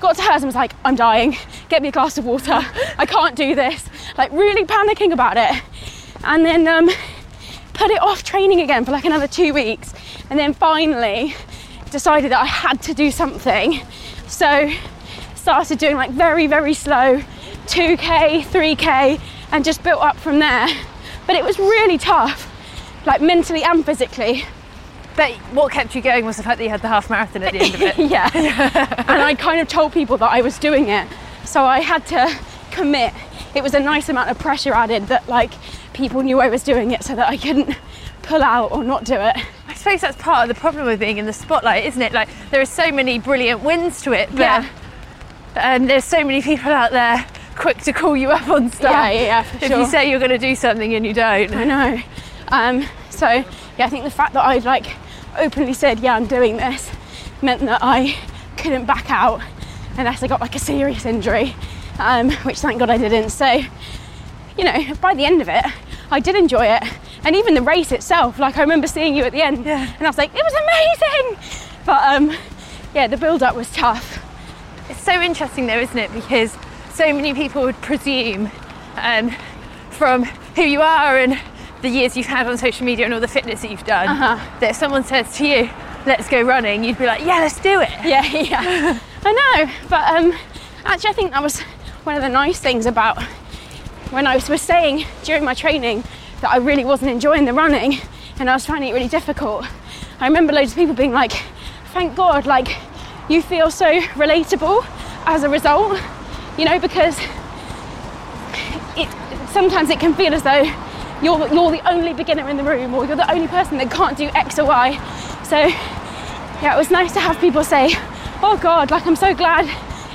Got 0.00 0.16
to 0.16 0.22
hers 0.22 0.42
and 0.42 0.46
was 0.46 0.54
like, 0.54 0.72
I'm 0.84 0.94
dying. 0.94 1.36
Get 1.68 1.82
me 1.82 1.88
a 1.88 1.92
glass 1.92 2.18
of 2.18 2.24
water. 2.24 2.60
I 2.98 3.06
can't 3.06 3.34
do 3.34 3.54
this. 3.54 3.88
Like 4.16 4.30
really 4.32 4.64
panicking 4.64 5.12
about 5.12 5.36
it. 5.36 5.62
And 6.24 6.44
then 6.44 6.68
um, 6.68 6.88
put 7.72 7.90
it 7.90 8.00
off 8.00 8.22
training 8.22 8.60
again 8.60 8.84
for 8.84 8.92
like 8.92 9.04
another 9.04 9.26
two 9.26 9.54
weeks. 9.54 9.94
And 10.30 10.38
then 10.38 10.54
finally 10.54 11.34
decided 11.90 12.32
that 12.32 12.42
I 12.42 12.46
had 12.46 12.82
to 12.82 12.94
do 12.94 13.10
something. 13.10 13.80
So 14.26 14.70
started 15.46 15.78
doing 15.78 15.94
like 15.94 16.10
very, 16.10 16.48
very 16.48 16.74
slow 16.74 17.22
2k, 17.66 18.42
3k, 18.42 19.20
and 19.52 19.64
just 19.64 19.80
built 19.84 20.02
up 20.02 20.16
from 20.16 20.40
there. 20.40 20.66
But 21.24 21.36
it 21.36 21.44
was 21.44 21.56
really 21.56 21.98
tough, 21.98 22.52
like 23.06 23.20
mentally 23.20 23.62
and 23.62 23.86
physically. 23.86 24.44
But 25.14 25.34
what 25.54 25.70
kept 25.70 25.94
you 25.94 26.02
going 26.02 26.26
was 26.26 26.36
the 26.36 26.42
fact 26.42 26.58
that 26.58 26.64
you 26.64 26.70
had 26.70 26.82
the 26.82 26.88
half 26.88 27.08
marathon 27.08 27.44
at 27.44 27.52
the 27.52 27.60
end 27.60 27.74
of 27.76 27.80
it. 27.80 27.96
yeah. 28.10 28.28
and 29.06 29.22
I 29.22 29.36
kind 29.36 29.60
of 29.60 29.68
told 29.68 29.92
people 29.92 30.16
that 30.16 30.32
I 30.32 30.40
was 30.40 30.58
doing 30.58 30.88
it. 30.88 31.06
So 31.44 31.62
I 31.64 31.78
had 31.78 32.04
to 32.08 32.36
commit. 32.72 33.14
It 33.54 33.62
was 33.62 33.72
a 33.74 33.80
nice 33.80 34.08
amount 34.08 34.30
of 34.30 34.40
pressure 34.40 34.74
added 34.74 35.06
that 35.06 35.28
like 35.28 35.52
people 35.92 36.22
knew 36.22 36.40
I 36.40 36.48
was 36.48 36.64
doing 36.64 36.90
it 36.90 37.04
so 37.04 37.14
that 37.14 37.28
I 37.28 37.36
couldn't 37.36 37.78
pull 38.22 38.42
out 38.42 38.72
or 38.72 38.82
not 38.82 39.04
do 39.04 39.14
it. 39.14 39.36
I 39.68 39.74
suppose 39.74 40.00
that's 40.00 40.16
part 40.16 40.42
of 40.50 40.52
the 40.52 40.60
problem 40.60 40.86
with 40.86 40.98
being 40.98 41.18
in 41.18 41.24
the 41.26 41.32
spotlight, 41.32 41.84
isn't 41.86 42.02
it? 42.02 42.12
Like 42.12 42.28
there 42.50 42.60
are 42.60 42.66
so 42.66 42.90
many 42.90 43.20
brilliant 43.20 43.62
wins 43.62 44.02
to 44.02 44.12
it, 44.12 44.28
but 44.30 44.40
Yeah. 44.40 44.68
Um, 45.56 45.86
there's 45.86 46.04
so 46.04 46.24
many 46.24 46.42
people 46.42 46.70
out 46.72 46.90
there 46.92 47.24
quick 47.56 47.78
to 47.78 47.92
call 47.92 48.16
you 48.16 48.30
up 48.30 48.48
on 48.48 48.70
stuff. 48.70 48.90
Yeah, 48.92 49.10
yeah, 49.10 49.22
yeah, 49.22 49.42
for 49.42 49.56
if 49.64 49.70
sure. 49.70 49.78
you 49.80 49.86
say 49.86 50.10
you're 50.10 50.18
going 50.18 50.30
to 50.30 50.38
do 50.38 50.54
something 50.54 50.94
and 50.94 51.06
you 51.06 51.14
don't. 51.14 51.54
I 51.54 51.64
know. 51.64 52.02
Um, 52.48 52.86
so 53.10 53.26
yeah, 53.28 53.86
I 53.86 53.88
think 53.88 54.04
the 54.04 54.10
fact 54.10 54.34
that 54.34 54.44
I 54.44 54.58
like 54.58 54.86
openly 55.38 55.72
said, 55.72 56.00
yeah, 56.00 56.14
I'm 56.14 56.26
doing 56.26 56.56
this, 56.56 56.90
meant 57.42 57.62
that 57.62 57.80
I 57.82 58.16
couldn't 58.56 58.84
back 58.86 59.10
out 59.10 59.40
unless 59.98 60.22
I 60.22 60.26
got 60.26 60.40
like 60.40 60.54
a 60.54 60.58
serious 60.58 61.04
injury, 61.06 61.54
um, 61.98 62.30
which 62.44 62.58
thank 62.58 62.78
God 62.78 62.90
I 62.90 62.98
didn't. 62.98 63.30
So, 63.30 63.46
you 64.58 64.64
know, 64.64 64.94
by 65.00 65.14
the 65.14 65.24
end 65.24 65.40
of 65.42 65.48
it, 65.48 65.64
I 66.10 66.20
did 66.20 66.36
enjoy 66.36 66.66
it, 66.66 66.82
and 67.24 67.34
even 67.34 67.54
the 67.54 67.62
race 67.62 67.90
itself. 67.92 68.38
Like 68.38 68.58
I 68.58 68.60
remember 68.60 68.86
seeing 68.86 69.16
you 69.16 69.24
at 69.24 69.32
the 69.32 69.42
end, 69.42 69.64
Yeah. 69.64 69.92
and 69.98 70.06
I 70.06 70.08
was 70.08 70.18
like, 70.18 70.30
it 70.34 70.42
was 70.44 70.54
amazing. 71.34 71.64
But 71.84 72.02
um, 72.14 72.36
yeah, 72.94 73.06
the 73.06 73.16
build 73.16 73.42
up 73.42 73.56
was 73.56 73.70
tough. 73.72 74.15
It's 74.88 75.00
so 75.02 75.20
interesting 75.20 75.66
though, 75.66 75.78
isn't 75.78 75.98
it? 75.98 76.12
Because 76.12 76.56
so 76.94 77.12
many 77.12 77.34
people 77.34 77.62
would 77.62 77.80
presume 77.82 78.50
um, 78.96 79.30
from 79.90 80.24
who 80.54 80.62
you 80.62 80.80
are 80.80 81.18
and 81.18 81.38
the 81.82 81.88
years 81.88 82.16
you've 82.16 82.26
had 82.26 82.46
on 82.46 82.56
social 82.56 82.86
media 82.86 83.04
and 83.04 83.12
all 83.14 83.20
the 83.20 83.28
fitness 83.28 83.62
that 83.62 83.70
you've 83.70 83.84
done, 83.84 84.08
Uh-huh. 84.08 84.58
that 84.60 84.70
if 84.70 84.76
someone 84.76 85.04
says 85.04 85.36
to 85.36 85.46
you, 85.46 85.68
let's 86.06 86.28
go 86.28 86.40
running, 86.42 86.82
you'd 86.84 86.98
be 86.98 87.06
like, 87.06 87.20
yeah, 87.20 87.38
let's 87.40 87.60
do 87.60 87.80
it. 87.80 87.90
Yeah, 88.04 88.24
yeah. 88.32 88.98
I 89.24 89.32
know, 89.32 89.72
but 89.88 90.04
um, 90.16 90.32
actually, 90.84 91.10
I 91.10 91.12
think 91.12 91.32
that 91.32 91.42
was 91.42 91.60
one 92.04 92.16
of 92.16 92.22
the 92.22 92.28
nice 92.28 92.58
things 92.60 92.86
about 92.86 93.22
when 94.10 94.26
I 94.26 94.36
was, 94.36 94.48
was 94.48 94.62
saying 94.62 95.04
during 95.24 95.44
my 95.44 95.52
training 95.54 96.04
that 96.40 96.50
I 96.50 96.58
really 96.58 96.84
wasn't 96.84 97.10
enjoying 97.10 97.44
the 97.44 97.52
running 97.52 97.98
and 98.38 98.48
I 98.48 98.54
was 98.54 98.64
finding 98.64 98.90
it 98.90 98.92
really 98.92 99.08
difficult. 99.08 99.66
I 100.20 100.26
remember 100.26 100.52
loads 100.52 100.70
of 100.72 100.76
people 100.76 100.94
being 100.94 101.12
like, 101.12 101.32
"Thank 101.92 102.14
God, 102.14 102.46
like 102.46 102.68
you 103.28 103.42
feel 103.42 103.70
so 103.70 104.00
relatable 104.14 104.84
as 105.26 105.42
a 105.42 105.48
result," 105.48 106.00
you 106.58 106.64
know, 106.64 106.78
because 106.78 107.18
it 108.96 109.08
sometimes 109.50 109.90
it 109.90 110.00
can 110.00 110.14
feel 110.14 110.34
as 110.34 110.42
though 110.42 110.62
you're 111.22 111.48
you're 111.48 111.70
the 111.70 111.82
only 111.88 112.12
beginner 112.12 112.48
in 112.48 112.56
the 112.56 112.64
room 112.64 112.94
or 112.94 113.04
you're 113.06 113.16
the 113.16 113.30
only 113.30 113.48
person 113.48 113.78
that 113.78 113.90
can't 113.90 114.16
do 114.16 114.30
X 114.34 114.58
or 114.58 114.66
Y. 114.66 114.92
So 115.44 115.56
yeah, 115.56 116.74
it 116.74 116.78
was 116.78 116.90
nice 116.90 117.12
to 117.12 117.20
have 117.20 117.38
people 117.40 117.64
say, 117.64 117.90
"Oh 118.42 118.58
God, 118.60 118.90
like 118.90 119.06
I'm 119.06 119.16
so 119.16 119.34
glad 119.34 119.68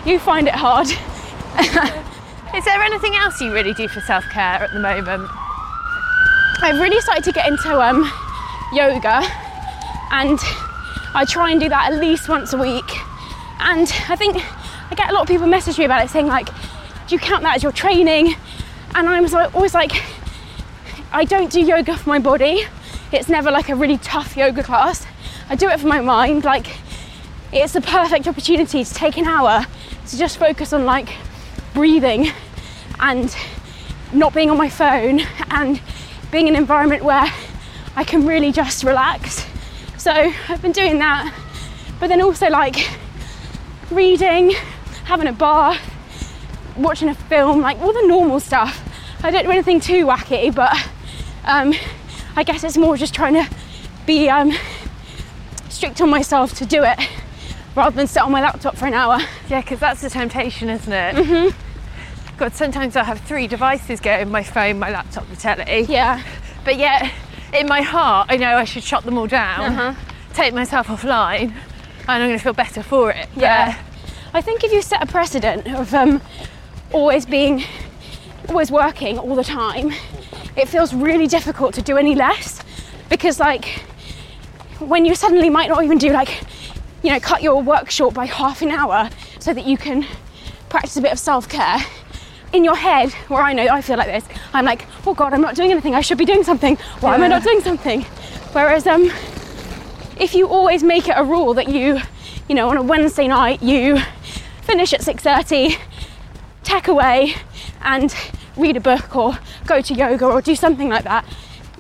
you 0.05 0.20
find 0.20 0.47
it 0.47 0.55
hard." 0.55 0.88
Is 2.55 2.66
there 2.66 2.82
anything 2.82 3.16
else 3.16 3.39
you 3.39 3.53
really 3.53 3.74
do 3.74 3.88
for 3.88 4.01
self 4.01 4.26
care 4.26 4.59
at 4.62 4.74
the 4.74 4.80
moment? 4.80 5.30
I've 6.62 6.80
really 6.80 6.99
started 7.01 7.24
to 7.24 7.32
get 7.32 7.47
into 7.47 7.82
um, 7.82 8.12
yoga, 8.74 9.24
and 10.12 10.39
I 11.14 11.26
try 11.26 11.51
and 11.51 11.59
do 11.59 11.70
that 11.70 11.91
at 11.91 11.99
least 11.99 12.30
once 12.30 12.53
a 12.53 12.57
week. 12.57 12.89
And 13.59 13.91
I 14.09 14.16
think 14.16 14.38
I 14.91 14.95
get 14.95 15.09
a 15.09 15.14
lot 15.14 15.22
of 15.22 15.28
people 15.28 15.47
message 15.47 15.78
me 15.78 15.86
about 15.86 16.03
it, 16.03 16.09
saying 16.09 16.28
like, 16.28 16.47
"Do 17.07 17.16
you 17.16 17.20
count 17.20 17.43
that 17.43 17.55
as 17.55 17.64
your 17.64 17.72
training?" 17.72 18.36
And 18.95 19.07
I'm 19.07 19.34
always 19.53 19.74
like, 19.74 20.03
I 21.14 21.26
don't 21.26 21.51
do 21.51 21.62
yoga 21.62 21.97
for 21.97 22.09
my 22.09 22.20
body. 22.20 22.64
It's 23.12 23.30
never 23.30 23.51
like 23.51 23.70
a 23.70 23.76
really 23.76 23.97
tough 23.97 24.38
yoga 24.38 24.64
class. 24.64 25.05
I 25.49 25.55
do 25.55 25.68
it 25.68 25.80
for 25.80 25.88
my 25.88 26.01
mind. 26.01 26.45
Like, 26.45 26.68
it's 27.51 27.74
the 27.74 27.82
perfect 27.82 28.28
opportunity 28.28 28.84
to 28.84 28.93
take 28.93 29.18
an 29.18 29.26
hour 29.26 29.66
to 30.07 30.18
just 30.18 30.38
focus 30.38 30.72
on 30.72 30.86
like 30.86 31.09
breathing 31.74 32.32
and 32.99 33.36
not 34.14 34.34
being 34.34 34.49
on 34.49 34.57
my 34.57 34.70
phone 34.70 35.22
and 35.49 35.82
being 36.32 36.47
in 36.47 36.55
an 36.55 36.62
environment 36.62 37.03
where 37.03 37.32
I 37.95 38.03
can 38.03 38.26
really 38.26 38.51
just 38.51 38.84
relax. 38.84 39.45
So 40.02 40.12
I've 40.12 40.64
been 40.64 40.72
doing 40.72 40.97
that, 40.97 41.32
but 41.99 42.08
then 42.08 42.24
also 42.24 42.49
like 42.49 42.89
reading, 43.91 44.49
having 45.04 45.28
a 45.28 45.32
bath, 45.32 45.80
watching 46.76 47.08
a 47.08 47.14
film, 47.14 47.62
like 47.62 47.78
all 47.82 47.93
the 47.93 48.08
normal 48.08 48.39
stuff. 48.39 48.82
I 49.24 49.30
don't 49.30 49.43
do 49.43 49.52
anything 49.52 49.80
too 49.80 50.08
wacky, 50.08 50.56
but 50.56 50.76
um, 51.45 51.76
I 52.36 52.41
guess 52.41 52.64
it's 52.64 52.78
more 52.78 52.97
just 52.97 53.14
trying 53.14 53.36
to 53.36 53.47
be 54.08 54.28
um, 54.28 54.52
strict 55.70 56.02
on 56.02 56.10
myself 56.10 56.56
to 56.56 56.66
do 56.66 56.84
it 56.84 56.97
rather 57.76 57.95
than 57.95 58.08
sit 58.08 58.24
on 58.24 58.32
my 58.32 58.41
laptop 58.41 58.78
for 58.78 58.88
an 58.88 58.95
hour. 58.95 59.20
Yeah, 59.49 59.62
because 59.62 59.80
that's 59.80 60.02
the 60.02 60.10
temptation, 60.10 60.68
isn't 60.70 60.91
it? 60.91 61.16
Mm-hmm. 61.16 62.38
God, 62.39 62.54
sometimes 62.54 62.95
I 62.95 63.04
have 63.04 63.20
three 63.20 63.45
devices 63.45 63.99
going 63.99 64.32
my 64.32 64.41
phone, 64.41 64.80
my 64.80 64.89
laptop, 64.89 65.30
the 65.30 65.36
telly. 65.36 65.82
Yeah, 65.84 66.24
But 66.66 66.78
yet, 66.78 67.12
in 67.54 67.68
my 67.68 67.82
heart, 67.82 68.28
I 68.30 68.38
know 68.38 68.56
I 68.58 68.64
should 68.66 68.84
shut 68.84 69.04
them 69.04 69.18
all 69.18 69.28
down, 69.28 69.62
Uh-huh. 69.74 69.93
take 70.34 70.54
myself 70.54 70.88
offline, 70.88 71.52
and 71.52 71.54
I'm 72.10 72.28
going 72.30 72.38
to 72.38 72.43
feel 72.43 72.54
better 72.54 72.84
for 72.84 73.12
it. 73.12 73.28
But 73.36 73.41
yeah. 73.41 73.78
I 74.34 74.41
think 74.41 74.64
if 74.64 74.72
you 74.72 74.82
set 74.82 75.04
a 75.04 75.06
precedent 75.06 75.68
of 75.68 75.93
um, 75.93 76.22
always 76.91 77.26
being, 77.26 77.64
always 78.49 78.72
working 78.72 79.18
all 79.18 79.36
the 79.36 79.43
time, 79.43 79.91
it 80.56 80.68
feels 80.68 80.93
really 80.93 81.28
difficult 81.28 81.74
to 81.76 81.82
do 81.82 81.97
any 81.97 82.16
less 82.16 82.62
because, 83.10 83.39
like, 83.39 83.84
when 84.80 85.06
you 85.06 85.16
suddenly 85.16 85.49
might 85.49 85.70
not 85.70 85.84
even 85.84 85.97
do 85.97 86.12
like, 86.12 86.41
you 87.04 87.10
know, 87.12 87.20
cut 87.20 87.41
your 87.43 87.62
work 87.62 87.89
short 87.91 88.14
by 88.14 88.26
half 88.26 88.62
an 88.62 88.72
hour 88.72 89.10
so 89.39 89.54
that 89.54 89.66
you 89.66 89.78
can 89.78 90.06
practice 90.70 90.95
a 90.97 91.02
bit 91.02 91.12
of 91.12 91.20
self 91.20 91.47
care. 91.49 91.78
In 92.54 92.64
your 92.66 92.76
head, 92.76 93.14
where 93.30 93.41
I 93.41 93.54
know 93.54 93.68
I 93.68 93.82
feel 93.82 93.97
like 93.97 94.08
this, 94.08 94.26
I'm 94.54 94.66
like, 94.66 94.86
oh 95.08 95.14
God, 95.14 95.34
I'm 95.34 95.41
not 95.41 95.56
doing 95.56 95.72
anything. 95.72 95.95
I 95.95 96.02
should 96.02 96.18
be 96.18 96.26
doing 96.26 96.43
something. 96.43 96.76
Why 96.99 97.16
am 97.16 97.24
I 97.24 97.28
not 97.28 97.43
doing 97.43 97.62
something? 97.62 98.02
Whereas, 98.52 98.86
um, 98.88 99.10
if 100.20 100.36
you 100.36 100.47
always 100.47 100.84
make 100.84 101.08
it 101.08 101.14
a 101.16 101.24
rule 101.24 101.54
that 101.54 101.70
you, 101.70 102.02
you 102.49 102.56
know, 102.56 102.70
on 102.70 102.78
a 102.78 102.82
Wednesday 102.84 103.28
night 103.28 103.64
you 103.64 103.99
finish 104.64 104.93
at 104.93 105.02
6:30, 105.02 105.78
tack 106.64 106.88
away, 106.88 107.36
and 107.82 108.14
read 108.58 108.76
a 108.76 108.82
book 108.82 109.16
or 109.16 109.38
go 109.66 109.82
to 109.82 109.93
yoga 109.93 110.26
or 110.26 110.41
do 110.41 110.56
something 110.56 110.89
like 110.89 111.06
that, 111.06 111.26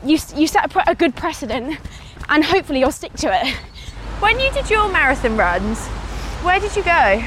you 0.05 0.17
you 0.35 0.47
set 0.47 0.73
a, 0.73 0.91
a 0.91 0.95
good 0.95 1.15
precedent, 1.15 1.77
and 2.29 2.45
hopefully 2.45 2.79
you'll 2.79 2.91
stick 2.91 3.13
to 3.13 3.27
it. 3.27 3.53
When 4.21 4.39
you 4.39 4.51
did 4.51 4.69
your 4.69 4.87
marathon 4.89 5.35
runs, 5.35 5.87
Where 6.43 6.59
did 6.59 6.75
you 6.75 6.83
go? 6.83 7.19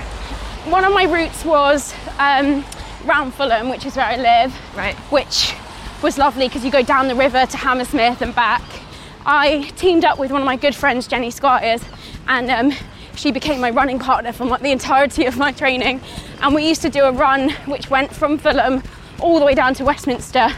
One 0.66 0.84
of 0.84 0.92
my 0.92 1.04
routes 1.04 1.44
was 1.44 1.94
um, 2.18 2.64
round 3.04 3.34
Fulham, 3.34 3.68
which 3.68 3.86
is 3.86 3.96
where 3.96 4.06
I 4.06 4.16
live. 4.16 4.54
Right. 4.76 4.94
Which 5.10 5.54
was 6.02 6.18
lovely 6.18 6.48
because 6.48 6.64
you 6.64 6.70
go 6.70 6.82
down 6.82 7.08
the 7.08 7.14
river 7.14 7.46
to 7.46 7.56
Hammersmith 7.56 8.20
and 8.20 8.34
back. 8.34 8.62
I 9.26 9.70
teamed 9.76 10.04
up 10.04 10.18
with 10.18 10.30
one 10.30 10.42
of 10.42 10.46
my 10.46 10.56
good 10.56 10.74
friends, 10.74 11.06
Jenny 11.06 11.30
Squires, 11.30 11.82
and 12.28 12.50
um, 12.50 12.72
she 13.16 13.32
became 13.32 13.60
my 13.60 13.70
running 13.70 13.98
partner 13.98 14.32
for 14.32 14.46
the 14.58 14.70
entirety 14.70 15.24
of 15.24 15.38
my 15.38 15.52
training. 15.52 16.00
And 16.42 16.54
we 16.54 16.68
used 16.68 16.82
to 16.82 16.90
do 16.90 17.04
a 17.04 17.12
run 17.12 17.50
which 17.66 17.88
went 17.88 18.14
from 18.14 18.36
Fulham 18.38 18.82
all 19.20 19.38
the 19.38 19.46
way 19.46 19.54
down 19.54 19.74
to 19.74 19.84
Westminster 19.84 20.48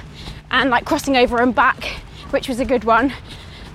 and 0.51 0.71
like 0.71 0.85
crossing 0.85 1.17
over 1.17 1.41
and 1.41 1.55
back, 1.55 1.85
which 2.31 2.49
was 2.49 2.59
a 2.59 2.65
good 2.65 2.85
one. 2.85 3.13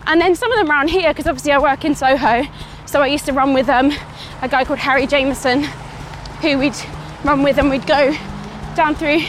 And 0.07 0.19
then 0.19 0.35
some 0.35 0.51
of 0.51 0.57
them 0.57 0.69
around 0.69 0.89
here, 0.89 1.11
because 1.11 1.27
obviously 1.27 1.51
I 1.51 1.59
work 1.59 1.85
in 1.85 1.95
Soho, 1.95 2.43
so 2.85 3.01
I 3.01 3.07
used 3.07 3.25
to 3.27 3.33
run 3.33 3.53
with 3.53 3.69
um, 3.69 3.91
a 4.41 4.49
guy 4.49 4.65
called 4.65 4.79
Harry 4.79 5.07
Jameson, 5.07 5.63
who 6.41 6.57
we'd 6.57 6.75
run 7.23 7.43
with, 7.43 7.57
and 7.59 7.69
we'd 7.69 7.85
go 7.85 8.13
down 8.75 8.95
through 8.95 9.21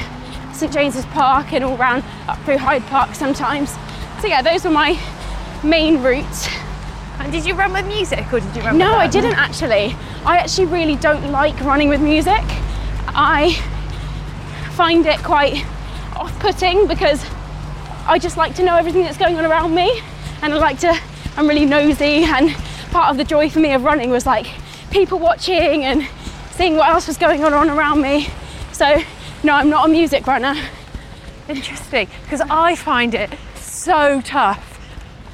St 0.52 0.72
James's 0.72 1.04
Park 1.06 1.52
and 1.52 1.64
all 1.64 1.76
round 1.76 2.04
up 2.28 2.38
through 2.44 2.58
Hyde 2.58 2.82
Park 2.86 3.14
sometimes. 3.14 3.74
So 4.20 4.28
yeah, 4.28 4.42
those 4.42 4.64
were 4.64 4.70
my 4.70 4.98
main 5.64 6.02
routes. 6.02 6.48
And 7.18 7.32
did 7.32 7.44
you 7.44 7.54
run 7.54 7.72
with 7.72 7.86
music 7.86 8.32
or 8.32 8.40
did 8.40 8.56
you 8.56 8.62
run 8.62 8.78
No, 8.78 8.94
I 8.94 9.06
didn't 9.06 9.34
actually. 9.34 9.96
I 10.24 10.38
actually 10.38 10.66
really 10.66 10.96
don't 10.96 11.30
like 11.30 11.58
running 11.60 11.88
with 11.88 12.00
music. 12.00 12.42
I 13.08 13.54
find 14.72 15.06
it 15.06 15.18
quite 15.22 15.64
off 16.16 16.38
putting 16.40 16.86
because 16.86 17.24
I 18.06 18.18
just 18.18 18.36
like 18.36 18.54
to 18.56 18.62
know 18.62 18.76
everything 18.76 19.02
that's 19.02 19.18
going 19.18 19.36
on 19.36 19.44
around 19.44 19.74
me 19.74 20.02
and 20.42 20.52
I 20.52 20.56
like 20.56 20.78
to, 20.80 20.98
I'm 21.36 21.46
really 21.46 21.66
nosy 21.66 22.24
and 22.24 22.50
part 22.90 23.10
of 23.10 23.16
the 23.16 23.24
joy 23.24 23.48
for 23.48 23.60
me 23.60 23.72
of 23.72 23.84
running 23.84 24.10
was 24.10 24.26
like 24.26 24.46
people 24.90 25.18
watching 25.18 25.84
and 25.84 26.06
seeing 26.50 26.76
what 26.76 26.88
else 26.88 27.06
was 27.06 27.16
going 27.16 27.42
on 27.44 27.70
around 27.70 28.02
me. 28.02 28.28
So, 28.72 29.02
no, 29.42 29.54
I'm 29.54 29.68
not 29.70 29.86
a 29.88 29.92
music 29.92 30.26
runner. 30.26 30.54
Interesting, 31.48 32.08
because 32.22 32.40
I 32.42 32.76
find 32.76 33.14
it 33.14 33.30
so 33.56 34.20
tough 34.22 34.68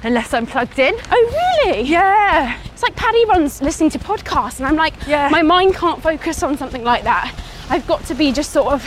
unless 0.02 0.32
I'm 0.32 0.46
plugged 0.46 0.78
in. 0.78 0.94
Oh, 1.10 1.60
really? 1.64 1.82
Yeah. 1.82 2.58
It's 2.72 2.82
like 2.82 2.96
Paddy 2.96 3.24
runs 3.26 3.60
listening 3.60 3.90
to 3.90 3.98
podcasts, 3.98 4.58
and 4.58 4.66
I'm 4.66 4.76
like, 4.76 4.94
Yeah. 5.06 5.28
my 5.30 5.42
mind 5.42 5.74
can't 5.74 6.02
focus 6.02 6.42
on 6.42 6.56
something 6.56 6.84
like 6.84 7.04
that. 7.04 7.34
I've 7.68 7.86
got 7.86 8.04
to 8.06 8.14
be 8.14 8.32
just 8.32 8.50
sort 8.52 8.72
of 8.72 8.82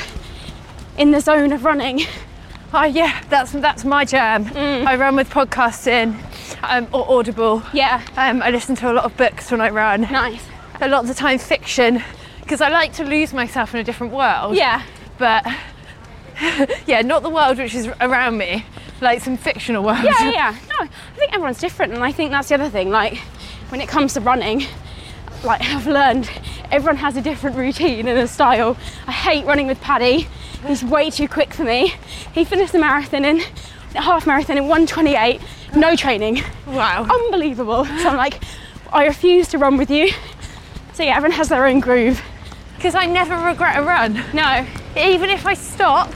in 0.97 1.11
the 1.11 1.19
zone 1.21 1.51
of 1.51 1.63
running. 1.65 2.01
Oh 2.73 2.85
yeah, 2.85 3.21
that's 3.29 3.51
that's 3.51 3.83
my 3.83 4.05
jam. 4.05 4.49
I 4.55 4.95
run 4.95 5.17
with 5.17 5.29
podcasts 5.29 5.87
in 5.87 6.17
um, 6.63 6.87
or 6.93 7.05
Audible. 7.19 7.61
Yeah, 7.73 8.01
Um, 8.15 8.41
I 8.41 8.49
listen 8.49 8.75
to 8.77 8.89
a 8.89 8.93
lot 8.93 9.03
of 9.03 9.15
books 9.17 9.51
when 9.51 9.59
I 9.59 9.69
run. 9.69 10.03
nice. 10.03 10.41
A 10.79 10.87
lot 10.87 11.01
of 11.01 11.07
the 11.09 11.13
time 11.13 11.37
fiction, 11.37 12.01
because 12.39 12.61
I 12.61 12.69
like 12.69 12.93
to 12.93 13.03
lose 13.03 13.33
myself 13.33 13.73
in 13.75 13.81
a 13.81 13.83
different 13.83 14.13
world. 14.13 14.55
Yeah, 14.55 14.81
But 15.21 15.45
yeah, 16.87 17.03
not 17.03 17.21
the 17.21 17.29
world 17.29 17.59
which 17.59 17.75
is 17.75 17.87
around 18.01 18.39
me, 18.39 18.65
like 19.01 19.21
some 19.21 19.37
fictional 19.37 19.83
world. 19.83 20.03
yeah, 20.03 20.31
yeah. 20.31 20.55
No, 20.67 20.85
I 20.85 21.15
think 21.15 21.31
everyone's 21.31 21.59
different, 21.59 21.93
and 21.93 22.03
I 22.03 22.11
think 22.11 22.31
that's 22.31 22.49
the 22.49 22.55
other 22.55 22.69
thing. 22.69 22.89
Like, 22.89 23.17
when 23.69 23.81
it 23.81 23.87
comes 23.87 24.15
to 24.15 24.19
running, 24.19 24.63
like 25.43 25.61
I've 25.61 25.85
learned, 25.85 26.27
everyone 26.71 26.95
has 26.97 27.17
a 27.17 27.21
different 27.21 27.55
routine 27.55 28.07
and 28.07 28.17
a 28.17 28.27
style. 28.27 28.75
I 29.05 29.11
hate 29.11 29.45
running 29.45 29.67
with 29.67 29.79
Paddy. 29.79 30.27
He's 30.65 30.83
way 30.83 31.11
too 31.11 31.27
quick 31.27 31.53
for 31.53 31.65
me. 31.65 31.93
He 32.33 32.43
finished 32.43 32.71
the 32.71 32.79
marathon 32.79 33.23
in 33.23 33.43
the 33.93 34.01
half 34.01 34.25
marathon 34.25 34.57
in 34.57 34.63
128, 34.63 35.39
no 35.75 35.95
training. 35.95 36.41
Wow. 36.65 37.03
Unbelievable. 37.03 37.85
So 37.85 38.09
I'm 38.09 38.17
like, 38.17 38.41
I 38.91 39.05
refuse 39.05 39.49
to 39.49 39.59
run 39.59 39.77
with 39.77 39.91
you. 39.91 40.09
So 40.93 41.03
yeah, 41.03 41.15
everyone 41.15 41.37
has 41.37 41.49
their 41.49 41.67
own 41.67 41.79
groove. 41.79 42.23
Because 42.75 42.95
I 42.95 43.05
never 43.05 43.37
regret 43.37 43.77
a 43.77 43.83
run. 43.83 44.23
No, 44.33 44.65
Even 44.97 45.29
if 45.29 45.45
I 45.45 45.53
stop 45.53 46.11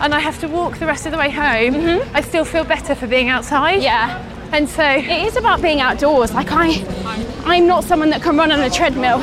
and 0.00 0.14
I 0.14 0.20
have 0.20 0.38
to 0.40 0.48
walk 0.48 0.78
the 0.78 0.86
rest 0.86 1.06
of 1.06 1.12
the 1.12 1.18
way 1.18 1.30
home, 1.30 1.74
I 2.14 2.20
still 2.20 2.44
feel 2.44 2.64
better 2.64 2.94
for 2.94 3.06
being 3.06 3.28
outside. 3.28 3.82
yeah. 3.82 4.24
And 4.50 4.66
so 4.68 4.82
It 4.82 5.26
is 5.26 5.36
about 5.36 5.60
being 5.60 5.80
outdoors. 5.82 6.32
Like 6.32 6.48
I, 6.50 6.82
I'm 7.44 7.66
not 7.66 7.84
someone 7.84 8.08
that 8.10 8.22
can 8.22 8.34
run 8.36 8.50
on 8.50 8.60
a 8.60 8.70
treadmill 8.70 9.20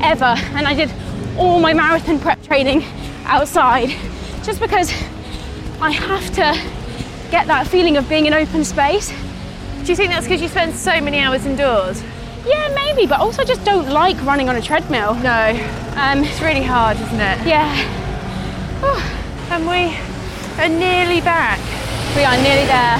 ever, 0.00 0.34
and 0.54 0.66
I 0.66 0.74
did 0.74 0.92
all 1.36 1.58
my 1.58 1.72
marathon 1.74 2.20
prep 2.20 2.40
training 2.44 2.84
outside, 3.24 3.88
just 4.44 4.60
because 4.60 4.90
I 5.80 5.90
have 5.90 6.26
to 6.34 7.30
get 7.32 7.46
that 7.48 7.66
feeling 7.66 7.96
of 7.96 8.08
being 8.08 8.26
in 8.26 8.32
open 8.34 8.64
space. 8.64 9.08
do 9.82 9.86
you 9.86 9.96
think 9.96 10.10
that's 10.10 10.26
because 10.26 10.40
you 10.40 10.48
spend 10.48 10.74
so 10.76 11.00
many 11.00 11.18
hours 11.18 11.46
indoors? 11.46 12.02
Yeah, 12.46 12.72
maybe, 12.74 13.06
but 13.06 13.18
also 13.20 13.44
just 13.44 13.64
don't 13.64 13.88
like 13.88 14.16
running 14.24 14.48
on 14.48 14.54
a 14.56 14.62
treadmill. 14.62 15.14
No. 15.16 15.50
Um, 15.96 16.22
It's 16.24 16.40
really 16.40 16.62
hard, 16.62 16.96
isn't 16.96 17.20
it? 17.20 17.46
yeah, 17.46 17.74
And 18.82 19.66
we 19.68 19.92
are 20.62 20.68
nearly 20.68 21.20
back. 21.20 21.58
we 22.16 22.24
are 22.24 22.36
nearly 22.42 22.66
there. 22.66 22.96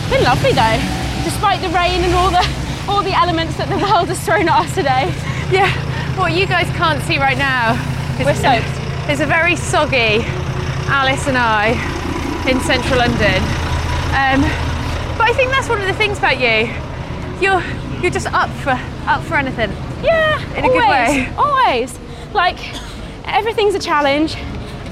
It's 0.00 0.10
been 0.10 0.24
lovely 0.24 0.52
though, 0.52 0.78
despite 1.24 1.60
the 1.60 1.68
rain 1.68 2.00
and 2.02 2.14
all 2.14 2.30
the 2.30 2.44
all 2.88 3.02
the 3.02 3.12
elements 3.12 3.56
that 3.58 3.68
the 3.68 3.76
world 3.76 4.08
has 4.08 4.18
thrown 4.24 4.48
at 4.48 4.64
us 4.64 4.74
today. 4.74 5.12
Yeah. 5.52 5.68
What 6.18 6.32
you 6.32 6.46
guys 6.46 6.66
can't 6.76 7.02
see 7.04 7.18
right 7.18 7.36
now 7.36 7.72
is 8.18 8.24
We're 8.24 8.34
soaked. 8.34 8.66
It's 9.10 9.20
a 9.20 9.26
very 9.26 9.56
soggy 9.56 10.24
Alice 10.88 11.26
and 11.28 11.36
I 11.36 11.76
in 12.48 12.60
central 12.60 12.98
London. 12.98 13.40
Um, 14.16 14.40
but 15.18 15.28
I 15.28 15.32
think 15.36 15.50
that's 15.50 15.68
one 15.68 15.80
of 15.80 15.86
the 15.86 15.92
things 15.94 16.18
about 16.18 16.40
you. 16.40 16.72
You're 17.44 17.62
you're 18.00 18.10
just 18.10 18.32
up 18.32 18.48
for 18.64 18.78
up 19.06 19.22
for 19.24 19.34
anything. 19.36 19.70
Yeah, 20.02 20.40
In 20.56 20.64
a 20.64 20.68
good 20.68 20.82
always, 20.82 21.08
way. 21.10 21.32
Always. 21.36 21.98
Like 22.32 22.58
everything's 23.28 23.74
a 23.74 23.78
challenge, 23.78 24.36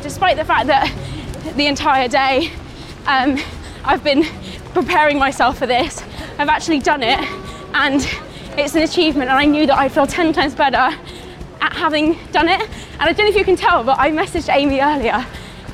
despite 0.03 0.37
the 0.37 0.45
fact 0.45 0.66
that 0.66 0.93
the 1.57 1.66
entire 1.66 2.09
day 2.09 2.51
um, 3.07 3.39
I've 3.84 4.03
been 4.03 4.24
preparing 4.72 5.18
myself 5.18 5.59
for 5.59 5.66
this. 5.66 6.03
I've 6.39 6.49
actually 6.49 6.80
done 6.80 7.03
it, 7.03 7.18
and 7.74 8.07
it's 8.59 8.74
an 8.74 8.82
achievement. 8.82 9.30
And 9.30 9.39
I 9.39 9.45
knew 9.45 9.66
that 9.66 9.78
I'd 9.78 9.93
feel 9.93 10.07
ten 10.07 10.32
times 10.32 10.55
better 10.55 10.76
at 11.61 11.72
having 11.72 12.18
done 12.32 12.49
it. 12.49 12.61
And 12.61 13.03
I 13.03 13.12
don't 13.12 13.26
know 13.26 13.28
if 13.28 13.37
you 13.37 13.45
can 13.45 13.57
tell, 13.57 13.84
but 13.84 13.99
I 13.99 14.11
messaged 14.11 14.53
Amy 14.55 14.80
earlier, 14.80 15.24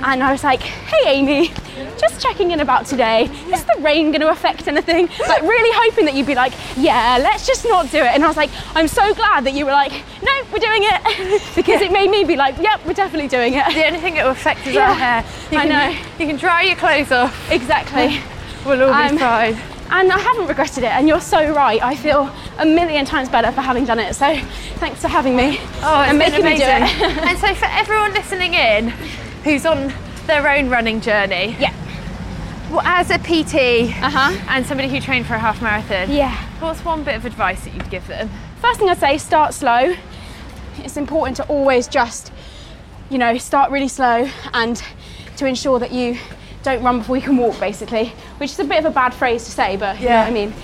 and 0.05 0.23
I 0.23 0.31
was 0.33 0.45
like, 0.45 0.63
"Hey, 0.63 1.19
Amy." 1.19 1.53
Just 1.99 2.21
checking 2.21 2.51
in 2.51 2.61
about 2.61 2.87
today. 2.87 3.25
Is 3.53 3.65
the 3.65 3.77
rain 3.81 4.11
going 4.11 4.21
to 4.21 4.31
affect 4.31 4.69
anything? 4.69 5.09
Like, 5.29 5.43
really 5.43 5.71
hoping 5.75 6.05
that 6.07 6.15
you'd 6.15 6.27
be 6.27 6.35
like, 6.35 6.53
yeah, 6.77 7.19
let's 7.21 7.47
just 7.47 7.65
not 7.65 7.91
do 7.91 7.99
it. 7.99 8.07
And 8.15 8.25
I 8.25 8.29
was 8.29 8.37
like, 8.37 8.51
I'm 8.75 8.89
so 8.89 9.15
glad 9.15 9.45
that 9.45 9.55
you 9.55 9.65
were 9.65 9.73
like, 9.73 9.93
no, 10.23 10.33
we're 10.53 10.59
doing 10.59 10.83
it. 10.85 11.43
because 11.57 11.81
it 11.81 11.93
made 11.93 12.11
me 12.11 12.25
be 12.25 12.37
like, 12.37 12.59
yep, 12.59 12.85
we're 12.87 12.93
definitely 12.93 13.29
doing 13.29 13.55
it. 13.55 13.65
The 13.75 13.87
only 13.87 14.01
thing 14.01 14.15
that 14.15 14.25
will 14.25 14.33
affect 14.33 14.67
is 14.67 14.75
Yeah, 14.75 14.89
our 14.91 14.95
hair. 14.95 15.25
You 15.51 15.59
I 15.59 15.67
can, 15.67 15.69
know. 15.95 16.01
You 16.19 16.27
can 16.27 16.37
dry 16.37 16.63
your 16.63 16.77
clothes 16.77 17.13
off. 17.13 17.51
Exactly. 17.51 18.21
We'll 18.65 18.81
all 18.85 18.89
be 18.91 19.09
Um, 19.11 19.19
fine. 19.19 19.55
And 19.91 20.13
I 20.13 20.19
haven't 20.21 20.47
regretted 20.47 20.85
it. 20.85 20.91
And 20.93 21.09
you're 21.09 21.21
so 21.21 21.53
right. 21.53 21.83
I 21.83 21.97
feel 21.97 22.31
a 22.59 22.65
million 22.65 23.05
times 23.05 23.29
better 23.29 23.51
for 23.51 23.61
having 23.61 23.85
done 23.85 23.99
it. 23.99 24.15
So 24.15 24.39
thanks 24.77 25.01
for 25.01 25.09
having 25.09 25.35
me. 25.35 25.59
Oh, 25.83 26.03
it's 26.03 26.11
and 26.11 26.19
been 26.21 26.31
making 26.31 26.45
me 26.45 26.57
do 26.59 26.63
amazing. 26.63 27.01
it. 27.01 27.19
and 27.27 27.39
so 27.41 27.53
for 27.57 27.65
everyone 27.65 28.13
listening 28.13 28.55
in 28.55 28.91
who's 29.43 29.67
on 29.67 29.93
their 30.27 30.49
own 30.49 30.69
running 30.71 31.01
journey, 31.01 31.57
yeah. 31.59 31.75
well, 32.71 32.81
as 32.85 33.11
a 33.11 33.19
PT 33.19 33.91
Uh-huh. 34.03 34.37
and 34.49 34.65
somebody 34.67 34.89
who 34.89 35.01
trained 35.01 35.27
for 35.27 35.35
a 35.35 35.39
half 35.39 35.61
marathon, 35.63 36.11
Yeah. 36.11 36.35
what's 36.61 36.85
one 36.85 37.03
bit 37.03 37.17
of 37.17 37.25
advice 37.25 37.61
that 37.65 37.75
you'd 37.75 37.91
give 37.91 38.07
them? 38.07 38.31
First 38.61 38.79
thing 38.81 38.89
I'd 38.89 38.99
say, 38.99 39.19
start 39.19 39.53
slow. 39.55 39.95
It's 40.79 40.97
important 40.97 41.37
to 41.39 41.45
always 41.45 41.89
just, 41.89 42.33
you 43.11 43.19
know, 43.19 43.37
start 43.37 43.71
really 43.71 43.89
slow 43.89 44.29
and 44.55 44.83
to 45.37 45.47
ensure 45.47 45.79
that 45.81 45.93
you 45.93 46.19
don't 46.63 46.83
run 46.83 46.99
before 46.99 47.17
you 47.17 47.23
can 47.23 47.37
walk, 47.37 47.59
basically, 47.59 48.13
which 48.39 48.53
is 48.53 48.59
a 48.61 48.65
bit 48.65 48.79
of 48.79 48.85
a 48.85 48.91
bad 48.91 49.13
phrase 49.13 49.45
to 49.45 49.51
say, 49.51 49.77
but 49.77 49.99
you 50.01 50.05
know 50.09 50.15
Yeah. 50.15 50.21
what 50.23 50.31
I 50.31 50.33
mean. 50.33 50.55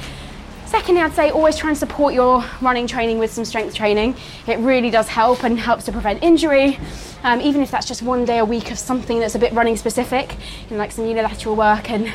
Secondly, 0.69 1.01
I'd 1.01 1.15
say 1.15 1.31
always 1.31 1.57
try 1.57 1.71
and 1.71 1.79
support 1.79 2.13
your 2.13 2.45
running 2.61 2.87
training 2.87 3.19
with 3.19 3.33
some 3.33 3.47
strength 3.47 3.75
training. 3.75 4.15
It 4.47 4.59
really 4.59 4.91
does 4.91 5.09
help 5.09 5.43
and 5.43 5.59
helps 5.59 5.87
to 5.87 5.93
prevent 5.93 6.23
injury, 6.23 6.79
um, 7.23 7.41
even 7.41 7.63
if 7.63 7.71
that's 7.71 7.89
just 7.89 8.03
one 8.03 8.27
day 8.27 8.37
a 8.37 8.45
week 8.45 8.71
of 8.71 8.79
something 8.79 9.19
that's 9.19 9.35
a 9.35 9.39
bit 9.39 9.55
running 9.55 9.79
specific, 9.79 10.37
you 10.69 10.73
know, 10.73 10.77
like 10.77 10.93
some 10.93 11.07
unilateral 11.07 11.57
work 11.57 11.91
and 11.91 12.13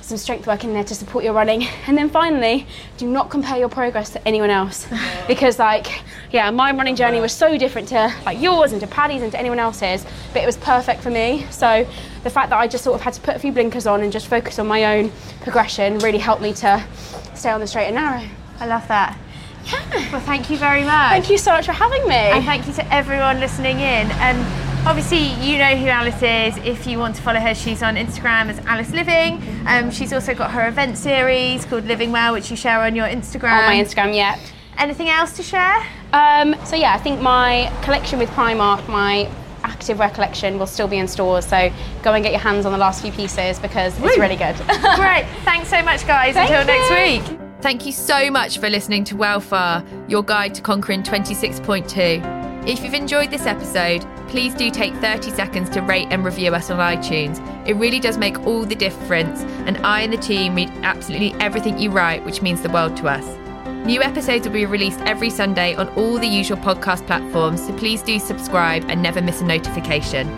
some 0.00 0.18
strength 0.18 0.48
work 0.48 0.64
in 0.64 0.72
there 0.72 0.82
to 0.82 0.96
support 0.96 1.22
your 1.22 1.32
running. 1.32 1.62
And 1.86 1.96
then 1.96 2.10
finally, 2.10 2.66
do 2.96 3.06
not 3.06 3.30
compare 3.30 3.56
your 3.56 3.68
progress 3.68 4.10
to 4.10 4.28
anyone 4.28 4.50
else. 4.50 4.88
because 5.28 5.60
like, 5.60 6.02
yeah, 6.32 6.50
my 6.50 6.72
running 6.72 6.96
journey 6.96 7.20
was 7.20 7.32
so 7.32 7.56
different 7.56 7.86
to 7.88 8.12
like 8.26 8.40
yours 8.40 8.72
and 8.72 8.80
to 8.80 8.88
Paddy's 8.88 9.22
and 9.22 9.30
to 9.30 9.38
anyone 9.38 9.60
else's, 9.60 10.04
but 10.32 10.42
it 10.42 10.46
was 10.46 10.56
perfect 10.56 11.02
for 11.02 11.10
me. 11.10 11.46
So 11.50 11.86
the 12.24 12.30
fact 12.30 12.50
that 12.50 12.58
I 12.58 12.66
just 12.66 12.82
sort 12.82 12.96
of 12.96 13.00
had 13.00 13.12
to 13.12 13.20
put 13.20 13.36
a 13.36 13.38
few 13.38 13.52
blinkers 13.52 13.86
on 13.86 14.02
and 14.02 14.12
just 14.12 14.26
focus 14.26 14.58
on 14.58 14.66
my 14.66 14.98
own 14.98 15.12
progression 15.42 16.00
really 16.00 16.18
helped 16.18 16.42
me 16.42 16.52
to 16.54 16.84
stay 17.42 17.50
on 17.50 17.58
the 17.60 17.66
straight 17.66 17.86
and 17.86 17.96
narrow. 17.96 18.22
I 18.60 18.66
love 18.66 18.86
that. 18.86 19.18
Well, 20.12 20.20
thank 20.20 20.48
you 20.48 20.56
very 20.56 20.84
much. 20.84 21.10
Thank 21.10 21.28
you 21.30 21.38
so 21.38 21.50
much 21.50 21.66
for 21.66 21.72
having 21.72 22.06
me. 22.06 22.14
And 22.14 22.44
thank 22.44 22.68
you 22.68 22.72
to 22.74 22.94
everyone 22.94 23.40
listening 23.40 23.78
in. 23.78 24.10
And 24.12 24.38
obviously, 24.86 25.32
you 25.44 25.58
know 25.58 25.74
who 25.74 25.88
Alice 25.88 26.22
is. 26.22 26.56
If 26.64 26.86
you 26.86 26.98
want 26.98 27.16
to 27.16 27.22
follow 27.22 27.40
her, 27.40 27.52
she's 27.54 27.82
on 27.82 27.96
Instagram 27.96 28.46
as 28.46 28.58
Alice 28.66 28.90
Liveing. 28.92 29.42
Um, 29.66 29.90
she's 29.90 30.12
also 30.12 30.34
got 30.34 30.52
her 30.52 30.68
event 30.68 30.96
series 30.98 31.64
called 31.64 31.84
Living 31.84 32.12
Well, 32.12 32.32
which 32.32 32.48
you 32.48 32.56
share 32.56 32.80
on 32.80 32.94
your 32.94 33.06
Instagram. 33.06 33.58
on 33.58 33.64
my 33.66 33.74
Instagram, 33.74 34.14
yeah. 34.14 34.38
Anything 34.78 35.08
else 35.08 35.34
to 35.36 35.42
share? 35.42 35.84
Um, 36.12 36.54
so 36.64 36.76
yeah, 36.76 36.94
I 36.94 36.98
think 36.98 37.20
my 37.20 37.72
collection 37.82 38.20
with 38.20 38.30
Primark, 38.30 38.88
my 38.88 39.28
active 39.82 39.98
wear 39.98 40.10
collection 40.10 40.60
will 40.60 40.66
still 40.68 40.86
be 40.86 40.98
in 40.98 41.08
stores. 41.08 41.44
So 41.44 41.72
go 42.02 42.12
and 42.12 42.22
get 42.22 42.30
your 42.30 42.40
hands 42.40 42.66
on 42.66 42.72
the 42.72 42.78
last 42.78 43.02
few 43.02 43.10
pieces 43.10 43.58
because 43.58 43.98
it's 43.98 44.16
really 44.16 44.36
good. 44.36 44.54
Great. 44.96 45.26
Thanks 45.44 45.68
so 45.68 45.82
much, 45.82 46.06
guys. 46.06 46.34
Thank 46.34 46.50
Until 46.50 46.66
next 46.66 46.90
week. 47.28 47.38
Thank 47.60 47.84
you 47.84 47.90
so 47.90 48.30
much 48.30 48.58
for 48.58 48.70
listening 48.70 49.02
to 49.04 49.16
Welfare, 49.16 49.84
your 50.06 50.22
guide 50.22 50.54
to 50.54 50.62
conquering 50.62 51.02
26.2. 51.02 52.68
If 52.68 52.84
you've 52.84 52.94
enjoyed 52.94 53.32
this 53.32 53.44
episode, 53.44 54.06
please 54.28 54.54
do 54.54 54.70
take 54.70 54.94
30 54.94 55.30
seconds 55.30 55.68
to 55.70 55.80
rate 55.80 56.06
and 56.10 56.24
review 56.24 56.54
us 56.54 56.70
on 56.70 56.78
iTunes. 56.78 57.40
It 57.66 57.74
really 57.74 57.98
does 57.98 58.18
make 58.18 58.38
all 58.46 58.64
the 58.64 58.76
difference, 58.76 59.42
and 59.66 59.78
I 59.78 60.02
and 60.02 60.12
the 60.12 60.16
team 60.16 60.54
read 60.54 60.70
absolutely 60.82 61.34
everything 61.40 61.78
you 61.78 61.90
write, 61.90 62.24
which 62.24 62.40
means 62.40 62.62
the 62.62 62.70
world 62.70 62.96
to 62.98 63.08
us. 63.08 63.41
New 63.84 64.00
episodes 64.00 64.46
will 64.46 64.54
be 64.54 64.64
released 64.64 65.00
every 65.00 65.28
Sunday 65.28 65.74
on 65.74 65.88
all 65.94 66.16
the 66.16 66.26
usual 66.26 66.56
podcast 66.56 67.04
platforms, 67.04 67.66
so 67.66 67.76
please 67.76 68.00
do 68.00 68.20
subscribe 68.20 68.84
and 68.88 69.02
never 69.02 69.20
miss 69.20 69.40
a 69.40 69.44
notification. 69.44 70.28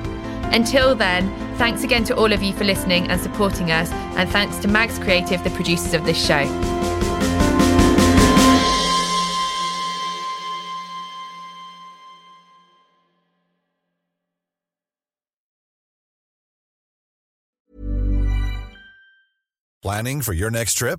Until 0.54 0.94
then, 0.94 1.28
thanks 1.56 1.84
again 1.84 2.04
to 2.04 2.16
all 2.16 2.32
of 2.32 2.42
you 2.42 2.54
for 2.54 2.64
listening 2.64 3.06
and 3.08 3.20
supporting 3.20 3.70
us, 3.70 3.90
and 4.16 4.30
thanks 4.30 4.56
to 4.60 4.68
Mags 4.68 4.98
Creative, 4.98 5.44
the 5.44 5.50
producers 5.50 5.92
of 5.92 6.06
this 6.06 6.26
show. 6.26 6.46
Planning 19.82 20.22
for 20.22 20.32
your 20.32 20.50
next 20.50 20.74
trip? 20.74 20.98